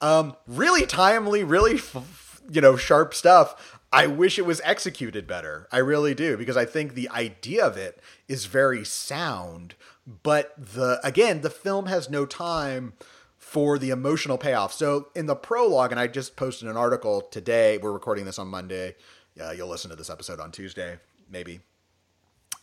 Um, 0.00 0.36
really 0.46 0.86
timely, 0.86 1.44
really 1.44 1.74
f- 1.74 2.40
you 2.50 2.60
know 2.60 2.76
sharp 2.76 3.14
stuff. 3.14 3.78
I 3.92 4.06
wish 4.06 4.38
it 4.38 4.46
was 4.46 4.60
executed 4.64 5.26
better. 5.26 5.66
I 5.72 5.78
really 5.78 6.14
do 6.14 6.36
because 6.36 6.56
I 6.56 6.64
think 6.64 6.94
the 6.94 7.08
idea 7.08 7.66
of 7.66 7.76
it 7.76 8.00
is 8.28 8.46
very 8.46 8.84
sound, 8.84 9.74
but 10.22 10.54
the 10.56 11.00
again 11.02 11.40
the 11.40 11.50
film 11.50 11.86
has 11.86 12.08
no 12.08 12.24
time 12.24 12.92
for 13.36 13.78
the 13.78 13.90
emotional 13.90 14.38
payoff. 14.38 14.72
So 14.72 15.08
in 15.16 15.26
the 15.26 15.34
prologue, 15.34 15.90
and 15.90 15.98
I 16.00 16.06
just 16.06 16.36
posted 16.36 16.68
an 16.68 16.76
article 16.76 17.20
today. 17.20 17.78
We're 17.78 17.92
recording 17.92 18.24
this 18.24 18.38
on 18.38 18.46
Monday. 18.48 18.94
Yeah, 19.34 19.52
you'll 19.52 19.68
listen 19.68 19.90
to 19.90 19.96
this 19.96 20.10
episode 20.10 20.38
on 20.38 20.52
Tuesday, 20.52 20.98
maybe. 21.28 21.60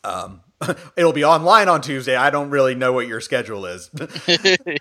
Um, 0.07 0.41
it'll 0.97 1.13
be 1.13 1.23
online 1.23 1.67
on 1.67 1.81
Tuesday. 1.81 2.15
I 2.15 2.29
don't 2.29 2.49
really 2.49 2.75
know 2.75 2.93
what 2.93 3.07
your 3.07 3.21
schedule 3.21 3.65
is. 3.65 3.89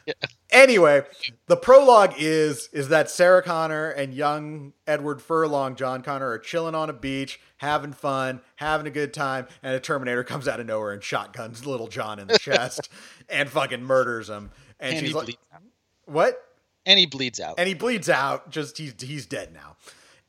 Anyway, 0.52 1.02
the 1.48 1.56
prologue 1.56 2.14
is 2.16 2.70
is 2.72 2.88
that 2.88 3.10
Sarah 3.10 3.42
Connor 3.42 3.90
and 3.90 4.14
young 4.14 4.72
Edward 4.86 5.20
Furlong, 5.20 5.74
John 5.74 6.02
Connor, 6.02 6.30
are 6.30 6.38
chilling 6.38 6.74
on 6.74 6.88
a 6.88 6.94
beach, 6.94 7.40
having 7.58 7.92
fun, 7.92 8.40
having 8.54 8.86
a 8.86 8.90
good 8.90 9.12
time, 9.12 9.48
and 9.62 9.74
a 9.74 9.80
Terminator 9.80 10.24
comes 10.24 10.46
out 10.48 10.60
of 10.60 10.66
nowhere 10.66 10.92
and 10.92 11.02
shotguns 11.02 11.66
little 11.66 11.88
John 11.88 12.20
in 12.20 12.28
the 12.28 12.38
chest 12.38 12.88
and 13.28 13.50
fucking 13.50 13.82
murders 13.82 14.30
him. 14.30 14.50
And, 14.80 14.94
and 14.94 15.00
she's 15.00 15.08
he 15.08 15.14
like, 15.14 15.24
bleeds 15.26 15.42
out. 15.52 15.62
"What?" 16.06 16.42
And 16.86 16.98
he 16.98 17.06
bleeds 17.06 17.40
out. 17.40 17.56
and 17.58 17.68
he 17.68 17.74
bleeds 17.74 18.08
out. 18.08 18.48
Just 18.48 18.78
he's 18.78 18.94
he's 18.98 19.26
dead 19.26 19.52
now, 19.52 19.76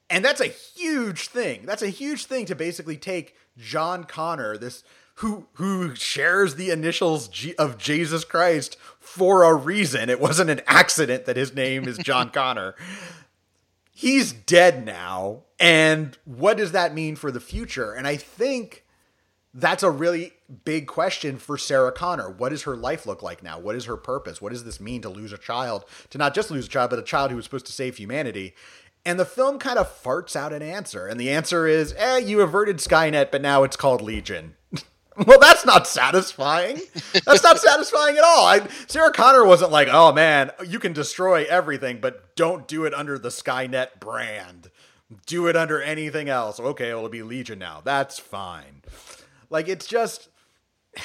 and 0.09 0.25
that's 0.25 0.41
a 0.41 0.47
huge 0.47 1.27
thing. 1.27 1.61
That's 1.63 1.83
a 1.83 1.89
huge 1.89 2.25
thing 2.25 2.47
to 2.47 2.55
basically 2.55 2.97
take 2.97 3.35
John 3.57 4.03
Connor, 4.03 4.57
this 4.57 4.83
who 5.15 5.47
who 5.53 5.95
shares 5.95 6.55
the 6.55 6.69
initials 6.69 7.27
G, 7.27 7.55
of 7.55 7.77
Jesus 7.77 8.23
Christ 8.23 8.77
for 8.99 9.43
a 9.43 9.53
reason. 9.53 10.09
It 10.09 10.19
wasn't 10.19 10.49
an 10.49 10.61
accident 10.67 11.25
that 11.25 11.37
his 11.37 11.55
name 11.55 11.87
is 11.87 11.97
John 11.97 12.29
Connor. 12.33 12.75
He's 13.91 14.31
dead 14.31 14.85
now, 14.85 15.43
and 15.59 16.15
what 16.25 16.57
does 16.57 16.71
that 16.73 16.93
mean 16.93 17.15
for 17.15 17.31
the 17.31 17.39
future? 17.39 17.93
And 17.93 18.07
I 18.07 18.15
think 18.15 18.85
that's 19.55 19.81
a 19.81 19.89
really 19.89 20.33
big 20.65 20.85
question 20.85 21.37
for 21.37 21.57
Sarah 21.57 21.91
Connor. 21.91 22.29
What 22.29 22.49
does 22.49 22.63
her 22.63 22.75
life 22.75 23.07
look 23.07 23.23
like 23.23 23.41
now? 23.41 23.57
What 23.57 23.75
is 23.75 23.85
her 23.85 23.97
purpose? 23.97 24.39
What 24.39 24.51
does 24.51 24.65
this 24.65 24.79
mean 24.79 25.01
to 25.01 25.09
lose 25.09 25.33
a 25.33 25.37
child? 25.37 25.85
To 26.11 26.19
not 26.19 26.35
just 26.35 26.51
lose 26.51 26.67
a 26.67 26.69
child, 26.69 26.91
but 26.91 26.99
a 26.99 27.03
child 27.03 27.31
who 27.31 27.37
was 27.37 27.45
supposed 27.45 27.65
to 27.65 27.71
save 27.71 27.97
humanity. 27.97 28.53
And 29.07 29.17
the 29.17 29.23
film 29.23 29.57
kind 29.57 29.79
of 29.79 30.03
farts 30.03 30.35
out 30.35 30.51
an 30.51 30.61
answer. 30.61 31.07
And 31.07 31.17
the 31.17 31.29
answer 31.29 31.65
is, 31.65 31.95
eh, 31.97 32.17
you 32.17 32.41
averted 32.41 32.79
Skynet, 32.79 33.31
but 33.31 33.41
now 33.41 33.63
it's 33.63 33.77
called 33.77 34.01
Legion. 34.01 34.55
well, 35.25 35.39
that's 35.39 35.65
not 35.65 35.87
satisfying. 35.87 36.81
That's 37.25 37.41
not 37.41 37.57
satisfying 37.57 38.17
at 38.17 38.25
all. 38.25 38.45
I, 38.45 38.67
Sarah 38.87 39.13
Connor 39.13 39.45
wasn't 39.45 39.71
like, 39.71 39.87
oh 39.89 40.11
man, 40.11 40.51
you 40.67 40.77
can 40.77 40.91
destroy 40.91 41.45
everything, 41.45 42.01
but 42.01 42.35
don't 42.35 42.67
do 42.67 42.83
it 42.83 42.93
under 42.93 43.17
the 43.17 43.29
Skynet 43.29 44.01
brand. 44.01 44.71
Do 45.25 45.47
it 45.47 45.55
under 45.55 45.81
anything 45.81 46.27
else. 46.27 46.59
Okay, 46.59 46.89
well, 46.89 46.97
it'll 46.97 47.09
be 47.09 47.23
Legion 47.23 47.59
now. 47.59 47.81
That's 47.81 48.19
fine. 48.19 48.81
Like 49.49 49.69
it's 49.69 49.87
just 49.87 50.27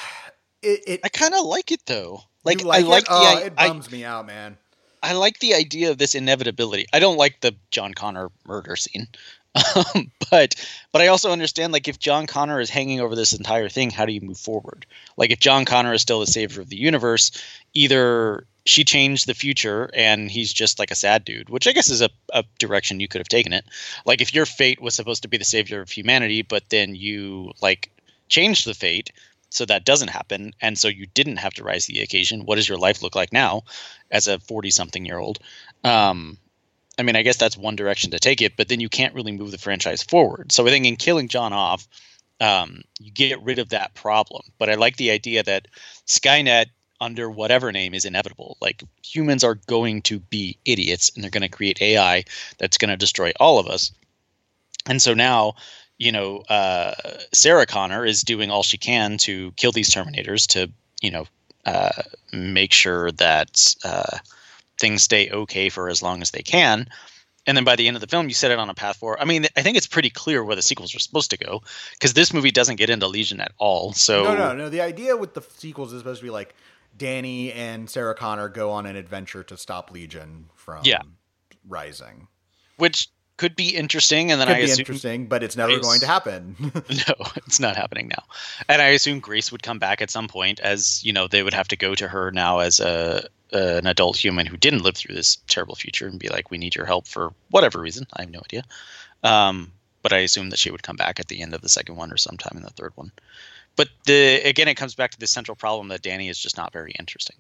it. 0.61 0.81
it 0.89 1.01
I 1.05 1.09
kind 1.09 1.35
of 1.35 1.45
like 1.45 1.71
it 1.71 1.83
though. 1.87 2.23
Like, 2.43 2.61
you 2.61 2.69
I 2.69 2.79
it? 2.79 2.87
like 2.87 3.05
the 3.05 3.13
oh, 3.13 3.37
I, 3.39 3.41
it 3.43 3.53
I, 3.57 3.69
bums 3.69 3.93
me 3.93 4.05
out, 4.05 4.27
man. 4.27 4.59
I 5.03 5.13
like 5.15 5.41
the 5.41 5.55
idea 5.55 5.91
of 5.91 5.99
this 5.99 6.15
inevitability. 6.15 6.87
I 6.93 7.01
don't 7.01 7.17
like 7.17 7.41
the 7.41 7.55
John 7.71 7.95
Connor 7.95 8.31
murder 8.47 8.77
scene. 8.77 9.09
Um, 9.95 10.11
but 10.31 10.55
but 10.93 11.03
I 11.03 11.09
also 11.09 11.31
understand 11.31 11.75
like 11.75 11.87
if 11.87 11.99
John 11.99 12.27
Connor 12.27 12.59
is 12.59 12.71
hanging 12.71 13.01
over 13.01 13.15
this 13.15 13.35
entire 13.35 13.69
thing, 13.69 13.91
how 13.91 14.07
do 14.07 14.13
you 14.15 14.23
move 14.23 14.39
forward? 14.39 14.87
Like 15.19 15.31
if 15.31 15.41
John 15.41 15.67
Connor 15.67 15.93
is 15.93 16.01
still 16.01 16.21
the 16.21 16.27
savior 16.27 16.63
of 16.63 16.71
the 16.71 16.81
universe, 16.81 17.33
either 17.75 18.47
she 18.65 18.83
changed 18.83 19.27
the 19.27 19.35
future 19.35 19.91
and 19.93 20.31
he's 20.31 20.55
just 20.55 20.79
like 20.79 20.91
a 20.91 20.95
sad 20.95 21.27
dude, 21.27 21.51
which 21.51 21.67
I 21.67 21.73
guess 21.73 21.91
is 21.91 22.01
a, 22.01 22.09
a 22.33 22.45
direction 22.59 22.99
you 22.99 23.09
could 23.09 23.21
have 23.21 23.29
taken 23.29 23.53
it. 23.53 23.67
Like 24.07 24.23
if 24.23 24.35
your 24.35 24.47
fate 24.47 24.81
was 24.81 24.95
supposed 24.95 25.23
to 25.23 25.29
be 25.29 25.37
the 25.37 25.45
savior 25.45 25.83
of 25.83 25.91
humanity, 25.91 26.41
but 26.41 26.71
then 26.71 26.95
you 26.95 27.53
like 27.61 27.91
changed 28.31 28.67
the 28.67 28.73
fate 28.75 29.11
so 29.53 29.65
that 29.67 29.85
doesn't 29.85 30.09
happen 30.09 30.55
and 30.61 30.79
so 30.79 30.89
you 30.89 31.07
didn't 31.15 31.37
have 31.37 31.55
to 31.55 31.65
rise 31.65 31.87
to 31.87 31.93
the 31.93 32.01
occasion. 32.01 32.47
What 32.47 32.57
does 32.57 32.69
your 32.69 32.79
life 32.79 33.03
look 33.03 33.15
like 33.15 33.33
now 33.33 33.63
as 34.11 34.27
a 34.27 34.39
40 34.39 34.71
something 34.71 35.05
year 35.05 35.19
old 35.19 35.39
um, 35.85 36.39
i 36.99 37.03
mean 37.03 37.17
i 37.17 37.23
guess 37.23 37.37
that's 37.37 37.57
one 37.57 37.77
direction 37.77 38.11
to 38.11 38.19
take 38.19 38.43
it 38.43 38.57
but 38.57 38.69
then 38.69 38.81
you 38.81 38.89
can't 38.89 39.15
really 39.15 39.33
move 39.33 39.51
the 39.51 39.59
franchise 39.59 40.03
forward. 40.03 40.53
So 40.53 40.67
i 40.67 40.71
think 40.71 40.87
in 40.87 40.97
killing 40.97 41.29
john 41.29 41.53
off 41.53 41.87
um, 42.41 42.83
you 42.99 43.13
get 43.13 43.41
rid 43.41 43.61
of 43.61 43.69
that 43.69 43.95
problem. 43.95 44.43
But 44.59 44.71
i 44.71 44.75
like 44.75 44.97
the 44.97 45.11
idea 45.11 45.43
that 45.43 45.69
skynet 46.07 46.67
under 47.03 47.29
whatever 47.29 47.73
name 47.73 47.95
is 47.95 48.05
inevitable. 48.05 48.57
Like 48.61 48.83
humans 49.05 49.43
are 49.43 49.57
going 49.67 50.03
to 50.03 50.21
be 50.21 50.57
idiots 50.65 51.11
and 51.15 51.23
they're 51.23 51.31
going 51.31 51.43
to 51.43 51.49
create 51.49 51.83
ai 51.83 52.25
that's 52.59 52.79
going 52.79 52.91
to 52.91 52.97
destroy 52.97 53.33
all 53.41 53.59
of 53.59 53.67
us. 53.67 53.93
And 54.87 55.03
so 55.03 55.13
now 55.13 55.55
you 55.99 56.13
know, 56.13 56.39
uh, 56.49 56.95
Sarah 57.33 57.67
Connor 57.67 58.05
is 58.05 58.23
doing 58.23 58.51
all 58.51 58.63
she 58.63 58.79
can 58.79 59.19
to 59.19 59.53
kill 59.53 59.73
these 59.73 59.91
Terminators 59.91 60.47
to, 60.49 60.71
you 61.01 61.11
know, 61.11 61.27
uh, 61.65 62.03
make 62.33 62.73
sure 62.73 63.13
that 63.13 63.75
uh, 63.85 64.19
things 64.81 65.03
stay 65.03 65.31
okay 65.31 65.69
for 65.69 65.89
as 65.89 66.03
long 66.03 66.23
as 66.23 66.31
they 66.33 66.43
can. 66.43 66.89
And 67.47 67.57
then 67.57 67.65
by 67.65 67.77
the 67.77 67.89
end 67.89 67.97
of 67.97 68.01
the 68.01 68.07
film, 68.07 68.29
you 68.29 68.35
set 68.35 68.53
it 68.53 68.59
on 68.59 68.71
a 68.71 68.75
path 68.75 68.97
for. 68.97 69.21
I 69.21 69.25
mean, 69.25 69.47
I 69.57 69.63
think 69.63 69.77
it's 69.77 69.87
pretty 69.87 70.11
clear 70.11 70.45
where 70.45 70.55
the 70.57 70.63
sequels 70.63 70.95
are 70.95 71.01
supposed 71.01 71.31
to 71.31 71.37
go 71.37 71.63
because 71.93 72.15
this 72.15 72.33
movie 72.33 72.53
doesn't 72.53 72.77
get 72.77 72.89
into 72.91 73.09
Legion 73.09 73.41
at 73.41 73.53
all. 73.59 73.93
So 73.93 74.23
No, 74.23 74.35
no, 74.37 74.55
no. 74.55 74.69
The 74.69 74.81
idea 74.81 75.17
with 75.17 75.35
the 75.35 75.43
sequels 75.43 75.93
is 75.93 76.01
supposed 76.01 76.21
to 76.21 76.25
be 76.25 76.31
like 76.31 76.55
Dani 76.97 77.55
and 77.55 77.91
Sarah 77.91 78.15
Connor 78.15 78.49
go 78.49 78.71
on 78.71 78.87
an 78.87 78.95
adventure 78.97 79.43
to 79.45 79.57
stop 79.57 79.91
Legion 79.91 80.51
from 80.55 80.85
Yeah. 80.85 81.03
rising. 81.69 82.29
which 82.77 83.09
could 83.37 83.57
be 83.57 83.71
interesting. 83.71 84.31
And 84.31 84.41
then 84.41 84.49
Could 84.49 84.57
I 84.57 84.61
be 84.61 84.65
assume 84.65 84.81
interesting, 84.81 85.27
but 85.27 85.43
it's 85.43 85.57
never 85.57 85.79
going 85.79 86.01
to 86.01 86.07
happen. 86.07 86.57
no, 86.75 87.15
it's 87.37 87.61
not 87.61 87.77
happening 87.77 88.09
now. 88.09 88.23
And 88.69 88.81
I 88.81 88.89
assume 88.89 89.21
Grace 89.21 89.51
would 89.51 89.63
come 89.63 89.79
back 89.79 90.01
at 90.01 90.11
some 90.11 90.29
point, 90.29 90.61
as 90.61 91.03
you 91.05 91.13
know, 91.13 91.29
they 91.29 91.43
would 91.43 91.55
have 91.55 91.69
to 91.69 91.77
go 91.77 91.95
to 91.95 92.09
her 92.09 92.31
now 92.31 92.61
as 92.61 92.81
a 92.81 93.29
an 93.53 93.87
adult 93.87 94.17
human 94.17 94.47
who 94.47 94.57
didn't 94.57 94.83
live 94.83 94.97
through 94.97 95.15
this 95.15 95.37
terrible 95.47 95.75
future 95.75 96.07
and 96.07 96.19
be 96.19 96.29
like, 96.29 96.51
"We 96.51 96.59
need 96.59 96.75
your 96.75 96.87
help 96.87 97.07
for 97.07 97.35
whatever 97.51 97.81
reason." 97.81 98.07
I 98.15 98.23
have 98.23 98.31
no 98.31 98.41
idea. 98.41 98.65
Um, 99.23 99.73
but 100.03 100.13
I 100.13 100.19
assume 100.19 100.51
that 100.51 100.59
she 100.59 100.71
would 100.71 100.83
come 100.83 100.97
back 100.97 101.21
at 101.21 101.29
the 101.29 101.43
end 101.43 101.55
of 101.55 101.61
the 101.61 101.69
second 101.69 101.97
one 101.97 102.13
or 102.13 102.17
sometime 102.17 102.57
in 102.57 102.63
the 102.63 102.71
third 102.71 102.93
one. 102.97 103.13
But 103.77 103.89
the 104.07 104.41
again, 104.45 104.69
it 104.69 104.77
comes 104.77 104.95
back 104.95 105.13
to 105.13 105.19
the 105.19 105.27
central 105.27 105.57
problem 105.57 105.89
that 105.89 106.03
Dani 106.03 106.31
is 106.31 106.39
just 106.39 106.57
not 106.57 106.73
very 106.73 106.93
interesting. 106.99 107.37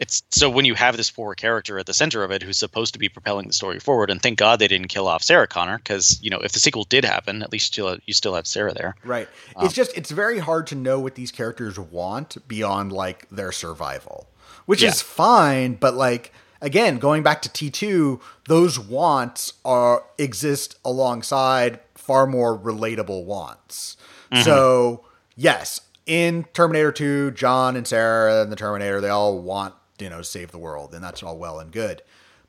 It's 0.00 0.22
so 0.30 0.50
when 0.50 0.64
you 0.64 0.74
have 0.74 0.96
this 0.96 1.10
poor 1.10 1.34
character 1.34 1.78
at 1.78 1.86
the 1.86 1.94
center 1.94 2.24
of 2.24 2.30
it 2.30 2.42
who's 2.42 2.56
supposed 2.56 2.94
to 2.94 2.98
be 2.98 3.08
propelling 3.08 3.46
the 3.46 3.52
story 3.52 3.78
forward, 3.78 4.10
and 4.10 4.20
thank 4.20 4.38
God 4.38 4.58
they 4.58 4.66
didn't 4.66 4.88
kill 4.88 5.06
off 5.06 5.22
Sarah 5.22 5.46
Connor 5.46 5.78
because 5.78 6.18
you 6.22 6.30
know 6.30 6.38
if 6.38 6.52
the 6.52 6.58
sequel 6.58 6.84
did 6.84 7.04
happen, 7.04 7.42
at 7.42 7.52
least 7.52 7.76
you'll, 7.76 7.98
you 8.06 8.14
still 8.14 8.34
have 8.34 8.46
Sarah 8.46 8.72
there. 8.72 8.96
Right. 9.04 9.28
Um, 9.56 9.66
it's 9.66 9.74
just 9.74 9.96
it's 9.96 10.10
very 10.10 10.38
hard 10.38 10.66
to 10.68 10.74
know 10.74 10.98
what 10.98 11.14
these 11.14 11.30
characters 11.30 11.78
want 11.78 12.36
beyond 12.48 12.92
like 12.92 13.28
their 13.28 13.52
survival, 13.52 14.26
which 14.66 14.82
Yeah. 14.82 14.88
is 14.88 15.02
fine, 15.02 15.74
but 15.74 15.94
like 15.94 16.32
again, 16.62 16.98
going 16.98 17.22
back 17.22 17.42
to 17.42 17.48
T2, 17.48 18.20
those 18.48 18.78
wants 18.78 19.52
are 19.64 20.04
exist 20.18 20.76
alongside 20.84 21.80
far 21.94 22.26
more 22.26 22.58
relatable 22.58 23.24
wants. 23.24 23.96
Mm-hmm. 24.32 24.42
So, 24.44 25.04
yes, 25.36 25.80
in 26.06 26.44
Terminator 26.54 26.92
2, 26.92 27.30
John 27.32 27.76
and 27.76 27.86
Sarah 27.86 28.42
and 28.42 28.50
the 28.50 28.56
Terminator, 28.56 29.00
they 29.00 29.08
all 29.08 29.38
want, 29.40 29.74
you 30.00 30.10
know, 30.10 30.22
save 30.22 30.50
the 30.50 30.58
world, 30.58 30.94
and 30.94 31.02
that's 31.02 31.22
all 31.22 31.38
well 31.38 31.58
and 31.58 31.72
good. 31.72 32.02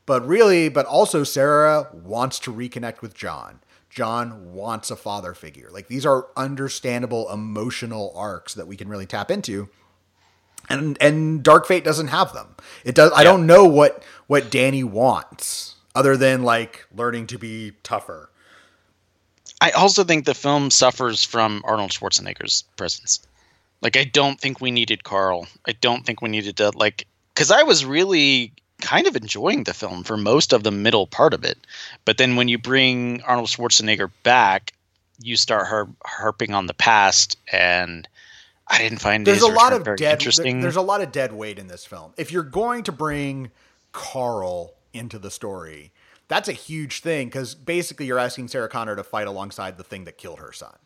But 0.06 0.26
really, 0.26 0.68
but 0.68 0.86
also 0.86 1.24
Sarah 1.24 1.88
wants 1.92 2.38
to 2.40 2.52
reconnect 2.52 3.02
with 3.02 3.14
John. 3.14 3.60
John 3.88 4.52
wants 4.52 4.90
a 4.90 4.96
father 4.96 5.34
figure. 5.34 5.68
Like 5.70 5.88
these 5.88 6.06
are 6.06 6.28
understandable 6.36 7.30
emotional 7.30 8.12
arcs 8.16 8.54
that 8.54 8.66
we 8.66 8.76
can 8.76 8.88
really 8.88 9.06
tap 9.06 9.30
into. 9.30 9.68
And 10.68 10.96
and 11.00 11.42
Dark 11.42 11.66
Fate 11.66 11.84
doesn't 11.84 12.08
have 12.08 12.32
them. 12.32 12.56
It 12.84 12.94
does 12.94 13.12
I 13.14 13.22
don't 13.22 13.46
know 13.46 13.64
what 13.66 14.02
what 14.26 14.44
Dani 14.44 14.82
wants 14.82 15.76
other 15.94 16.16
than 16.16 16.42
like 16.42 16.86
learning 16.94 17.26
to 17.28 17.38
be 17.38 17.72
tougher. 17.82 18.30
I 19.60 19.70
also 19.70 20.02
think 20.02 20.24
the 20.24 20.34
film 20.34 20.70
suffers 20.70 21.22
from 21.22 21.62
Arnold 21.64 21.92
Schwarzenegger's 21.92 22.64
presence. 22.76 23.20
Like, 23.80 23.96
I 23.96 24.04
don't 24.04 24.40
think 24.40 24.60
we 24.60 24.70
needed 24.70 25.04
Carl. 25.04 25.46
I 25.66 25.72
don't 25.72 26.04
think 26.04 26.20
we 26.20 26.28
needed 26.28 26.56
to 26.56 26.70
like 26.76 27.06
because 27.34 27.50
I 27.50 27.62
was 27.62 27.84
really 27.84 28.52
kind 28.80 29.06
of 29.06 29.14
enjoying 29.16 29.64
the 29.64 29.74
film 29.74 30.02
for 30.02 30.16
most 30.16 30.52
of 30.52 30.64
the 30.64 30.70
middle 30.70 31.06
part 31.06 31.34
of 31.34 31.44
it, 31.44 31.58
but 32.04 32.18
then 32.18 32.36
when 32.36 32.48
you 32.48 32.58
bring 32.58 33.22
Arnold 33.22 33.48
Schwarzenegger 33.48 34.10
back, 34.22 34.72
you 35.20 35.36
start 35.36 35.66
har- 35.68 35.88
harping 36.04 36.52
on 36.52 36.66
the 36.66 36.74
past, 36.74 37.36
and 37.52 38.08
I 38.68 38.78
didn't 38.78 38.98
find 38.98 39.26
There's 39.26 39.42
a 39.42 39.46
lot 39.46 39.72
of 39.72 39.84
dead 39.96 40.14
interesting. 40.14 40.60
there's 40.60 40.76
a 40.76 40.82
lot 40.82 41.00
of 41.00 41.12
dead 41.12 41.32
weight 41.32 41.58
in 41.58 41.68
this 41.68 41.84
film. 41.84 42.12
If 42.16 42.32
you're 42.32 42.42
going 42.42 42.82
to 42.84 42.92
bring 42.92 43.50
Carl 43.92 44.74
into 44.92 45.18
the 45.18 45.30
story, 45.30 45.92
that's 46.28 46.48
a 46.48 46.52
huge 46.52 47.00
thing 47.00 47.28
because 47.28 47.54
basically 47.54 48.06
you're 48.06 48.18
asking 48.18 48.48
Sarah 48.48 48.68
Connor 48.68 48.96
to 48.96 49.04
fight 49.04 49.26
alongside 49.26 49.76
the 49.78 49.84
thing 49.84 50.04
that 50.04 50.18
killed 50.18 50.40
her 50.40 50.52
son. 50.52 50.76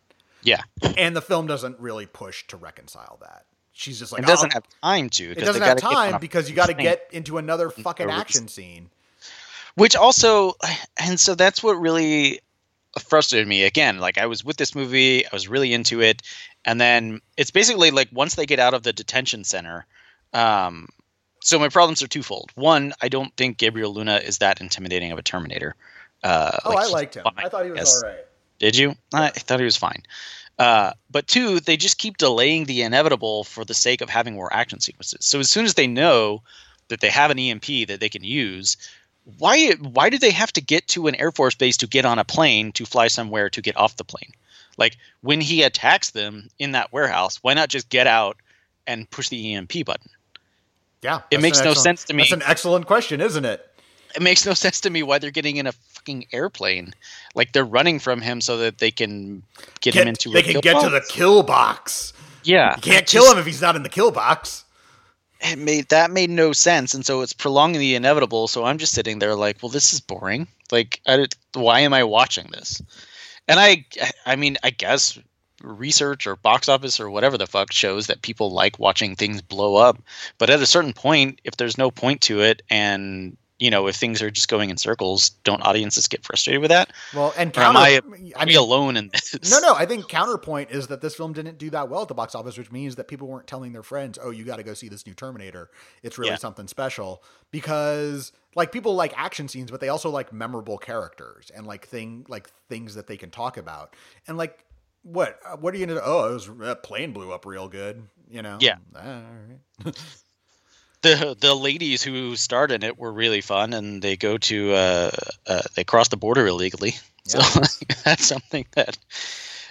yeah, 0.43 0.63
And 0.97 1.17
the 1.17 1.23
film 1.23 1.47
doesn't 1.47 1.79
really 1.81 2.07
push 2.07 2.47
to 2.49 2.57
reconcile 2.57 3.19
that. 3.23 3.47
She's 3.79 3.99
just 3.99 4.11
like, 4.11 4.23
it 4.23 4.27
doesn't 4.27 4.53
"Oh, 4.53 4.55
have 4.55 4.65
time 4.83 5.11
to. 5.11 5.33
It 5.33 5.39
doesn't 5.39 5.61
have 5.61 5.77
gotta 5.79 5.81
get 5.83 5.97
on 5.97 6.13
time 6.13 6.21
because 6.21 6.49
you 6.49 6.57
got 6.57 6.67
to 6.69 6.75
get 6.75 7.09
into 7.13 7.37
another 7.37 7.69
fucking 7.69 8.11
action 8.11 8.49
scene. 8.49 8.89
which 9.75 9.95
also 9.95 10.55
and 10.97 11.21
so 11.21 11.35
that's 11.35 11.63
what 11.63 11.75
really 11.75 12.41
frustrated 12.99 13.47
me 13.47 13.65
again 13.65 13.99
like 13.99 14.17
i 14.17 14.25
was 14.25 14.43
with 14.43 14.57
this 14.57 14.75
movie 14.75 15.27
i 15.27 15.29
was 15.31 15.47
really 15.47 15.75
into 15.75 16.01
it 16.01 16.23
and 16.65 16.81
then 16.81 17.21
it's 17.37 17.51
basically 17.51 17.91
like 17.91 18.09
once 18.11 18.35
they 18.37 18.47
get 18.47 18.59
out 18.59 18.73
of 18.73 18.83
the 18.83 18.93
detention 18.95 19.45
center 19.45 19.85
um 20.33 20.89
so 21.43 21.59
my 21.59 21.69
problems 21.69 22.03
are 22.03 22.07
twofold 22.07 22.51
one 22.55 22.95
i 23.03 23.09
don't 23.09 23.37
think 23.37 23.59
gabriel 23.59 23.93
luna 23.93 24.17
is 24.25 24.39
that 24.39 24.63
intimidating 24.63 25.13
of 25.13 25.19
a 25.19 25.23
terminator 25.23 25.75
uh 26.23 26.57
Oh, 26.65 26.71
like, 26.71 26.87
I 26.87 26.89
liked 26.89 27.15
him. 27.17 27.25
fine, 27.25 27.45
I 27.45 27.49
thought 27.51 27.65
he 27.67 27.71
was 27.73 27.81
yes. 27.81 28.03
all 28.03 28.09
right. 28.09 28.25
did 28.61 28.75
you 28.77 28.95
i 29.13 29.29
thought 29.29 29.59
he 29.59 29.65
was 29.67 29.77
fine 29.77 30.03
uh, 30.59 30.93
but 31.11 31.27
two, 31.27 31.61
they 31.61 31.77
just 31.77 31.99
keep 31.99 32.17
delaying 32.17 32.65
the 32.65 32.83
inevitable 32.83 33.45
for 33.45 33.65
the 33.65 33.75
sake 33.75 34.01
of 34.01 34.09
having 34.09 34.35
more 34.35 34.53
action 34.53 34.81
sequences. 34.81 35.25
So 35.25 35.41
as 35.41 35.51
soon 35.51 35.65
as 35.65 35.75
they 35.75 35.87
know 35.87 36.43
that 36.89 37.01
they 37.01 37.11
have 37.11 37.31
an 37.31 37.39
EMP 37.39 37.89
that 37.89 38.01
they 38.01 38.09
can 38.09 38.25
use, 38.25 38.77
why 39.39 39.73
why 39.73 40.09
do 40.09 40.19
they 40.19 40.31
have 40.31 40.53
to 40.53 40.61
get 40.61 40.87
to 40.89 41.09
an 41.09 41.15
air 41.17 41.33
force 41.33 41.55
base 41.55 41.77
to 41.79 41.87
get 41.87 42.05
on 42.05 42.19
a 42.19 42.25
plane 42.25 42.73
to 42.73 42.87
fly 42.87 43.09
somewhere 43.09 43.51
to 43.51 43.61
get 43.61 43.77
off 43.77 43.97
the 43.97 44.05
plane? 44.05 44.33
Like 44.79 44.97
when 45.21 45.41
he 45.41 45.63
attacks 45.63 46.11
them 46.11 46.49
in 46.59 46.73
that 46.73 46.93
warehouse, 46.93 47.39
why 47.43 47.55
not 47.55 47.69
just 47.69 47.89
get 47.89 48.07
out 48.07 48.37
and 48.87 49.11
push 49.11 49.29
the 49.29 49.55
EMP 49.55 49.85
button? 49.85 50.11
Yeah, 51.03 51.21
It 51.31 51.41
makes 51.41 51.63
no 51.63 51.75
sense 51.75 52.05
to 52.05 52.15
me. 52.15 52.23
That's 52.23 52.33
an 52.33 52.43
excellent 52.47 52.87
question, 52.87 53.21
isn't 53.21 53.45
it? 53.45 53.65
It 54.15 54.23
makes 54.23 54.47
no 54.47 54.55
sense 54.65 54.81
to 54.83 54.91
me 54.91 55.03
why 55.03 55.19
they're 55.19 55.31
getting 55.31 55.57
in 55.57 55.67
a 55.67 55.73
fucking 56.07 56.27
airplane. 56.33 56.95
Like 57.35 57.53
they're 57.53 57.65
running 57.65 57.99
from 57.99 58.21
him 58.21 58.41
so 58.41 58.59
that 58.59 58.79
they 58.79 58.91
can 58.91 59.43
get, 59.81 59.95
him 59.95 60.09
into 60.09 60.31
they 60.31 60.41
a 60.41 60.43
can 60.43 60.53
kill 60.55 60.61
get 60.63 60.81
to 60.83 60.91
the 60.91 61.05
kill 61.09 61.43
box. 61.43 62.13
yeah. 62.45 62.77
You 62.77 62.83
can't 62.83 63.07
kill 63.07 63.25
just- 63.25 63.35
him 63.35 63.41
if 63.41 63.47
he's 63.47 63.61
not 63.61 63.77
in 63.77 63.83
the 63.83 63.89
kill 63.89 64.11
box. 64.13 64.65
it 65.41 65.59
made 65.59 65.89
that 65.91 66.11
made 66.11 66.31
no 66.31 66.53
sense 66.53 66.95
and 66.95 67.05
so 67.05 67.21
it's 67.21 67.35
prolonging 67.35 67.79
the 67.79 67.95
inevitable 67.95 68.49
so 68.49 68.65
i'm 68.65 68.79
just 68.79 68.95
sitting 68.95 69.19
there 69.19 69.35
like 69.35 69.59
well 69.63 69.69
this 69.69 69.93
is 69.93 70.01
boring 70.01 70.47
like 70.73 70.99
I, 71.07 71.17
did- 71.19 71.35
why 71.53 71.81
am 71.81 71.93
i 71.93 72.05
watching 72.05 72.47
this 72.53 72.81
and 73.47 73.61
i 73.61 73.85
i 74.25 74.35
mean 74.35 74.57
i 74.63 74.71
guess 74.71 75.19
research 75.63 76.27
or 76.27 76.37
box 76.37 76.71
office 76.71 76.99
or 77.01 77.11
whatever 77.11 77.37
the 77.37 77.47
fuck 77.47 77.71
shows 77.71 78.07
that 78.07 78.23
people 78.23 78.51
like 78.51 78.79
watching 78.79 79.15
things 79.15 79.43
blow 79.43 79.77
up 79.77 79.99
but 80.39 80.49
at 80.49 80.63
a 80.63 80.67
certain 80.67 80.95
point 80.95 81.39
if 81.45 81.59
there's 81.59 81.77
no 81.77 81.91
point 81.91 82.23
to 82.23 82.41
it 82.41 82.63
and 82.71 83.37
you 83.59 83.71
know 83.71 83.87
if 83.87 83.97
things 83.97 84.21
are 84.21 84.31
just 84.31 84.49
going 84.49 84.71
in 84.71 84.77
circles 84.77 85.31
don't 85.45 85.63
audiences 85.63 86.07
get 86.09 86.25
frustrated 86.25 86.61
with 86.61 86.71
that 86.71 86.93
Well, 87.15 87.33
and 87.37 87.57
or 87.57 87.63
am 87.63 87.77
i, 87.77 87.89
am 87.91 88.15
I 88.37 88.45
mean, 88.45 88.57
alone 88.57 88.97
in 88.97 89.09
this 89.09 89.35
no, 89.51 89.61
no. 89.61 89.75
I 89.75 89.87
think 89.87 90.09
counterpoint 90.09 90.71
is 90.71 90.89
that 90.89 91.01
this 91.01 91.15
film 91.15 91.33
didn't 91.33 91.59
do 91.59 91.71
that 91.71 91.89
well 91.89 92.03
at 92.03 92.09
the 92.09 92.15
box 92.15 92.35
office, 92.35 92.59
which 92.59 92.71
means 92.71 92.97
that 92.97 93.09
people 93.09 93.29
weren't 93.29 93.47
telling 93.47 93.73
their 93.73 93.83
friends, 93.83 94.19
"Oh, 94.23 94.31
you 94.31 94.45
got 94.45 94.57
to 94.57 94.63
go 94.63 94.75
see 94.75 94.89
this 94.89 95.07
new 95.07 95.15
Terminator. 95.15 95.71
It's 96.03 96.19
really 96.19 96.33
Yeah. 96.33 96.37
something 96.37 96.69
special." 96.69 97.23
Because 97.51 98.33
like 98.55 98.73
people 98.73 98.95
like 98.95 99.13
action 99.17 99.49
scenes, 99.49 99.71
but 99.71 99.81
they 99.81 99.89
also 99.89 100.11
like 100.11 100.33
memorable 100.33 100.79
characters 100.79 101.51
and 101.55 101.67
like 101.67 101.87
thing 101.87 102.27
like 102.29 102.51
things 102.69 102.95
that 102.95 103.07
they 103.07 103.17
can 103.17 103.31
talk 103.31 103.57
about. 103.57 103.97
And 104.29 104.37
like 104.37 104.65
what 105.03 105.39
uh, 105.47 105.57
what 105.57 105.75
are 105.75 105.79
you 105.79 105.87
gonna? 105.87 106.01
Oh, 106.03 106.31
it 106.31 106.35
was 106.35 106.51
that 106.59 106.83
plane 106.83 107.13
blew 107.13 107.33
up 107.33 107.47
real 107.47 107.69
good. 107.69 108.03
You 108.29 108.43
know? 108.43 108.59
Yeah. 108.61 108.77
Ah, 108.95 109.01
all 109.01 109.85
right. 109.85 109.97
the 111.07 111.37
the 111.39 111.55
ladies 111.55 112.03
who 112.03 112.37
starred 112.37 112.73
in 112.73 112.83
it 112.83 112.99
were 112.99 113.13
really 113.13 113.41
fun, 113.41 113.73
and 113.73 114.03
they 114.03 114.17
go 114.17 114.39
to 114.39 114.73
uh, 114.73 115.11
uh 115.47 115.63
they 115.75 115.85
cross 115.85 116.09
the 116.09 116.17
border 116.17 116.47
illegally. 116.47 116.95
So 117.29 117.41
that's 118.05 118.25
something 118.25 118.67
that 118.77 118.97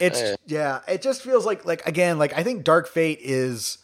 It's 0.02 0.22
Uh, 0.22 0.36
yeah, 0.46 0.82
it 0.90 1.02
just 1.02 1.22
feels 1.22 1.46
like 1.46 1.64
like 1.64 1.88
again, 1.88 2.18
like 2.20 2.34
I 2.38 2.44
think 2.44 2.66
Dark 2.66 2.86
Fate 2.86 3.20
is 3.22 3.78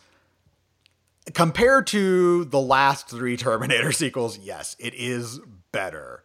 compared 1.33 1.87
to 1.87 2.43
the 2.43 2.59
last 2.59 3.07
three 3.07 3.37
Terminator 3.47 3.93
sequels, 3.93 4.37
yes, 4.37 4.75
it 4.77 4.93
is 4.93 5.39
better. 5.71 6.23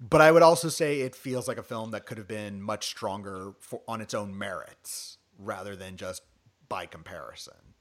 But 0.00 0.22
I 0.22 0.32
would 0.32 0.42
also 0.42 0.70
say 0.70 1.02
it 1.02 1.14
feels 1.14 1.46
like 1.46 1.58
a 1.58 1.62
film 1.62 1.90
that 1.90 2.06
could 2.06 2.16
have 2.16 2.28
been 2.28 2.62
much 2.62 2.86
stronger 2.86 3.52
for, 3.58 3.82
on 3.86 4.00
its 4.00 4.14
own 4.14 4.36
merits 4.36 5.18
rather 5.38 5.76
than 5.76 5.98
just 5.98 6.22
by 6.70 6.86
comparison. 6.86 7.74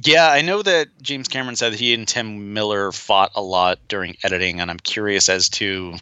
Yeah, 0.00 0.30
I 0.30 0.42
know 0.42 0.62
that 0.62 0.88
James 1.02 1.26
Cameron 1.26 1.56
said 1.56 1.72
that 1.72 1.80
he 1.80 1.92
and 1.92 2.06
Tim 2.06 2.52
Miller 2.52 2.92
fought 2.92 3.32
a 3.34 3.42
lot 3.42 3.80
during 3.88 4.16
editing, 4.22 4.60
and 4.60 4.70
I'm 4.70 4.78
curious 4.78 5.28
as 5.28 5.48
to, 5.50 5.96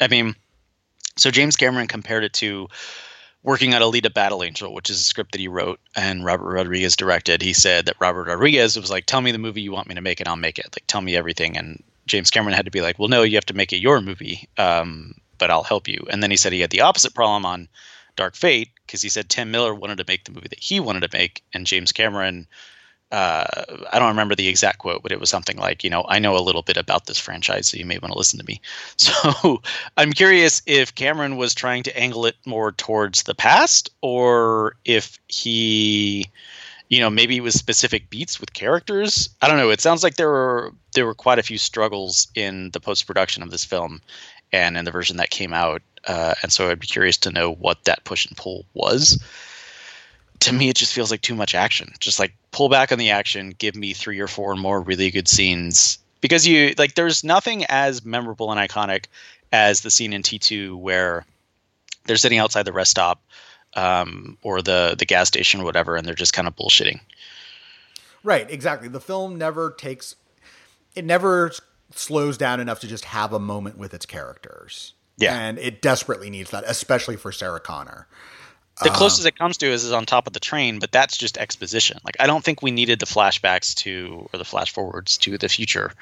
I 0.00 0.08
mean, 0.08 0.34
so 1.18 1.30
James 1.30 1.54
Cameron 1.54 1.86
compared 1.86 2.24
it 2.24 2.32
to 2.34 2.68
working 3.42 3.74
on 3.74 3.82
Alita 3.82 4.12
Battle 4.12 4.42
Angel, 4.42 4.72
which 4.72 4.88
is 4.88 4.98
a 4.98 5.04
script 5.04 5.32
that 5.32 5.42
he 5.42 5.48
wrote 5.48 5.78
and 5.94 6.24
Robert 6.24 6.50
Rodriguez 6.54 6.96
directed. 6.96 7.42
He 7.42 7.52
said 7.52 7.84
that 7.84 7.96
Robert 8.00 8.28
Rodriguez 8.28 8.78
was 8.80 8.90
like, 8.90 9.04
"Tell 9.04 9.20
me 9.20 9.30
the 9.30 9.38
movie 9.38 9.60
you 9.60 9.72
want 9.72 9.88
me 9.88 9.94
to 9.94 10.00
make, 10.00 10.20
and 10.20 10.28
I'll 10.28 10.36
make 10.36 10.58
it. 10.58 10.74
Like, 10.74 10.86
tell 10.86 11.02
me 11.02 11.14
everything." 11.14 11.58
And 11.58 11.82
James 12.06 12.30
Cameron 12.30 12.54
had 12.54 12.64
to 12.64 12.70
be 12.70 12.80
like, 12.80 12.98
"Well, 12.98 13.08
no, 13.08 13.24
you 13.24 13.36
have 13.36 13.46
to 13.46 13.54
make 13.54 13.74
it 13.74 13.82
your 13.82 14.00
movie, 14.00 14.48
um, 14.56 15.16
but 15.36 15.50
I'll 15.50 15.62
help 15.62 15.86
you." 15.86 16.06
And 16.10 16.22
then 16.22 16.30
he 16.30 16.38
said 16.38 16.54
he 16.54 16.60
had 16.60 16.70
the 16.70 16.80
opposite 16.80 17.14
problem 17.14 17.44
on 17.44 17.68
Dark 18.16 18.36
Fate 18.36 18.70
because 18.86 19.02
he 19.02 19.10
said 19.10 19.28
Tim 19.28 19.50
Miller 19.50 19.74
wanted 19.74 19.98
to 19.98 20.04
make 20.08 20.24
the 20.24 20.32
movie 20.32 20.48
that 20.48 20.60
he 20.60 20.80
wanted 20.80 21.00
to 21.00 21.16
make, 21.16 21.42
and 21.52 21.66
James 21.66 21.92
Cameron. 21.92 22.46
Uh, 23.10 23.64
I 23.92 23.98
don't 23.98 24.08
remember 24.08 24.34
the 24.34 24.48
exact 24.48 24.78
quote, 24.78 25.02
but 25.02 25.12
it 25.12 25.20
was 25.20 25.30
something 25.30 25.56
like, 25.56 25.84
you 25.84 25.90
know, 25.90 26.04
I 26.08 26.18
know 26.18 26.36
a 26.36 26.42
little 26.42 26.62
bit 26.62 26.76
about 26.76 27.06
this 27.06 27.18
franchise, 27.18 27.68
so 27.68 27.76
you 27.76 27.84
may 27.84 27.98
want 27.98 28.12
to 28.12 28.18
listen 28.18 28.38
to 28.38 28.46
me. 28.46 28.60
So 28.96 29.62
I'm 29.96 30.12
curious 30.12 30.62
if 30.66 30.94
Cameron 30.94 31.36
was 31.36 31.54
trying 31.54 31.82
to 31.84 31.96
angle 31.96 32.26
it 32.26 32.36
more 32.44 32.72
towards 32.72 33.22
the 33.22 33.34
past, 33.34 33.90
or 34.00 34.76
if 34.84 35.18
he, 35.28 36.26
you 36.88 36.98
know, 37.00 37.10
maybe 37.10 37.36
it 37.36 37.42
was 37.42 37.54
specific 37.54 38.10
beats 38.10 38.40
with 38.40 38.52
characters. 38.54 39.28
I 39.42 39.48
don't 39.48 39.58
know. 39.58 39.70
It 39.70 39.80
sounds 39.80 40.02
like 40.02 40.16
there 40.16 40.30
were 40.30 40.72
there 40.94 41.06
were 41.06 41.14
quite 41.14 41.38
a 41.38 41.42
few 41.44 41.58
struggles 41.58 42.28
in 42.34 42.70
the 42.70 42.80
post 42.80 43.06
production 43.06 43.42
of 43.42 43.50
this 43.50 43.64
film, 43.64 44.00
and 44.52 44.76
in 44.76 44.84
the 44.84 44.90
version 44.90 45.16
that 45.16 45.30
came 45.30 45.52
out. 45.52 45.82
Uh, 46.06 46.34
and 46.42 46.52
so 46.52 46.70
I'd 46.70 46.80
be 46.80 46.86
curious 46.86 47.16
to 47.18 47.30
know 47.30 47.52
what 47.52 47.84
that 47.84 48.04
push 48.04 48.26
and 48.26 48.36
pull 48.36 48.64
was. 48.74 49.22
To 50.44 50.52
me, 50.52 50.68
it 50.68 50.76
just 50.76 50.92
feels 50.92 51.10
like 51.10 51.20
too 51.20 51.34
much 51.34 51.54
action. 51.54 51.92
Just 52.00 52.18
like 52.18 52.34
pull 52.50 52.68
back 52.68 52.92
on 52.92 52.98
the 52.98 53.10
action, 53.10 53.54
give 53.58 53.76
me 53.76 53.92
three 53.92 54.18
or 54.20 54.26
four 54.26 54.56
more 54.56 54.80
really 54.80 55.10
good 55.10 55.28
scenes. 55.28 55.98
Because 56.20 56.46
you 56.46 56.74
like, 56.78 56.94
there's 56.94 57.24
nothing 57.24 57.64
as 57.68 58.04
memorable 58.04 58.50
and 58.50 58.60
iconic 58.60 59.06
as 59.52 59.82
the 59.82 59.90
scene 59.90 60.12
in 60.12 60.22
T2 60.22 60.76
where 60.76 61.24
they're 62.06 62.16
sitting 62.16 62.38
outside 62.38 62.64
the 62.64 62.72
rest 62.72 62.90
stop 62.90 63.22
um, 63.74 64.36
or 64.42 64.62
the 64.62 64.94
the 64.98 65.06
gas 65.06 65.28
station 65.28 65.60
or 65.60 65.64
whatever, 65.64 65.96
and 65.96 66.06
they're 66.06 66.14
just 66.14 66.32
kind 66.32 66.48
of 66.48 66.56
bullshitting. 66.56 67.00
Right, 68.22 68.50
exactly. 68.50 68.88
The 68.88 69.00
film 69.00 69.36
never 69.36 69.70
takes 69.70 70.16
it 70.94 71.04
never 71.04 71.52
slows 71.94 72.38
down 72.38 72.60
enough 72.60 72.80
to 72.80 72.86
just 72.86 73.06
have 73.06 73.32
a 73.32 73.38
moment 73.38 73.78
with 73.78 73.94
its 73.94 74.06
characters. 74.06 74.94
Yeah. 75.16 75.38
And 75.38 75.58
it 75.58 75.80
desperately 75.80 76.30
needs 76.30 76.50
that, 76.50 76.64
especially 76.66 77.16
for 77.16 77.30
Sarah 77.32 77.60
Connor. 77.60 78.08
The 78.82 78.90
uh, 78.90 78.94
closest 78.94 79.26
it 79.26 79.38
comes 79.38 79.56
to 79.58 79.66
is, 79.66 79.84
is 79.84 79.92
on 79.92 80.04
top 80.04 80.26
of 80.26 80.32
the 80.32 80.40
train, 80.40 80.78
but 80.78 80.90
that's 80.90 81.16
just 81.16 81.38
exposition. 81.38 81.98
Like 82.04 82.16
I 82.18 82.26
don't 82.26 82.44
think 82.44 82.62
we 82.62 82.70
needed 82.70 82.98
the 82.98 83.06
flashbacks 83.06 83.74
to 83.76 84.28
or 84.32 84.38
the 84.38 84.44
flash 84.44 84.72
forwards 84.72 85.16
to 85.18 85.38
the 85.38 85.48
future. 85.48 85.92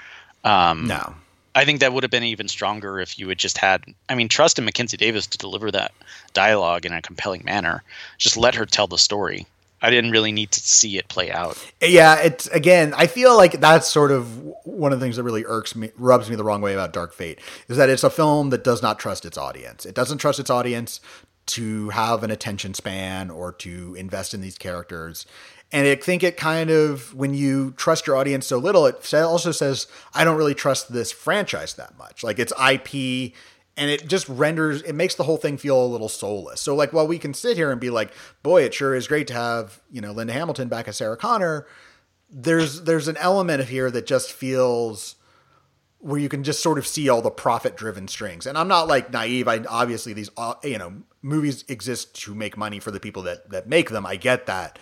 Um, 0.45 0.87
no. 0.87 1.15
I 1.55 1.67
think 1.67 1.81
that 1.81 1.93
would 1.93 2.03
have 2.03 2.11
been 2.11 2.25
even 2.25 2.49
stronger 2.49 2.99
if 2.99 3.19
you 3.19 3.29
had 3.29 3.39
just 3.39 3.59
had 3.59 3.85
I 4.09 4.15
mean, 4.15 4.29
trust 4.29 4.59
in 4.59 4.65
Mackenzie 4.65 4.97
Davis 4.97 5.27
to 5.29 5.39
deliver 5.39 5.71
that 5.71 5.93
dialogue 6.33 6.87
in 6.87 6.93
a 6.93 7.03
compelling 7.03 7.45
manner. 7.45 7.83
Just 8.17 8.39
let 8.39 8.55
her 8.55 8.65
tell 8.65 8.87
the 8.87 8.99
story. 8.99 9.47
I 9.85 9.91
didn't 9.91 10.13
really 10.13 10.31
need 10.31 10.53
to 10.53 10.61
see 10.61 10.97
it 10.97 11.09
play 11.09 11.33
out. 11.33 11.59
Yeah, 11.83 12.21
it's 12.21 12.47
again, 12.47 12.95
I 12.97 13.09
feel 13.09 13.37
like 13.37 13.61
that's 13.61 13.89
sort 13.89 14.13
of 14.13 14.41
one 14.65 14.93
of 14.93 15.01
the 15.01 15.05
things 15.05 15.17
that 15.17 15.25
really 15.25 15.45
irks 15.45 15.75
me, 15.75 15.91
rubs 15.99 16.31
me 16.31 16.37
the 16.37 16.45
wrong 16.45 16.63
way 16.63 16.73
about 16.73 16.93
Dark 16.93 17.13
Fate 17.13 17.41
is 17.69 17.77
that 17.77 17.91
it's 17.91 18.05
a 18.05 18.11
film 18.11 18.51
that 18.51 18.63
does 18.63 18.81
not 18.81 19.01
trust 19.01 19.27
its 19.27 19.37
audience. 19.37 19.85
It 19.85 19.95
doesn't 19.95 20.19
trust 20.19 20.39
its 20.39 20.51
audience 20.51 21.01
to 21.47 21.91
have 21.91 22.23
an 22.23 22.31
attention 22.31 22.75
span 22.75 23.31
or 23.31 23.53
to 23.53 23.95
invest 23.95 24.35
in 24.35 24.41
these 24.41 24.59
characters. 24.59 25.27
And 25.73 25.89
I 25.89 25.95
think 25.95 26.23
it 26.23 26.37
kind 26.37 26.71
of, 26.71 27.15
when 27.15 27.35
you 27.35 27.73
trust 27.73 28.07
your 28.07 28.17
audience 28.17 28.47
so 28.47 28.59
little, 28.59 28.87
it 28.87 29.15
also 29.15 29.53
says, 29.53 29.87
I 30.15 30.23
don't 30.25 30.37
really 30.37 30.55
trust 30.55 30.93
this 30.93 31.11
franchise 31.11 31.75
that 31.75 31.97
much. 31.97 32.23
Like 32.23 32.39
it's 32.39 32.53
IP 32.53 33.33
and 33.77 33.91
it 33.91 34.07
just 34.07 34.29
renders 34.29 34.83
it 34.83 34.95
makes 34.95 35.15
the 35.15 35.25
whole 35.25 35.39
thing 35.39 35.57
feel 35.57 35.83
a 35.83 35.87
little 35.87 36.09
soulless. 36.09 36.61
So 36.61 36.75
like 36.75 36.93
while 36.93 37.07
we 37.07 37.19
can 37.19 37.33
sit 37.33 37.57
here 37.57 37.71
and 37.71 37.81
be 37.81 37.91
like, 37.91 38.13
boy, 38.43 38.63
it 38.63 38.75
sure 38.75 38.95
is 38.95 39.09
great 39.09 39.27
to 39.29 39.35
have, 39.35 39.81
you 39.91 40.01
know, 40.01 40.13
Linda 40.13 40.35
Hamilton 40.35 40.69
back 40.69 40.89
as 40.89 40.99
Sarah 40.99 41.17
Connor, 41.17 41.67
there's 42.31 42.83
there's 42.83 43.09
an 43.09 43.17
element 43.19 43.61
of 43.61 43.69
here 43.69 43.91
that 43.91 44.07
just 44.07 44.33
feels 44.33 45.17
where 46.03 46.19
you 46.19 46.29
can 46.29 46.43
just 46.43 46.61
sort 46.61 46.79
of 46.79 46.87
see 46.87 47.09
all 47.09 47.23
the 47.23 47.31
profit 47.31 47.77
driven 47.77 48.09
strings. 48.09 48.45
And 48.45 48.59
I'm 48.59 48.67
not 48.67 48.89
like 48.89 49.13
naive. 49.13 49.47
I 49.47 49.61
obviously 49.69 50.13
these 50.13 50.31
uh, 50.37 50.55
you 50.65 50.77
know, 50.77 50.95
movies 51.23 51.65
exist 51.69 52.21
to 52.23 52.35
make 52.35 52.57
money 52.57 52.81
for 52.81 52.91
the 52.91 52.99
people 52.99 53.23
that 53.23 53.49
that 53.51 53.69
make 53.69 53.89
them. 53.91 54.05
I 54.05 54.17
get 54.17 54.47
that. 54.47 54.81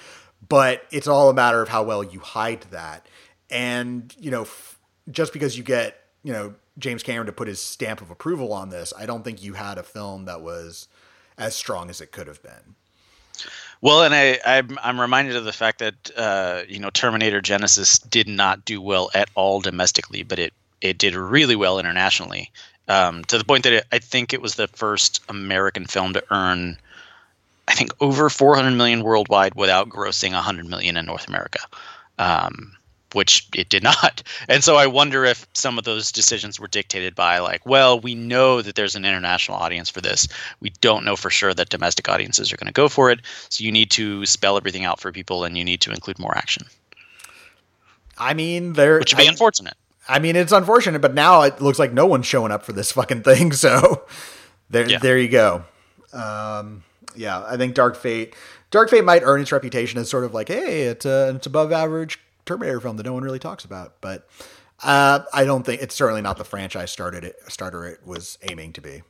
But 0.49 0.83
it's 0.91 1.07
all 1.07 1.29
a 1.29 1.35
matter 1.35 1.61
of 1.61 1.69
how 1.69 1.83
well 1.83 2.03
you 2.03 2.21
hide 2.21 2.63
that. 2.71 3.07
And, 3.51 4.15
you 4.19 4.31
know, 4.31 4.43
f- 4.43 4.79
just 5.11 5.35
because 5.35 5.59
you 5.59 5.63
get, 5.63 6.01
you 6.23 6.33
know, 6.33 6.55
James 6.79 7.03
Cameron 7.03 7.27
to 7.27 7.33
put 7.33 7.49
his 7.49 7.61
stamp 7.61 8.01
of 8.01 8.11
approval 8.11 8.55
on 8.55 8.71
this, 8.71 8.95
I 8.97 9.05
don't 9.05 9.23
think 9.23 9.43
you 9.43 9.53
had 9.53 9.77
a 9.77 9.83
film 9.83 10.25
that 10.25 10.41
was 10.41 10.89
as 11.37 11.55
strong 11.55 11.91
as 11.91 12.01
it 12.01 12.13
could 12.13 12.29
have 12.29 12.43
been. 12.43 12.77
Well, 13.83 14.03
and 14.03 14.15
I, 14.15 14.39
I'm, 14.45 14.79
I'm 14.83 15.01
reminded 15.01 15.37
of 15.37 15.45
the 15.45 15.53
fact 15.53 15.81
that 15.81 16.11
uh, 16.17 16.63
you 16.69 16.79
know 16.79 16.91
Terminator 16.91 17.43
Genisys 17.43 18.09
did 18.09 18.29
not 18.29 18.65
do 18.65 18.81
well 18.81 19.11
at 19.15 19.29
all 19.35 19.61
domestically, 19.61 20.23
but 20.23 20.39
it 20.39 20.53
it 20.81 20.99
did 20.99 21.15
really 21.15 21.57
well 21.57 21.79
internationally. 21.79 22.51
Um, 22.89 23.25
to 23.27 23.39
the 23.39 23.45
point 23.45 23.65
that 23.65 23.73
it, 23.73 23.87
I 23.93 23.99
think 23.99 24.33
it 24.33 24.43
was 24.43 24.57
the 24.57 24.69
first 24.69 25.23
American 25.29 25.87
film 25.87 26.13
to 26.15 26.25
earn, 26.31 26.77
I 27.69 27.75
think, 27.75 27.93
over 28.01 28.29
400 28.29 28.73
million 28.73 29.05
worldwide 29.05 29.55
without 29.55 29.89
grossing 29.89 30.33
100 30.33 30.67
million 30.67 30.97
in 30.97 31.07
North 31.07 31.29
America. 31.29 31.61
Um, 32.19 32.77
which 33.13 33.49
it 33.55 33.69
did 33.69 33.83
not. 34.03 34.23
And 34.49 34.63
so 34.63 34.77
I 34.77 34.87
wonder 34.87 35.25
if 35.25 35.47
some 35.53 35.79
of 35.79 35.85
those 35.85 36.13
decisions 36.13 36.61
were 36.61 36.69
dictated 36.69 37.15
by 37.15 37.39
like, 37.39 37.65
well, 37.67 37.99
we 37.99 38.15
know 38.15 38.63
that 38.63 38.75
there's 38.75 38.97
an 38.97 39.05
international 39.05 39.59
audience 39.59 39.91
for 39.91 40.01
this. 40.01 40.29
We 40.61 40.71
don't 40.81 41.05
know 41.05 41.17
for 41.17 41.31
sure 41.31 41.55
that 41.55 41.69
domestic 41.69 42.09
audiences 42.09 42.53
are 42.53 42.57
going 42.57 42.69
to 42.69 42.73
go 42.73 42.89
for 42.89 43.11
it. 43.11 43.21
So 43.49 43.65
you 43.65 43.73
need 43.73 43.91
to 43.93 44.27
spell 44.27 44.57
everything 44.57 44.85
out 44.85 45.01
for 45.01 45.13
people 45.13 45.45
and 45.45 45.57
you 45.57 45.65
need 45.65 45.81
to 45.83 45.91
include 45.91 46.19
more 46.19 46.37
action. 46.37 46.67
I 48.19 48.35
mean, 48.35 48.75
there 48.75 48.99
which 48.99 49.15
would 49.15 49.23
be 49.23 49.29
I, 49.29 49.31
unfortunate. 49.31 49.75
I 50.11 50.19
mean, 50.19 50.35
it's 50.37 50.53
unfortunate, 50.53 51.01
but 51.01 51.15
now 51.15 51.43
it 51.43 51.61
looks 51.61 51.79
like 51.79 51.93
no 51.93 52.05
one's 52.05 52.27
showing 52.27 52.51
up 52.51 52.65
for 52.65 52.73
this 52.73 52.93
fucking 52.93 53.23
thing. 53.23 53.53
So 53.61 54.07
there, 54.71 54.89
yeah. 54.89 54.99
there 54.99 55.19
you 55.19 55.29
go. 55.29 55.65
Um, 56.13 56.83
yeah, 57.15 57.45
I 57.47 57.57
think 57.57 57.75
Dark 57.75 57.97
Fate, 57.97 58.35
Dark 58.71 58.89
Fate 58.89 59.05
might 59.05 59.23
earn 59.23 59.41
its 59.41 59.53
reputation 59.53 59.99
as 59.99 60.09
sort 60.09 60.25
of 60.25 60.33
like, 60.33 60.49
hey, 60.49 60.83
it's 60.83 61.05
a, 61.05 61.35
it's 61.37 61.47
above 61.47 61.73
average 61.73 62.19
Terminator 62.47 62.81
film 62.81 62.97
that 62.97 63.05
no 63.05 63.13
one 63.13 63.23
really 63.23 63.39
talks 63.39 63.65
about. 63.65 64.01
But 64.01 64.29
uh, 64.83 65.21
I 65.33 65.45
don't 65.45 65.65
think 65.65 65.83
it's 65.83 65.95
certainly 65.95 66.23
not 66.23 66.39
the 66.39 66.45
franchise 66.45 66.91
started 66.91 67.25
it 67.25 67.37
starter 67.49 67.85
it 67.87 68.07
was 68.07 68.39
aiming 68.49 68.73
to 68.75 68.81
be. 68.81 69.03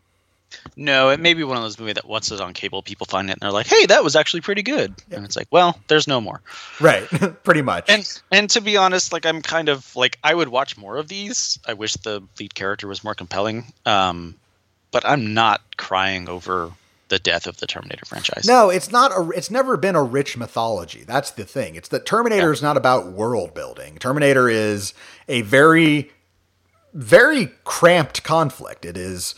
No, 0.77 1.11
it 1.11 1.21
may 1.21 1.35
be 1.35 1.45
one 1.45 1.57
of 1.57 1.63
those 1.63 1.79
movies 1.79 1.95
that 1.95 2.07
once 2.07 2.31
it's 2.31 2.41
on 2.41 2.55
cable, 2.55 2.83
people 2.83 3.07
find 3.07 3.29
it 3.29 3.35
and 3.35 3.41
they're 3.41 3.53
like, 3.53 3.67
"Hey, 3.67 3.87
that 3.87 4.03
was 4.03 4.17
actually 4.17 4.41
pretty 4.41 4.63
good," 4.63 4.95
yeah. 5.09 5.17
and 5.17 5.25
it's 5.25 5.37
like, 5.37 5.49
"Well, 5.51 5.79
there's 5.89 6.07
no 6.07 6.21
more." 6.21 6.41
Right, 6.81 7.07
pretty 7.45 7.63
much. 7.63 7.87
And 7.89 8.21
and 8.31 8.51
to 8.51 8.61
be 8.61 8.77
honest, 8.77 9.13
like 9.13 9.27
I'm 9.27 9.43
kind 9.43 9.69
of 9.69 9.95
like 9.95 10.19
I 10.25 10.35
would 10.35 10.49
watch 10.49 10.77
more 10.77 10.97
of 10.97 11.09
these. 11.09 11.59
I 11.67 11.75
wish 11.75 11.95
the 11.95 12.23
lead 12.39 12.55
character 12.55 12.89
was 12.89 13.05
more 13.05 13.15
compelling, 13.15 13.73
um, 13.87 14.37
but 14.91 15.07
I'm 15.07 15.35
not 15.35 15.77
crying 15.77 16.29
over 16.29 16.73
the 17.11 17.19
death 17.19 17.47
of 17.47 17.59
the 17.59 17.67
Terminator 17.67 18.07
franchise. 18.07 18.47
No, 18.47 18.71
it's 18.71 18.91
not 18.91 19.13
a 19.13 19.31
it's 19.31 19.51
never 19.51 19.77
been 19.77 19.97
a 19.97 20.03
rich 20.03 20.37
mythology. 20.37 21.05
That's 21.07 21.33
the 21.33 21.45
thing. 21.45 21.75
It's 21.75 21.89
that 21.89 22.07
Terminator 22.07 22.47
yeah. 22.47 22.53
is 22.53 22.63
not 22.63 22.77
about 22.77 23.13
world 23.13 23.53
building. 23.53 23.99
Terminator 23.99 24.49
is 24.49 24.95
a 25.29 25.43
very 25.43 26.11
very 26.95 27.53
cramped 27.65 28.23
conflict. 28.23 28.85
It 28.85 28.97
is 28.97 29.35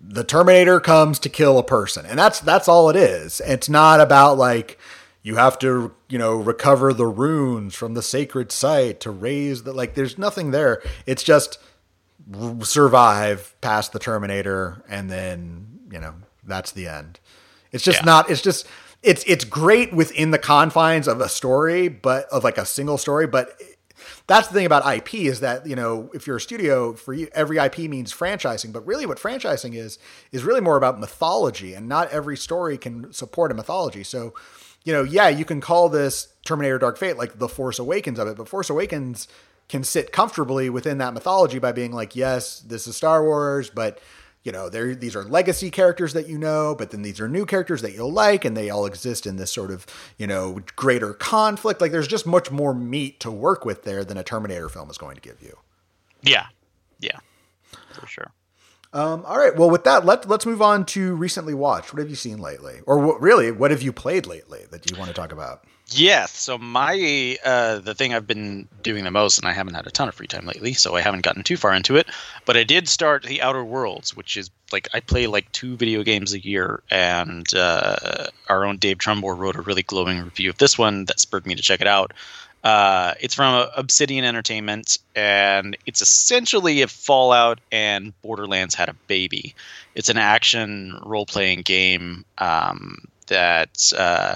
the 0.00 0.24
Terminator 0.24 0.80
comes 0.80 1.18
to 1.20 1.28
kill 1.28 1.58
a 1.58 1.64
person. 1.64 2.06
And 2.06 2.18
that's 2.18 2.40
that's 2.40 2.68
all 2.68 2.88
it 2.90 2.96
is. 2.96 3.40
It's 3.44 3.68
not 3.68 4.00
about 4.00 4.38
like 4.38 4.78
you 5.22 5.36
have 5.36 5.58
to, 5.58 5.94
you 6.08 6.18
know, 6.18 6.36
recover 6.36 6.92
the 6.92 7.06
runes 7.06 7.74
from 7.74 7.94
the 7.94 8.02
sacred 8.02 8.52
site 8.52 9.00
to 9.00 9.10
raise 9.10 9.64
the 9.64 9.72
like 9.72 9.94
there's 9.94 10.18
nothing 10.18 10.50
there. 10.50 10.82
It's 11.06 11.22
just 11.22 11.58
survive 12.60 13.54
past 13.60 13.92
the 13.92 13.98
Terminator 13.98 14.82
and 14.88 15.10
then, 15.10 15.80
you 15.90 16.00
know, 16.00 16.14
that's 16.44 16.72
the 16.72 16.88
end. 16.88 17.20
It's 17.72 17.84
just 17.84 18.00
yeah. 18.00 18.06
not. 18.06 18.30
It's 18.30 18.42
just 18.42 18.66
it's 19.02 19.22
it's 19.26 19.44
great 19.44 19.92
within 19.92 20.30
the 20.30 20.38
confines 20.38 21.06
of 21.06 21.20
a 21.20 21.28
story, 21.28 21.88
but 21.88 22.26
of 22.26 22.44
like 22.44 22.58
a 22.58 22.64
single 22.64 22.98
story. 22.98 23.26
But 23.26 23.60
that's 24.28 24.46
the 24.46 24.54
thing 24.54 24.66
about 24.66 24.86
IP 24.94 25.14
is 25.14 25.40
that 25.40 25.66
you 25.66 25.74
know 25.74 26.10
if 26.14 26.26
you're 26.26 26.36
a 26.36 26.40
studio, 26.40 26.92
for 26.92 27.12
you, 27.14 27.28
every 27.34 27.56
IP 27.56 27.78
means 27.78 28.12
franchising. 28.12 28.72
But 28.72 28.86
really, 28.86 29.06
what 29.06 29.18
franchising 29.18 29.74
is 29.74 29.98
is 30.30 30.44
really 30.44 30.60
more 30.60 30.76
about 30.76 31.00
mythology, 31.00 31.74
and 31.74 31.88
not 31.88 32.10
every 32.10 32.36
story 32.36 32.78
can 32.78 33.12
support 33.12 33.50
a 33.50 33.54
mythology. 33.54 34.04
So, 34.04 34.34
you 34.84 34.92
know, 34.92 35.02
yeah, 35.02 35.28
you 35.28 35.44
can 35.44 35.60
call 35.60 35.88
this 35.88 36.28
Terminator 36.44 36.78
Dark 36.78 36.98
Fate 36.98 37.16
like 37.16 37.38
the 37.38 37.48
Force 37.48 37.78
Awakens 37.78 38.18
of 38.18 38.28
it, 38.28 38.36
but 38.36 38.48
Force 38.48 38.70
Awakens 38.70 39.26
can 39.68 39.82
sit 39.82 40.12
comfortably 40.12 40.70
within 40.70 40.98
that 40.98 41.14
mythology 41.14 41.58
by 41.58 41.72
being 41.72 41.92
like, 41.92 42.14
yes, 42.14 42.60
this 42.60 42.86
is 42.86 42.96
Star 42.96 43.22
Wars, 43.22 43.70
but 43.70 43.98
you 44.48 44.52
know, 44.52 44.70
there 44.70 44.94
these 44.94 45.14
are 45.14 45.24
legacy 45.24 45.70
characters 45.70 46.14
that 46.14 46.26
you 46.26 46.38
know, 46.38 46.74
but 46.74 46.90
then 46.90 47.02
these 47.02 47.20
are 47.20 47.28
new 47.28 47.44
characters 47.44 47.82
that 47.82 47.92
you'll 47.92 48.10
like, 48.10 48.46
and 48.46 48.56
they 48.56 48.70
all 48.70 48.86
exist 48.86 49.26
in 49.26 49.36
this 49.36 49.52
sort 49.52 49.70
of, 49.70 49.84
you 50.16 50.26
know, 50.26 50.60
greater 50.74 51.12
conflict. 51.12 51.82
Like 51.82 51.92
there's 51.92 52.08
just 52.08 52.26
much 52.26 52.50
more 52.50 52.72
meat 52.72 53.20
to 53.20 53.30
work 53.30 53.66
with 53.66 53.84
there 53.84 54.06
than 54.06 54.16
a 54.16 54.24
Terminator 54.24 54.70
film 54.70 54.88
is 54.88 54.96
going 54.96 55.16
to 55.16 55.20
give 55.20 55.42
you. 55.42 55.54
Yeah. 56.22 56.46
Yeah. 56.98 57.18
For 57.92 58.06
sure. 58.06 58.32
Um, 58.92 59.24
all 59.26 59.38
right. 59.38 59.54
Well, 59.54 59.68
with 59.68 59.84
that, 59.84 60.06
let 60.06 60.26
let's 60.28 60.46
move 60.46 60.62
on 60.62 60.86
to 60.86 61.14
recently 61.14 61.54
watched. 61.54 61.92
What 61.92 62.00
have 62.00 62.08
you 62.08 62.16
seen 62.16 62.38
lately, 62.38 62.80
or 62.86 62.98
what, 62.98 63.20
really, 63.20 63.50
what 63.50 63.70
have 63.70 63.82
you 63.82 63.92
played 63.92 64.26
lately 64.26 64.64
that 64.70 64.90
you 64.90 64.96
want 64.96 65.08
to 65.08 65.14
talk 65.14 65.32
about? 65.32 65.64
Yes. 65.90 66.36
So 66.36 66.58
my 66.58 67.38
uh, 67.44 67.78
the 67.78 67.94
thing 67.94 68.14
I've 68.14 68.26
been 68.26 68.68
doing 68.82 69.04
the 69.04 69.10
most, 69.10 69.38
and 69.38 69.46
I 69.46 69.52
haven't 69.52 69.74
had 69.74 69.86
a 69.86 69.90
ton 69.90 70.08
of 70.08 70.14
free 70.14 70.26
time 70.26 70.46
lately, 70.46 70.72
so 70.74 70.96
I 70.96 71.00
haven't 71.00 71.22
gotten 71.22 71.42
too 71.42 71.56
far 71.56 71.74
into 71.74 71.96
it. 71.96 72.08
But 72.44 72.56
I 72.56 72.64
did 72.64 72.88
start 72.88 73.24
the 73.24 73.42
Outer 73.42 73.64
Worlds, 73.64 74.16
which 74.16 74.36
is 74.36 74.50
like 74.72 74.88
I 74.92 75.00
play 75.00 75.26
like 75.26 75.50
two 75.52 75.76
video 75.76 76.02
games 76.02 76.32
a 76.32 76.42
year, 76.42 76.82
and 76.90 77.46
uh, 77.54 78.26
our 78.48 78.64
own 78.64 78.78
Dave 78.78 78.98
Trumbore 78.98 79.36
wrote 79.36 79.56
a 79.56 79.62
really 79.62 79.82
glowing 79.82 80.22
review 80.22 80.50
of 80.50 80.58
this 80.58 80.78
one 80.78 81.06
that 81.06 81.20
spurred 81.20 81.46
me 81.46 81.54
to 81.54 81.62
check 81.62 81.80
it 81.80 81.86
out. 81.86 82.12
Uh, 82.64 83.14
it's 83.20 83.34
from 83.34 83.68
Obsidian 83.76 84.24
Entertainment, 84.24 84.98
and 85.14 85.76
it's 85.86 86.02
essentially 86.02 86.80
if 86.80 86.90
Fallout 86.90 87.60
and 87.70 88.12
Borderlands 88.22 88.74
had 88.74 88.88
a 88.88 88.94
baby. 89.06 89.54
It's 89.94 90.08
an 90.08 90.18
action 90.18 90.98
role 91.04 91.26
playing 91.26 91.62
game 91.62 92.24
um, 92.38 93.06
that 93.28 93.92
uh, 93.96 94.34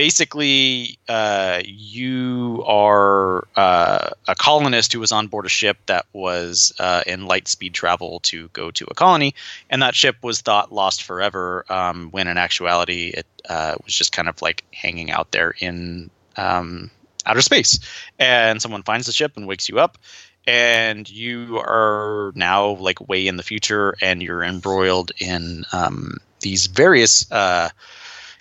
basically, 0.00 0.98
uh, 1.10 1.60
you 1.66 2.64
are 2.66 3.46
uh, 3.54 4.08
a 4.26 4.34
colonist 4.34 4.94
who 4.94 5.00
was 5.00 5.12
on 5.12 5.26
board 5.26 5.44
a 5.44 5.50
ship 5.50 5.76
that 5.86 6.06
was 6.14 6.72
uh, 6.78 7.02
in 7.06 7.26
light 7.26 7.46
speed 7.48 7.74
travel 7.74 8.20
to 8.20 8.48
go 8.54 8.70
to 8.70 8.86
a 8.90 8.94
colony, 8.94 9.34
and 9.68 9.82
that 9.82 9.94
ship 9.94 10.16
was 10.22 10.40
thought 10.40 10.72
lost 10.72 11.02
forever. 11.02 11.66
Um, 11.68 12.08
when 12.12 12.28
in 12.28 12.38
actuality, 12.38 13.08
it 13.08 13.26
uh, 13.46 13.74
was 13.84 13.92
just 13.92 14.12
kind 14.12 14.26
of 14.26 14.40
like 14.40 14.64
hanging 14.72 15.10
out 15.10 15.32
there 15.32 15.54
in 15.60 16.08
um, 16.38 16.90
outer 17.26 17.42
space. 17.42 17.78
And 18.18 18.60
someone 18.60 18.82
finds 18.82 19.06
the 19.06 19.12
ship 19.12 19.36
and 19.36 19.46
wakes 19.46 19.68
you 19.68 19.78
up, 19.78 19.98
and 20.46 21.08
you 21.08 21.58
are 21.58 22.32
now 22.34 22.70
like 22.76 23.08
way 23.08 23.26
in 23.26 23.36
the 23.36 23.42
future, 23.42 23.94
and 24.00 24.22
you're 24.22 24.42
embroiled 24.42 25.12
in 25.18 25.64
um, 25.72 26.18
these 26.40 26.66
various 26.66 27.30
uh, 27.30 27.68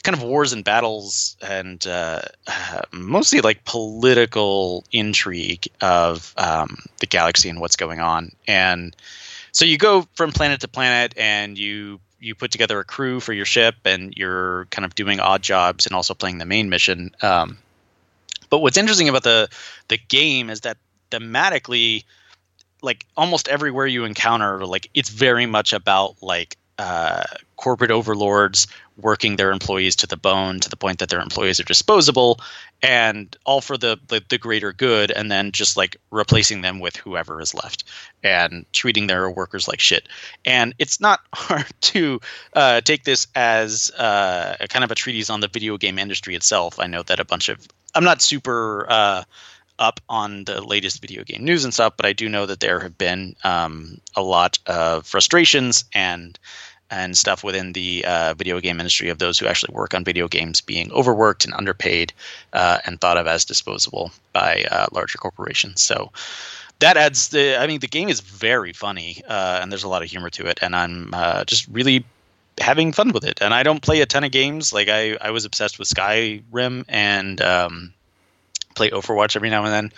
kind 0.03 0.15
of 0.15 0.23
wars 0.23 0.53
and 0.53 0.63
battles 0.63 1.37
and 1.41 1.85
uh, 1.87 2.21
mostly 2.91 3.41
like 3.41 3.65
political 3.65 4.83
intrigue 4.91 5.67
of 5.81 6.33
um, 6.37 6.77
the 6.99 7.07
galaxy 7.07 7.49
and 7.49 7.59
what's 7.59 7.75
going 7.75 7.99
on. 7.99 8.31
And 8.47 8.95
so 9.51 9.65
you 9.65 9.77
go 9.77 10.07
from 10.13 10.31
planet 10.31 10.61
to 10.61 10.67
planet 10.67 11.13
and 11.17 11.57
you 11.57 11.99
you 12.21 12.35
put 12.35 12.51
together 12.51 12.79
a 12.79 12.83
crew 12.83 13.21
for 13.21 13.31
your 13.31 13.45
ship 13.45 13.75
and 13.85 14.13
you're 14.17 14.65
kind 14.71 14.85
of 14.85 14.93
doing 14.93 15.21
odd 15.21 15.41
jobs 15.41 15.85
and 15.85 15.95
also 15.95 16.13
playing 16.13 16.37
the 16.37 16.45
main 16.45 16.69
mission. 16.69 17.11
Um, 17.21 17.57
but 18.49 18.59
what's 18.59 18.77
interesting 18.77 19.09
about 19.09 19.23
the 19.23 19.49
the 19.87 19.97
game 19.97 20.49
is 20.49 20.61
that 20.61 20.77
thematically, 21.11 22.03
like 22.81 23.05
almost 23.17 23.47
everywhere 23.47 23.87
you 23.87 24.05
encounter, 24.05 24.65
like 24.65 24.89
it's 24.93 25.09
very 25.09 25.45
much 25.45 25.73
about 25.73 26.21
like 26.21 26.57
uh, 26.79 27.23
corporate 27.57 27.91
overlords 27.91 28.65
working 28.95 29.35
their 29.35 29.51
employees 29.51 29.97
to 29.97 30.07
the 30.07 30.15
bone 30.15 30.61
to 30.61 30.69
the 30.69 30.77
point 30.77 30.99
that 30.99 31.09
their 31.09 31.19
employees 31.19 31.59
are 31.59 31.65
disposable 31.65 32.39
and 32.81 33.35
all 33.45 33.59
for 33.59 33.77
the, 33.77 33.97
the, 34.07 34.23
the 34.29 34.37
greater 34.37 34.71
good 34.71 35.11
and 35.11 35.29
then 35.29 35.51
just 35.51 35.75
like 35.75 35.97
replacing 36.09 36.61
them 36.61 36.79
with 36.79 36.95
whoever 36.95 37.41
is 37.41 37.53
left 37.53 37.83
and 38.23 38.65
treating 38.71 39.07
their 39.07 39.29
workers 39.29 39.67
like 39.67 39.81
shit. 39.81 40.07
And 40.45 40.73
it's 40.79 41.01
not 41.01 41.19
hard 41.33 41.67
to 41.81 42.21
uh, 42.53 42.79
take 42.79 43.03
this 43.03 43.27
as 43.35 43.91
uh, 43.97 44.55
a 44.61 44.67
kind 44.69 44.85
of 44.85 44.91
a 44.91 44.95
treatise 44.95 45.29
on 45.29 45.41
the 45.41 45.49
video 45.49 45.77
game 45.77 45.99
industry 45.99 46.33
itself. 46.33 46.79
I 46.79 46.87
know 46.87 47.03
that 47.03 47.19
a 47.19 47.25
bunch 47.25 47.49
of 47.49 47.67
i'm 47.95 48.03
not 48.03 48.21
super 48.21 48.85
uh, 48.89 49.23
up 49.77 49.99
on 50.09 50.43
the 50.43 50.61
latest 50.61 51.01
video 51.01 51.23
game 51.23 51.43
news 51.43 51.63
and 51.63 51.73
stuff 51.73 51.93
but 51.95 52.05
i 52.05 52.13
do 52.13 52.27
know 52.27 52.45
that 52.45 52.59
there 52.59 52.79
have 52.79 52.97
been 52.97 53.35
um, 53.43 53.99
a 54.15 54.21
lot 54.21 54.59
of 54.67 55.05
frustrations 55.05 55.85
and 55.93 56.37
and 56.91 57.17
stuff 57.17 57.43
within 57.43 57.73
the 57.73 58.03
uh, 58.05 58.33
video 58.33 58.59
game 58.59 58.79
industry 58.79 59.09
of 59.09 59.19
those 59.19 59.37
who 59.37 59.47
actually 59.47 59.73
work 59.73 59.93
on 59.93 60.03
video 60.03 60.27
games 60.27 60.61
being 60.61 60.91
overworked 60.91 61.45
and 61.45 61.53
underpaid 61.53 62.13
uh, 62.53 62.79
and 62.85 62.99
thought 62.99 63.17
of 63.17 63.27
as 63.27 63.45
disposable 63.45 64.11
by 64.33 64.65
uh, 64.71 64.87
larger 64.91 65.17
corporations. 65.17 65.81
So 65.81 66.11
that 66.79 66.97
adds 66.97 67.29
the. 67.29 67.57
I 67.57 67.67
mean, 67.67 67.79
the 67.79 67.87
game 67.87 68.09
is 68.09 68.21
very 68.21 68.73
funny 68.73 69.21
uh, 69.27 69.59
and 69.61 69.71
there's 69.71 69.83
a 69.83 69.89
lot 69.89 70.01
of 70.01 70.09
humor 70.09 70.29
to 70.31 70.47
it, 70.47 70.59
and 70.61 70.75
I'm 70.75 71.13
uh, 71.13 71.43
just 71.45 71.67
really 71.67 72.05
having 72.59 72.91
fun 72.91 73.11
with 73.11 73.23
it. 73.23 73.41
And 73.41 73.53
I 73.53 73.63
don't 73.63 73.81
play 73.81 74.01
a 74.01 74.05
ton 74.05 74.23
of 74.23 74.31
games. 74.31 74.73
Like 74.73 74.89
I, 74.89 75.17
I 75.19 75.31
was 75.31 75.45
obsessed 75.45 75.79
with 75.79 75.87
Skyrim 75.87 76.85
and 76.87 77.41
um, 77.41 77.93
play 78.75 78.89
Overwatch 78.89 79.35
every 79.35 79.49
now 79.49 79.63
and 79.65 79.73
then. 79.73 79.91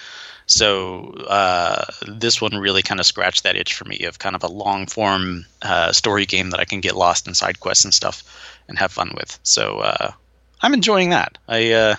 So 0.47 1.12
uh, 1.30 1.86
this 2.07 2.41
one 2.41 2.57
really 2.57 2.82
kind 2.82 2.99
of 2.99 3.05
scratched 3.05 3.43
that 3.43 3.55
itch 3.55 3.74
for 3.74 3.86
me 3.86 4.03
of 4.03 4.20
kind 4.20 4.36
of 4.36 4.43
a 4.43 4.47
long 4.47 4.86
form 4.86 5.45
uh, 5.62 5.91
story 5.91 6.26
game 6.26 6.49
that 6.49 6.59
I 6.59 6.66
can 6.66 6.82
get 6.82 6.95
lost 6.95 7.28
in 7.28 7.34
side 7.34 7.59
quests 7.59 7.86
and 7.86 7.93
stuff 7.93 8.24
and 8.68 8.78
have 8.78 8.91
fun 8.91 9.12
with. 9.16 9.39
So 9.43 9.80
uh, 9.80 10.12
I'm 10.62 10.74
enjoying 10.74 11.12
that. 11.12 11.38
I 11.47 11.72
uh, 11.72 11.95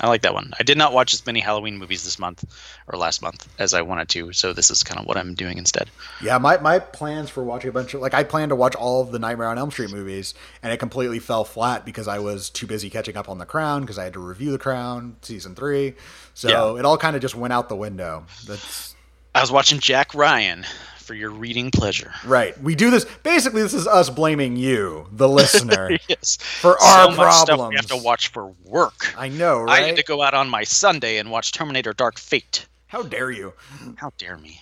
I 0.00 0.08
like 0.08 0.22
that 0.22 0.34
one. 0.34 0.52
I 0.58 0.62
did 0.62 0.78
not 0.78 0.92
watch 0.92 1.12
as 1.12 1.26
many 1.26 1.40
Halloween 1.40 1.76
movies 1.76 2.04
this 2.04 2.18
month 2.18 2.44
or 2.86 2.98
last 2.98 3.20
month 3.20 3.48
as 3.58 3.74
I 3.74 3.82
wanted 3.82 4.08
to, 4.10 4.32
so 4.32 4.52
this 4.52 4.70
is 4.70 4.82
kind 4.82 5.00
of 5.00 5.06
what 5.06 5.16
I'm 5.16 5.34
doing 5.34 5.58
instead. 5.58 5.90
Yeah, 6.22 6.38
my, 6.38 6.58
my 6.58 6.78
plans 6.78 7.30
for 7.30 7.42
watching 7.42 7.70
a 7.70 7.72
bunch 7.72 7.94
of 7.94 8.00
like 8.00 8.14
I 8.14 8.22
planned 8.24 8.50
to 8.50 8.56
watch 8.56 8.74
all 8.74 9.02
of 9.02 9.10
the 9.10 9.18
Nightmare 9.18 9.48
on 9.48 9.58
Elm 9.58 9.70
Street 9.70 9.90
movies, 9.90 10.34
and 10.62 10.72
it 10.72 10.78
completely 10.78 11.18
fell 11.18 11.44
flat 11.44 11.84
because 11.84 12.06
I 12.06 12.18
was 12.18 12.50
too 12.50 12.66
busy 12.66 12.90
catching 12.90 13.16
up 13.16 13.28
on 13.28 13.38
The 13.38 13.46
Crown 13.46 13.80
because 13.80 13.98
I 13.98 14.04
had 14.04 14.12
to 14.12 14.20
review 14.20 14.52
The 14.52 14.58
Crown 14.58 15.16
season 15.22 15.54
three. 15.54 15.94
So 16.34 16.74
yeah. 16.74 16.80
it 16.80 16.84
all 16.84 16.98
kind 16.98 17.16
of 17.16 17.22
just 17.22 17.34
went 17.34 17.52
out 17.52 17.68
the 17.68 17.76
window. 17.76 18.26
That's 18.46 18.94
I 19.34 19.40
was 19.40 19.52
watching 19.52 19.78
Jack 19.78 20.14
Ryan 20.14 20.64
for 21.08 21.14
your 21.14 21.30
reading 21.30 21.70
pleasure. 21.70 22.12
Right. 22.26 22.60
We 22.62 22.74
do 22.74 22.90
this 22.90 23.06
basically 23.22 23.62
this 23.62 23.72
is 23.72 23.86
us 23.86 24.10
blaming 24.10 24.56
you, 24.56 25.06
the 25.10 25.26
listener. 25.40 25.96
yes. 26.06 26.36
For 26.36 26.78
our 26.80 27.10
so 27.10 27.16
problems. 27.16 27.70
we 27.70 27.76
have 27.76 27.86
to 27.86 27.96
watch 27.96 28.28
for 28.28 28.54
work. 28.64 29.14
I 29.16 29.28
know, 29.30 29.62
right? 29.62 29.82
I 29.82 29.86
had 29.86 29.96
to 29.96 30.04
go 30.04 30.22
out 30.22 30.34
on 30.34 30.50
my 30.50 30.64
Sunday 30.64 31.16
and 31.16 31.30
watch 31.30 31.50
Terminator 31.50 31.94
Dark 31.94 32.18
Fate. 32.18 32.66
How 32.88 33.02
dare 33.02 33.30
you? 33.30 33.54
How 33.96 34.12
dare 34.18 34.36
me? 34.36 34.60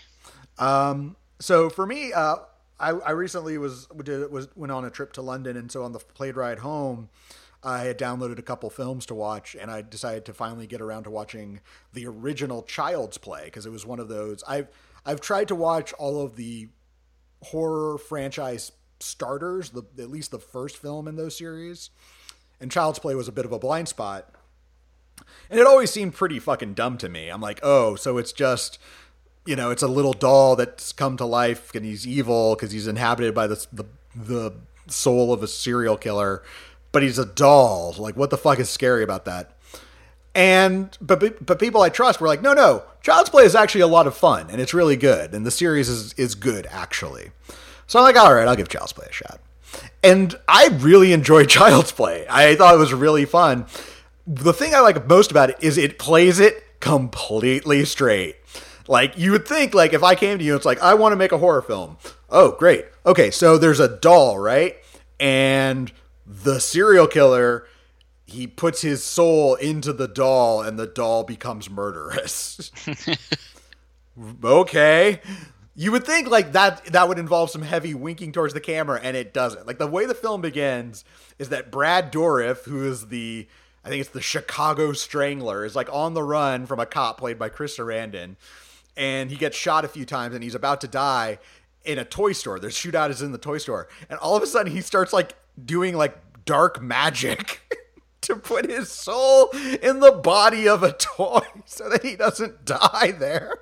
Um 0.58 1.16
so 1.40 1.68
for 1.68 1.84
me, 1.84 2.12
uh 2.12 2.36
I, 2.78 2.90
I 2.90 3.10
recently 3.10 3.58
was 3.58 3.88
did, 4.04 4.30
was 4.30 4.48
went 4.54 4.70
on 4.70 4.84
a 4.84 4.90
trip 4.90 5.12
to 5.14 5.22
London 5.22 5.56
and 5.56 5.70
so 5.72 5.82
on 5.82 5.92
the 5.92 5.98
plane 5.98 6.34
ride 6.34 6.60
home 6.60 7.08
I 7.64 7.80
had 7.80 7.98
downloaded 7.98 8.38
a 8.38 8.42
couple 8.42 8.70
films 8.70 9.06
to 9.06 9.14
watch, 9.14 9.56
and 9.58 9.72
I 9.72 9.82
decided 9.82 10.24
to 10.26 10.32
finally 10.34 10.68
get 10.68 10.80
around 10.80 11.02
to 11.04 11.10
watching 11.10 11.60
the 11.94 12.06
original 12.06 12.62
Child's 12.62 13.18
Play 13.18 13.46
because 13.46 13.66
it 13.66 13.70
was 13.72 13.84
one 13.84 13.98
of 13.98 14.06
those. 14.08 14.44
I've 14.46 14.68
I've 15.06 15.20
tried 15.20 15.48
to 15.48 15.54
watch 15.54 15.92
all 15.94 16.20
of 16.22 16.36
the 16.36 16.68
horror 17.42 17.96
franchise 17.96 18.72
starters, 19.00 19.70
the 19.70 19.84
at 19.98 20.10
least 20.10 20.32
the 20.32 20.38
first 20.38 20.76
film 20.76 21.06
in 21.06 21.16
those 21.16 21.36
series, 21.36 21.90
and 22.60 22.70
Child's 22.70 22.98
Play 22.98 23.14
was 23.14 23.28
a 23.28 23.32
bit 23.32 23.44
of 23.44 23.52
a 23.52 23.58
blind 23.58 23.88
spot. 23.88 24.34
And 25.48 25.60
it 25.60 25.66
always 25.66 25.90
seemed 25.90 26.14
pretty 26.14 26.38
fucking 26.38 26.74
dumb 26.74 26.98
to 26.98 27.08
me. 27.08 27.28
I'm 27.28 27.40
like, 27.40 27.60
oh, 27.62 27.94
so 27.94 28.18
it's 28.18 28.32
just, 28.32 28.78
you 29.46 29.56
know, 29.56 29.70
it's 29.70 29.82
a 29.82 29.88
little 29.88 30.12
doll 30.12 30.56
that's 30.56 30.92
come 30.92 31.16
to 31.18 31.24
life 31.24 31.74
and 31.74 31.84
he's 31.84 32.06
evil 32.06 32.54
because 32.54 32.72
he's 32.72 32.86
inhabited 32.86 33.34
by 33.34 33.46
the, 33.46 33.64
the 33.72 33.84
the 34.16 34.52
soul 34.88 35.32
of 35.32 35.42
a 35.42 35.48
serial 35.48 35.96
killer, 35.96 36.42
but 36.92 37.02
he's 37.02 37.18
a 37.18 37.26
doll. 37.26 37.94
Like, 37.98 38.16
what 38.16 38.30
the 38.30 38.38
fuck 38.38 38.58
is 38.58 38.68
scary 38.68 39.02
about 39.02 39.24
that? 39.26 39.55
And 40.36 40.96
but 41.00 41.44
but 41.44 41.58
people 41.58 41.80
I 41.80 41.88
trust 41.88 42.20
were 42.20 42.28
like, 42.28 42.42
no, 42.42 42.52
no, 42.52 42.82
Child's 43.00 43.30
Play 43.30 43.44
is 43.44 43.54
actually 43.54 43.80
a 43.80 43.86
lot 43.86 44.06
of 44.06 44.14
fun 44.14 44.50
and 44.50 44.60
it's 44.60 44.74
really 44.74 44.96
good, 44.96 45.32
and 45.32 45.46
the 45.46 45.50
series 45.50 45.88
is 45.88 46.12
is 46.12 46.34
good 46.34 46.66
actually. 46.70 47.30
So 47.86 47.98
I'm 47.98 48.04
like, 48.04 48.16
all 48.22 48.34
right, 48.34 48.46
I'll 48.46 48.54
give 48.54 48.68
Child's 48.68 48.92
Play 48.92 49.06
a 49.08 49.12
shot. 49.12 49.40
And 50.04 50.38
I 50.46 50.68
really 50.74 51.14
enjoyed 51.14 51.48
Child's 51.58 51.90
Play. 51.90 52.26
I 52.28 52.54
thought 52.54 52.74
it 52.74 52.78
was 52.78 52.92
really 52.92 53.24
fun. 53.24 53.64
The 54.26 54.52
thing 54.52 54.74
I 54.74 54.80
like 54.80 55.08
most 55.08 55.30
about 55.30 55.48
it 55.48 55.56
is 55.60 55.78
it 55.78 55.98
plays 55.98 56.38
it 56.38 56.62
completely 56.80 57.86
straight. 57.86 58.36
Like 58.88 59.16
you 59.16 59.32
would 59.32 59.48
think, 59.48 59.72
like 59.72 59.94
if 59.94 60.02
I 60.02 60.14
came 60.14 60.36
to 60.36 60.44
you, 60.44 60.54
it's 60.54 60.66
like 60.66 60.82
I 60.82 60.92
want 60.92 61.12
to 61.12 61.16
make 61.16 61.32
a 61.32 61.38
horror 61.38 61.62
film. 61.62 61.96
Oh, 62.28 62.52
great. 62.52 62.84
Okay, 63.06 63.30
so 63.30 63.56
there's 63.56 63.80
a 63.80 63.96
doll, 63.96 64.38
right? 64.38 64.76
And 65.18 65.90
the 66.26 66.60
serial 66.60 67.06
killer 67.06 67.66
he 68.26 68.46
puts 68.46 68.82
his 68.82 69.04
soul 69.04 69.54
into 69.54 69.92
the 69.92 70.08
doll 70.08 70.60
and 70.60 70.78
the 70.78 70.86
doll 70.86 71.22
becomes 71.22 71.70
murderous. 71.70 72.72
okay. 74.44 75.20
You 75.76 75.92
would 75.92 76.04
think 76.04 76.28
like 76.28 76.52
that 76.52 76.84
that 76.86 77.08
would 77.08 77.18
involve 77.18 77.50
some 77.50 77.62
heavy 77.62 77.94
winking 77.94 78.32
towards 78.32 78.52
the 78.52 78.60
camera 78.60 78.98
and 79.00 79.16
it 79.16 79.32
doesn't. 79.32 79.66
Like 79.66 79.78
the 79.78 79.86
way 79.86 80.06
the 80.06 80.14
film 80.14 80.40
begins 80.40 81.04
is 81.38 81.50
that 81.50 81.70
Brad 81.70 82.12
Dourif, 82.12 82.64
who 82.64 82.84
is 82.84 83.08
the 83.08 83.46
I 83.84 83.88
think 83.88 84.00
it's 84.00 84.10
the 84.10 84.20
Chicago 84.20 84.92
Strangler, 84.92 85.64
is 85.64 85.76
like 85.76 85.88
on 85.92 86.14
the 86.14 86.22
run 86.22 86.66
from 86.66 86.80
a 86.80 86.86
cop 86.86 87.18
played 87.18 87.38
by 87.38 87.48
Chris 87.48 87.78
Sarandon, 87.78 88.34
and 88.96 89.30
he 89.30 89.36
gets 89.36 89.56
shot 89.56 89.84
a 89.84 89.88
few 89.88 90.04
times 90.04 90.34
and 90.34 90.42
he's 90.42 90.56
about 90.56 90.80
to 90.80 90.88
die 90.88 91.38
in 91.84 91.98
a 91.98 92.04
toy 92.04 92.32
store. 92.32 92.58
Their 92.58 92.70
shootout 92.70 93.10
is 93.10 93.22
in 93.22 93.30
the 93.30 93.38
toy 93.38 93.58
store, 93.58 93.86
and 94.10 94.18
all 94.18 94.34
of 94.34 94.42
a 94.42 94.46
sudden 94.48 94.72
he 94.72 94.80
starts 94.80 95.12
like 95.12 95.36
doing 95.64 95.94
like 95.94 96.18
dark 96.44 96.82
magic. 96.82 97.60
to 98.26 98.36
put 98.36 98.68
his 98.68 98.90
soul 98.90 99.50
in 99.82 100.00
the 100.00 100.12
body 100.12 100.68
of 100.68 100.82
a 100.82 100.92
toy 100.92 101.40
so 101.64 101.88
that 101.88 102.04
he 102.04 102.16
doesn't 102.16 102.64
die 102.64 103.14
there. 103.18 103.52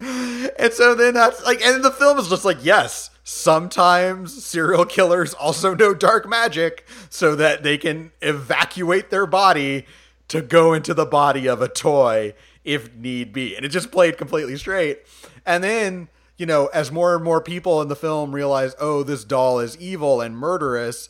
And 0.00 0.72
so 0.72 0.94
then 0.94 1.14
that's 1.14 1.44
like, 1.44 1.64
and 1.64 1.84
the 1.84 1.90
film 1.90 2.18
is 2.18 2.28
just 2.28 2.44
like, 2.44 2.58
yes, 2.62 3.10
sometimes 3.22 4.44
serial 4.44 4.84
killers 4.84 5.34
also 5.34 5.74
know 5.74 5.94
dark 5.94 6.28
magic 6.28 6.86
so 7.10 7.36
that 7.36 7.62
they 7.62 7.76
can 7.78 8.10
evacuate 8.22 9.10
their 9.10 9.26
body 9.26 9.86
to 10.28 10.40
go 10.40 10.72
into 10.72 10.94
the 10.94 11.06
body 11.06 11.46
of 11.46 11.60
a 11.60 11.68
toy 11.68 12.34
if 12.64 12.94
need 12.94 13.32
be. 13.32 13.54
And 13.54 13.64
it 13.64 13.68
just 13.68 13.90
played 13.92 14.16
completely 14.18 14.56
straight. 14.56 15.00
And 15.46 15.62
then, 15.62 16.08
you 16.36 16.46
know, 16.46 16.66
as 16.68 16.90
more 16.90 17.14
and 17.14 17.22
more 17.22 17.40
people 17.40 17.82
in 17.82 17.88
the 17.88 17.96
film 17.96 18.34
realize, 18.34 18.74
oh, 18.80 19.02
this 19.02 19.24
doll 19.24 19.60
is 19.60 19.76
evil 19.78 20.20
and 20.20 20.36
murderous, 20.36 21.08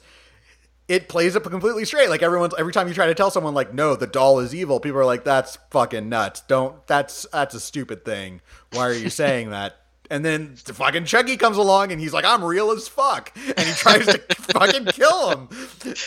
it 0.91 1.09
plays 1.09 1.37
it 1.37 1.45
completely 1.45 1.85
straight. 1.85 2.11
Like 2.11 2.21
everyone's 2.21 2.53
every 2.59 2.73
time 2.73 2.89
you 2.89 2.95
try 2.95 3.07
to 3.07 3.15
tell 3.15 3.31
someone 3.31 3.55
like, 3.55 3.73
no, 3.73 3.95
the 3.95 4.09
doll 4.09 4.41
is 4.41 4.53
evil, 4.53 4.81
people 4.81 4.99
are 4.99 5.05
like, 5.05 5.23
that's 5.23 5.57
fucking 5.71 6.09
nuts. 6.09 6.41
Don't 6.41 6.85
that's 6.89 7.27
that's 7.33 7.55
a 7.55 7.61
stupid 7.61 8.05
thing. 8.05 8.41
Why 8.73 8.89
are 8.89 8.93
you 8.93 9.09
saying 9.09 9.51
that? 9.51 9.77
And 10.11 10.25
then 10.25 10.57
the 10.65 10.75
fucking 10.75 11.05
Chucky 11.05 11.37
comes 11.37 11.57
along 11.57 11.93
and 11.93 12.01
he's 12.01 12.13
like, 12.13 12.25
I'm 12.25 12.43
real 12.43 12.73
as 12.73 12.89
fuck. 12.89 13.31
And 13.37 13.61
he 13.61 13.73
tries 13.75 14.07
to 14.07 14.19
fucking 14.35 14.87
kill 14.87 15.31
him. 15.31 15.49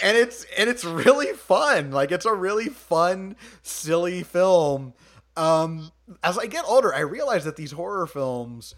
And 0.03 0.17
it's 0.17 0.45
and 0.57 0.69
it's 0.69 0.84
really 0.84 1.31
fun. 1.31 1.91
Like 1.91 2.11
it's 2.11 2.25
a 2.25 2.34
really 2.34 2.67
fun, 2.67 3.38
silly 3.61 4.21
film. 4.23 4.93
Um, 5.38 5.93
as 6.21 6.38
I 6.38 6.47
get 6.47 6.65
older, 6.67 6.93
I 6.93 6.99
realize 6.99 7.45
that 7.45 7.55
these 7.55 7.71
horror 7.71 8.05
films, 8.05 8.75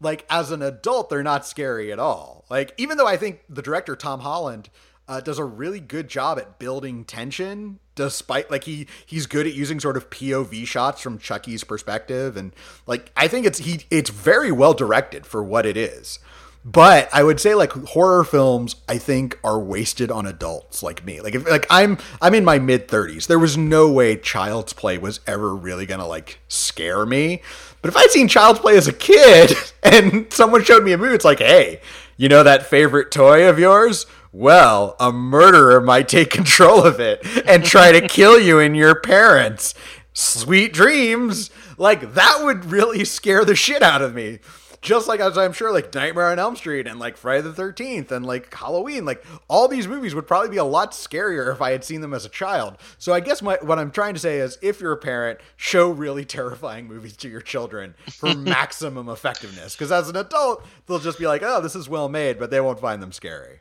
like 0.00 0.26
as 0.28 0.50
an 0.50 0.62
adult, 0.62 1.10
they're 1.10 1.22
not 1.22 1.46
scary 1.46 1.92
at 1.92 2.00
all. 2.00 2.44
Like, 2.50 2.74
even 2.76 2.98
though 2.98 3.06
I 3.06 3.16
think 3.16 3.42
the 3.48 3.62
director 3.62 3.94
Tom 3.94 4.20
Holland 4.20 4.68
uh, 5.08 5.20
does 5.20 5.38
a 5.38 5.44
really 5.44 5.80
good 5.80 6.08
job 6.08 6.38
at 6.38 6.58
building 6.58 7.04
tension 7.04 7.78
despite 7.94 8.50
like 8.50 8.64
he 8.64 8.86
he's 9.06 9.26
good 9.26 9.46
at 9.46 9.54
using 9.54 9.78
sort 9.78 9.96
of 9.96 10.10
POV 10.10 10.66
shots 10.66 11.00
from 11.00 11.18
Chucky's 11.18 11.64
perspective 11.64 12.36
and 12.36 12.52
like 12.86 13.12
I 13.16 13.28
think 13.28 13.46
it's 13.46 13.58
he 13.58 13.80
it's 13.90 14.10
very 14.10 14.50
well 14.50 14.74
directed 14.74 15.26
for 15.26 15.42
what 15.42 15.66
it 15.66 15.76
is. 15.76 16.18
But 16.66 17.10
I 17.12 17.22
would 17.22 17.40
say 17.40 17.54
like 17.54 17.72
horror 17.72 18.24
films 18.24 18.76
I 18.88 18.96
think 18.96 19.38
are 19.44 19.60
wasted 19.60 20.10
on 20.10 20.24
adults 20.24 20.82
like 20.82 21.04
me. 21.04 21.20
Like 21.20 21.34
if 21.34 21.46
like 21.48 21.66
I'm 21.68 21.98
I'm 22.22 22.34
in 22.34 22.44
my 22.44 22.58
mid 22.58 22.88
30s. 22.88 23.26
There 23.26 23.38
was 23.38 23.58
no 23.58 23.92
way 23.92 24.16
Child's 24.16 24.72
Play 24.72 24.96
was 24.96 25.20
ever 25.26 25.54
really 25.54 25.84
going 25.84 26.00
to 26.00 26.06
like 26.06 26.40
scare 26.48 27.04
me. 27.04 27.42
But 27.82 27.90
if 27.90 27.96
I'd 27.98 28.10
seen 28.10 28.28
Child's 28.28 28.60
Play 28.60 28.78
as 28.78 28.88
a 28.88 28.94
kid 28.94 29.52
and 29.82 30.32
someone 30.32 30.64
showed 30.64 30.82
me 30.82 30.92
a 30.92 30.98
movie 30.98 31.14
it's 31.14 31.24
like, 31.24 31.40
"Hey, 31.40 31.82
you 32.16 32.30
know 32.30 32.42
that 32.42 32.64
favorite 32.64 33.10
toy 33.10 33.46
of 33.46 33.58
yours? 33.58 34.06
Well, 34.34 34.96
a 34.98 35.12
murderer 35.12 35.80
might 35.80 36.08
take 36.08 36.28
control 36.30 36.82
of 36.82 36.98
it 36.98 37.24
and 37.46 37.64
try 37.64 37.92
to 37.92 38.08
kill 38.08 38.40
you 38.40 38.58
and 38.58 38.76
your 38.76 39.00
parents. 39.00 39.74
Sweet 40.12 40.72
dreams. 40.72 41.50
Like, 41.78 42.14
that 42.14 42.40
would 42.42 42.64
really 42.64 43.04
scare 43.04 43.44
the 43.44 43.54
shit 43.54 43.80
out 43.80 44.02
of 44.02 44.12
me. 44.12 44.40
Just 44.82 45.06
like 45.06 45.20
as 45.20 45.38
I'm 45.38 45.52
sure, 45.52 45.72
like 45.72 45.94
Nightmare 45.94 46.30
on 46.30 46.40
Elm 46.40 46.56
Street 46.56 46.88
and 46.88 46.98
like 46.98 47.16
Friday 47.16 47.42
the 47.42 47.52
13th 47.52 48.10
and 48.10 48.26
like 48.26 48.52
Halloween, 48.52 49.04
like 49.06 49.24
all 49.48 49.68
these 49.68 49.88
movies 49.88 50.16
would 50.16 50.26
probably 50.26 50.50
be 50.50 50.58
a 50.58 50.64
lot 50.64 50.90
scarier 50.90 51.50
if 51.50 51.62
I 51.62 51.70
had 51.70 51.84
seen 51.84 52.00
them 52.00 52.12
as 52.12 52.26
a 52.26 52.28
child. 52.28 52.76
So 52.98 53.14
I 53.14 53.20
guess 53.20 53.40
my, 53.40 53.56
what 53.62 53.78
I'm 53.78 53.92
trying 53.92 54.14
to 54.14 54.20
say 54.20 54.40
is 54.40 54.58
if 54.60 54.80
you're 54.80 54.92
a 54.92 54.98
parent, 54.98 55.38
show 55.56 55.90
really 55.90 56.24
terrifying 56.26 56.88
movies 56.88 57.16
to 57.18 57.28
your 57.28 57.40
children 57.40 57.94
for 58.10 58.34
maximum 58.34 59.08
effectiveness. 59.08 59.74
Because 59.74 59.92
as 59.92 60.10
an 60.10 60.16
adult, 60.16 60.66
they'll 60.86 60.98
just 60.98 61.20
be 61.20 61.26
like, 61.26 61.42
oh, 61.42 61.62
this 61.62 61.76
is 61.76 61.88
well 61.88 62.08
made, 62.08 62.38
but 62.38 62.50
they 62.50 62.60
won't 62.60 62.80
find 62.80 63.00
them 63.00 63.12
scary. 63.12 63.60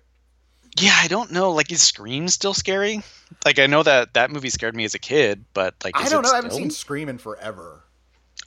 Yeah, 0.78 0.98
I 1.00 1.08
don't 1.08 1.32
know. 1.32 1.52
Like, 1.52 1.72
is 1.72 1.82
Scream 1.82 2.28
still 2.28 2.54
scary? 2.54 3.02
Like, 3.46 3.60
I 3.60 3.68
know 3.68 3.84
that 3.84 4.14
that 4.14 4.32
movie 4.32 4.50
scared 4.50 4.76
me 4.76 4.86
as 4.86 4.96
a 4.96 5.00
kid, 5.00 5.46
but 5.54 5.76
like, 5.84 5.96
I 5.96 6.10
don't 6.10 6.24
know. 6.24 6.32
I 6.32 6.38
haven't 6.38 6.52
seen 6.52 6.72
Scream 6.72 7.10
in 7.10 7.18
forever. 7.18 7.84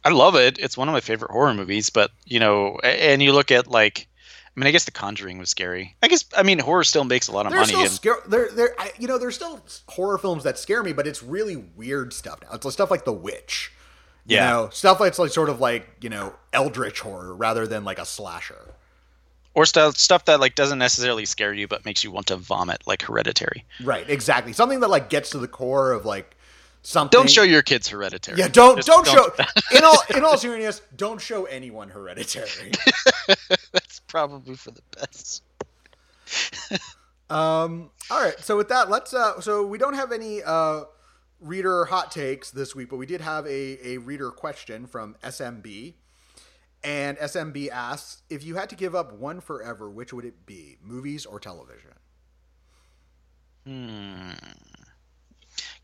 I 0.05 0.11
love 0.11 0.35
it. 0.35 0.59
It's 0.59 0.77
one 0.77 0.89
of 0.89 0.93
my 0.93 1.01
favorite 1.01 1.31
horror 1.31 1.55
movies. 1.55 1.91
But 1.91 2.11
you 2.25 2.41
know, 2.41 2.79
and 2.83 3.23
you 3.23 3.33
look 3.33 3.51
at 3.51 3.69
like, 3.69 4.09
I 4.57 4.61
mean, 4.61 4.67
I 4.67 4.71
guess 4.71 4.85
The 4.85 4.91
Conjuring 4.91 5.39
was 5.39 5.51
scary. 5.51 5.97
I 6.03 6.09
guess 6.09 6.25
I 6.37 6.43
mean 6.43 6.59
horror 6.59 6.85
still 6.85 7.05
makes 7.05 7.29
a 7.29 7.33
lot 7.33 7.47
of 7.47 7.53
there's 7.53 7.73
money. 7.73 7.87
Still 7.87 8.15
and... 8.15 8.25
scare, 8.25 8.31
there, 8.31 8.51
there, 8.53 8.77
you 8.99 9.07
know, 9.07 9.19
there's 9.19 9.37
still 9.37 9.65
horror 9.89 10.19
films 10.19 10.45
that 10.45 10.59
scare 10.59 10.83
me, 10.83 10.93
but 10.93 11.07
it's 11.07 11.23
really 11.23 11.57
weird 11.57 12.13
stuff 12.13 12.41
now. 12.43 12.55
It's 12.55 12.73
stuff 12.73 12.91
like 12.91 13.05
The 13.05 13.13
Witch. 13.13 13.73
You 14.29 14.37
yeah. 14.37 14.51
know, 14.51 14.69
stuff 14.73 14.99
that's 14.99 15.21
like 15.21 15.31
sort 15.31 15.49
of 15.49 15.61
like 15.61 15.87
you 16.01 16.09
know 16.09 16.35
eldritch 16.53 17.01
horror 17.01 17.35
rather 17.35 17.67
than 17.67 17.85
like 17.85 18.01
a 18.01 18.05
slasher 18.05 18.75
or 19.57 19.65
stuff 19.65 19.97
stuff 19.97 20.27
that 20.27 20.39
like 20.39 20.55
doesn't 20.55 20.79
necessarily 20.79 21.25
scare 21.25 21.53
you 21.53 21.67
but 21.67 21.85
makes 21.85 22.05
you 22.05 22.11
want 22.13 22.27
to 22.27 22.37
vomit 22.37 22.83
like 22.87 23.03
hereditary. 23.03 23.65
Right 23.83 24.09
exactly. 24.09 24.53
Something 24.53 24.81
that 24.81 24.89
like 24.89 25.09
gets 25.09 25.31
to 25.31 25.39
the 25.39 25.49
core 25.49 25.93
of 25.93 26.05
like 26.05 26.37
something. 26.83 27.19
Don't 27.19 27.31
show 27.31 27.43
your 27.43 27.63
kids 27.63 27.89
hereditary. 27.89 28.39
Yeah 28.39 28.49
don't 28.49 28.85
don't, 28.85 29.05
don't 29.05 29.37
show 29.39 29.45
in 29.77 29.83
all 29.83 29.99
in 30.15 30.25
all 30.25 30.37
seriousness 30.37 30.83
don't 30.95 31.21
show 31.21 31.47
anyone 31.47 31.89
hereditary. 31.89 32.71
That's 33.73 34.01
probably 34.07 34.55
for 34.55 34.71
the 34.71 34.83
best. 34.97 35.43
Um 37.29 37.91
all 38.09 38.23
right 38.23 38.39
so 38.39 38.57
with 38.57 38.69
that 38.69 38.89
let's 38.89 39.13
uh 39.13 39.41
so 39.41 39.67
we 39.67 39.79
don't 39.79 39.95
have 39.95 40.13
any 40.13 40.45
uh 40.45 40.83
reader 41.41 41.87
hot 41.87 42.13
takes 42.13 42.53
this 42.53 42.73
week 42.77 42.89
but 42.89 42.99
we 42.99 43.07
did 43.07 43.21
have 43.21 43.45
a 43.49 43.85
a 43.85 43.99
reader 43.99 44.31
question 44.31 44.87
from 44.87 45.17
smb 45.25 45.95
and 46.87 47.19
SMB 47.19 47.69
asks 47.71 48.23
if 48.31 48.45
you 48.45 48.55
had 48.55 48.71
to 48.71 48.77
give 48.77 48.95
up 48.95 49.13
one 49.13 49.41
forever, 49.41 49.91
which 49.91 50.13
would 50.13 50.25
it 50.25 50.47
be? 50.47 50.79
Movies 50.81 51.27
or 51.27 51.41
television? 51.41 51.91
Hmm. 53.67 54.31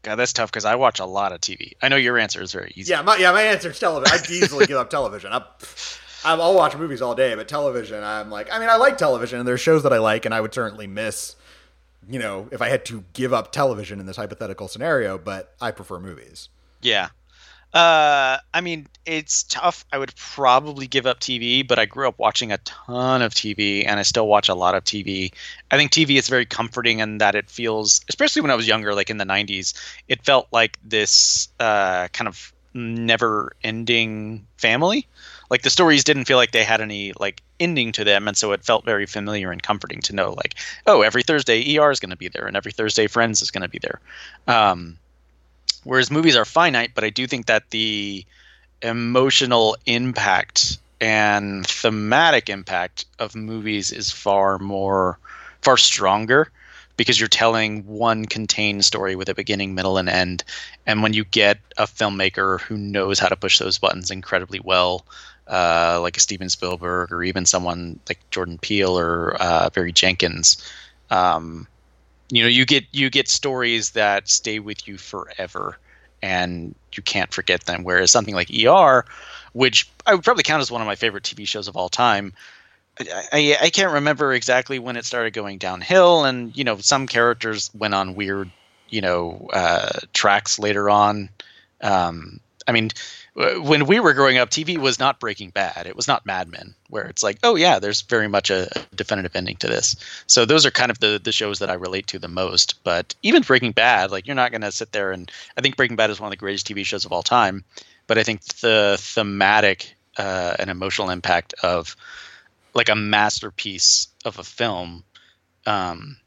God, 0.03 0.15
that's 0.15 0.33
tough 0.33 0.53
because 0.53 0.65
I 0.65 0.77
watch 0.77 1.01
a 1.01 1.05
lot 1.05 1.33
of 1.33 1.41
TV. 1.41 1.73
I 1.83 1.89
know 1.89 1.97
your 1.97 2.19
answer 2.19 2.41
is 2.41 2.53
very 2.53 2.73
easy. 2.77 2.93
Yeah, 2.93 3.03
my 3.03 3.17
yeah, 3.17 3.33
my 3.33 3.43
answer 3.43 3.71
is 3.71 3.81
television. 3.81 4.17
I'd 4.17 4.31
easily 4.31 4.67
give 4.67 4.77
up 4.77 4.91
television. 4.91 5.33
I'm, 5.33 5.43
I'm, 6.25 6.41
I'll 6.41 6.55
watch 6.55 6.77
movies 6.77 7.03
all 7.03 7.17
day, 7.17 7.35
but 7.35 7.49
television, 7.49 8.05
I'm 8.05 8.31
like, 8.31 8.53
I 8.53 8.61
mean, 8.61 8.69
I 8.69 8.77
like 8.77 8.97
television, 8.97 9.41
and 9.41 9.49
there's 9.49 9.61
shows 9.61 9.83
that 9.83 9.93
I 9.93 9.99
like, 9.99 10.25
and 10.25 10.33
I 10.33 10.41
would 10.41 10.55
certainly 10.55 10.87
miss, 10.87 11.35
you 12.09 12.21
know, 12.21 12.49
if 12.53 12.63
I 12.63 12.69
had 12.69 12.85
to 12.87 13.03
give 13.13 13.33
up 13.33 13.51
television 13.51 13.99
in 13.99 14.07
this 14.07 14.17
hypothetical 14.17 14.69
scenario. 14.69 15.19
But 15.19 15.53
I 15.61 15.73
prefer 15.73 15.99
movies. 15.99 16.49
Yeah, 16.81 17.09
uh, 17.75 18.37
I 18.53 18.61
mean, 18.61 18.87
it's 19.07 19.45
tough. 19.45 19.85
I 19.91 19.99
would 19.99 20.15
probably 20.17 20.87
give 20.87 21.07
up 21.07 21.21
TV, 21.21 21.67
but 21.67 21.79
I 21.79 21.87
grew 21.87 22.07
up 22.07 22.19
watching 22.19 22.53
a 22.53 22.59
ton 22.59 23.23
of 23.23 23.35
TV, 23.35 23.87
and 23.87 23.99
I 23.99 24.03
still 24.03 24.29
watch 24.29 24.49
a 24.49 24.55
lot 24.55 24.75
of 24.75 24.85
TV. 24.85 25.33
I 25.71 25.79
think 25.79 25.91
TV 25.91 26.19
is 26.19 26.29
very 26.29 26.45
comforting 26.45 26.99
in 26.99 27.19
that 27.19 27.35
it 27.35 27.49
feels, 27.49 28.03
especially 28.11 28.43
when 28.43 28.51
I 28.51 28.57
was 28.57 28.69
younger, 28.69 28.95
like 28.95 29.09
in 29.09 29.17
the 29.17 29.25
'90s, 29.25 29.73
it 30.07 30.23
felt 30.23 30.49
like 30.53 30.79
this 30.85 31.49
uh, 31.61 32.09
kind 32.09 32.29
of 32.29 32.53
never-ending 32.75 34.47
family. 34.59 35.07
Like 35.49 35.63
the 35.63 35.71
stories 35.71 36.05
didn't 36.05 36.25
feel 36.25 36.39
like 36.39 36.53
they 36.53 36.65
had 36.65 36.81
any 36.81 37.13
like 37.19 37.43
ending 37.59 37.93
to 37.93 38.05
them, 38.05 38.29
and 38.29 38.37
so 38.37 38.53
it 38.53 38.65
felt 38.65 38.85
very 38.85 39.07
familiar 39.07 39.51
and 39.51 39.63
comforting 39.63 40.01
to 40.03 40.15
know, 40.15 40.33
like, 40.33 40.57
oh, 40.87 41.01
every 41.01 41.23
Thursday 41.23 41.79
ER 41.79 41.91
is 41.91 42.01
going 42.01 42.11
to 42.11 42.17
be 42.17 42.29
there, 42.29 42.47
and 42.47 42.57
every 42.57 42.73
Thursday 42.73 43.07
Friends 43.07 43.41
is 43.41 43.51
going 43.51 43.63
to 43.63 43.69
be 43.69 43.79
there. 43.79 44.01
Um, 44.47 44.99
Whereas 45.85 46.11
movies 46.11 46.37
are 46.37 46.45
finite, 46.45 46.93
but 46.95 47.05
I 47.05 47.11
do 47.11 47.27
think 47.27 47.47
that 47.47 47.71
the 47.71 48.25
emotional 48.83 49.77
impact 49.87 50.79
and 51.01 51.67
thematic 51.67 52.49
impact 52.49 53.07
of 53.19 53.35
movies 53.35 53.91
is 53.91 54.11
far 54.11 54.59
more 54.59 55.19
far 55.63 55.77
stronger 55.77 56.51
because 56.97 57.19
you're 57.19 57.29
telling 57.29 57.87
one 57.87 58.25
contained 58.27 58.85
story 58.85 59.17
with 59.17 59.29
a 59.29 59.35
beginning, 59.35 59.75
middle, 59.75 59.99
and 59.99 60.09
end. 60.09 60.45
And 60.87 61.03
when 61.03 61.15
you 61.15 61.25
get 61.25 61.59
a 61.77 61.85
filmmaker 61.85 62.61
who 62.61 62.77
knows 62.77 63.19
how 63.19 63.29
to 63.29 63.37
push 63.37 63.59
those 63.59 63.79
buttons 63.79 64.11
incredibly 64.11 64.61
well, 64.61 65.05
uh, 65.49 65.99
like 66.01 66.17
a 66.17 66.21
Steven 66.21 66.49
Spielberg 66.49 67.13
or 67.13 67.23
even 67.23 67.47
someone 67.47 67.99
like 68.09 68.19
Jordan 68.31 68.59
Peele 68.59 68.97
or 68.97 69.37
uh, 69.41 69.71
Barry 69.71 69.93
Jenkins, 69.93 70.63
um, 71.11 71.67
you 72.33 72.43
know 72.43 72.49
you 72.49 72.65
get 72.65 72.85
you 72.93 73.11
get 73.11 73.29
stories 73.29 73.91
that 73.91 74.29
stay 74.29 74.59
with 74.59 74.89
you 74.89 74.97
forever 74.97 75.79
and 76.23 76.75
you 76.95 77.03
can't 77.03 77.35
forget 77.35 77.65
them. 77.65 77.85
Whereas 77.85 78.11
something 78.11 78.35
like 78.35 78.51
er 78.51 79.05
which 79.53 79.91
i 80.07 80.15
would 80.15 80.25
probably 80.25 80.43
count 80.43 80.63
as 80.63 80.71
one 80.71 80.81
of 80.81 80.87
my 80.87 80.95
favorite 80.95 81.25
tv 81.25 81.47
shows 81.47 81.69
of 81.69 81.77
all 81.77 81.91
time 81.91 82.33
I, 82.99 83.57
I, 83.61 83.71
can't 83.71 83.93
remember 83.93 84.35
exactly 84.35 84.79
when 84.79 84.97
it 84.97 85.07
started 85.07 85.33
going 85.33 85.59
downhill 85.59 86.25
and 86.25 86.57
you 86.57 86.65
know 86.65 86.77
some 86.79 87.07
characters 87.07 87.71
went 87.75 87.95
on 87.95 88.15
weird 88.15 88.51
you 88.89 89.01
know 89.01 89.49
uh, 89.53 89.99
tracks 90.13 90.59
later 90.59 90.89
on. 90.91 91.31
Um, 91.81 92.41
i 92.67 92.73
mean 92.73 92.91
when 93.35 93.87
we 93.87 93.99
were 93.99 94.13
growing 94.13 94.37
up, 94.37 94.51
TV 94.51 94.77
was 94.77 94.99
not 94.99 95.19
Breaking 95.19 95.51
Bad. 95.51 95.87
It 95.87 95.97
was 95.97 96.07
not 96.07 96.27
Mad 96.27 96.49
Men, 96.49 96.75
where 96.91 97.05
it's 97.05 97.23
like, 97.23 97.39
oh 97.43 97.55
yeah, 97.55 97.79
there's 97.79 98.03
very 98.03 98.29
much 98.29 98.51
a 98.51 98.69
definitive 98.95 99.35
ending 99.35 99.57
to 99.57 99.69
this. 99.69 99.97
So 100.27 100.45
those 100.45 100.67
are 100.67 100.71
kind 100.71 100.91
of 100.91 100.99
the 100.99 101.19
the 101.23 101.33
shows 101.33 101.59
that 101.59 101.71
I 101.71 101.75
relate 101.75 102.07
to 102.09 102.19
the 102.19 102.29
most. 102.29 102.83
But 102.85 103.15
even 103.23 103.43
Breaking 103.43 103.73
Bad, 103.73 104.11
like 104.11 104.27
you're 104.27 104.37
not 104.37 104.51
going 104.51 104.61
to 104.61 104.73
sit 104.73 104.93
there 104.93 105.13
and 105.13 105.31
I 105.57 105.63
think 105.63 105.77
Breaking 105.77 105.97
Bad 105.97 106.11
is 106.11 106.21
one 106.21 106.29
of 106.29 106.33
the 106.33 106.37
greatest 106.37 106.67
TV 106.67 106.85
shows 106.85 107.07
of 107.07 107.13
all 107.13 107.23
time. 107.23 107.65
But 108.07 108.19
I 108.19 108.23
think 108.23 108.45
the 108.45 108.97
thematic 109.01 109.95
uh, 110.19 110.57
and 110.59 110.69
emotional 110.69 111.09
impact 111.09 111.55
of 111.63 111.97
like 112.75 112.91
a 112.91 112.95
masterpiece 112.95 114.09
of 114.27 114.39
a 114.39 114.45
film 114.45 115.05
um, 115.65 116.19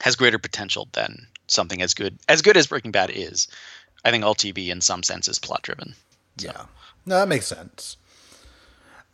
has 0.00 0.16
greater 0.16 0.38
potential 0.38 0.88
than 0.92 1.26
something 1.48 1.82
as 1.82 1.92
good 1.92 2.18
as 2.28 2.40
good 2.40 2.56
as 2.56 2.66
Breaking 2.66 2.92
Bad 2.92 3.10
is. 3.10 3.48
I 4.06 4.10
think 4.10 4.24
all 4.24 4.34
TV 4.34 4.68
in 4.68 4.80
some 4.80 5.02
sense 5.02 5.28
is 5.28 5.38
plot 5.38 5.62
driven. 5.62 5.94
So. 6.38 6.46
Yeah. 6.46 6.64
No, 7.06 7.18
that 7.18 7.28
makes 7.28 7.46
sense. 7.46 7.96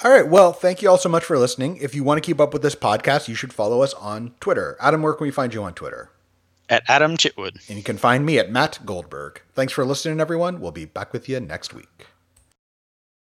All 0.03 0.11
right. 0.11 0.27
Well, 0.27 0.53
thank 0.53 0.81
you 0.81 0.89
all 0.89 0.97
so 0.97 1.09
much 1.09 1.25
for 1.25 1.39
listening. 1.39 1.77
If 1.77 1.95
you 1.95 2.03
want 2.03 2.23
to 2.23 2.27
keep 2.27 2.41
up 2.41 2.53
with 2.53 2.63
this 2.63 2.75
podcast, 2.75 3.29
you 3.29 3.35
should 3.35 3.53
follow 3.53 3.83
us 3.83 3.93
on 3.95 4.33
Twitter. 4.41 4.77
Adam, 4.81 5.03
where 5.03 5.13
can 5.13 5.27
we 5.27 5.31
find 5.31 5.53
you 5.53 5.63
on 5.63 5.75
Twitter? 5.75 6.11
At 6.71 6.85
Adam 6.89 7.17
Chitwood. 7.17 7.69
And 7.69 7.77
you 7.77 7.83
can 7.83 7.99
find 7.99 8.25
me 8.25 8.39
at 8.39 8.51
Matt 8.51 8.79
Goldberg. 8.87 9.43
Thanks 9.53 9.73
for 9.73 9.85
listening, 9.85 10.21
everyone. 10.21 10.61
We'll 10.61 10.71
be 10.71 10.85
back 10.85 11.13
with 11.13 11.29
you 11.29 11.41
next 11.41 11.75
week. 11.75 12.07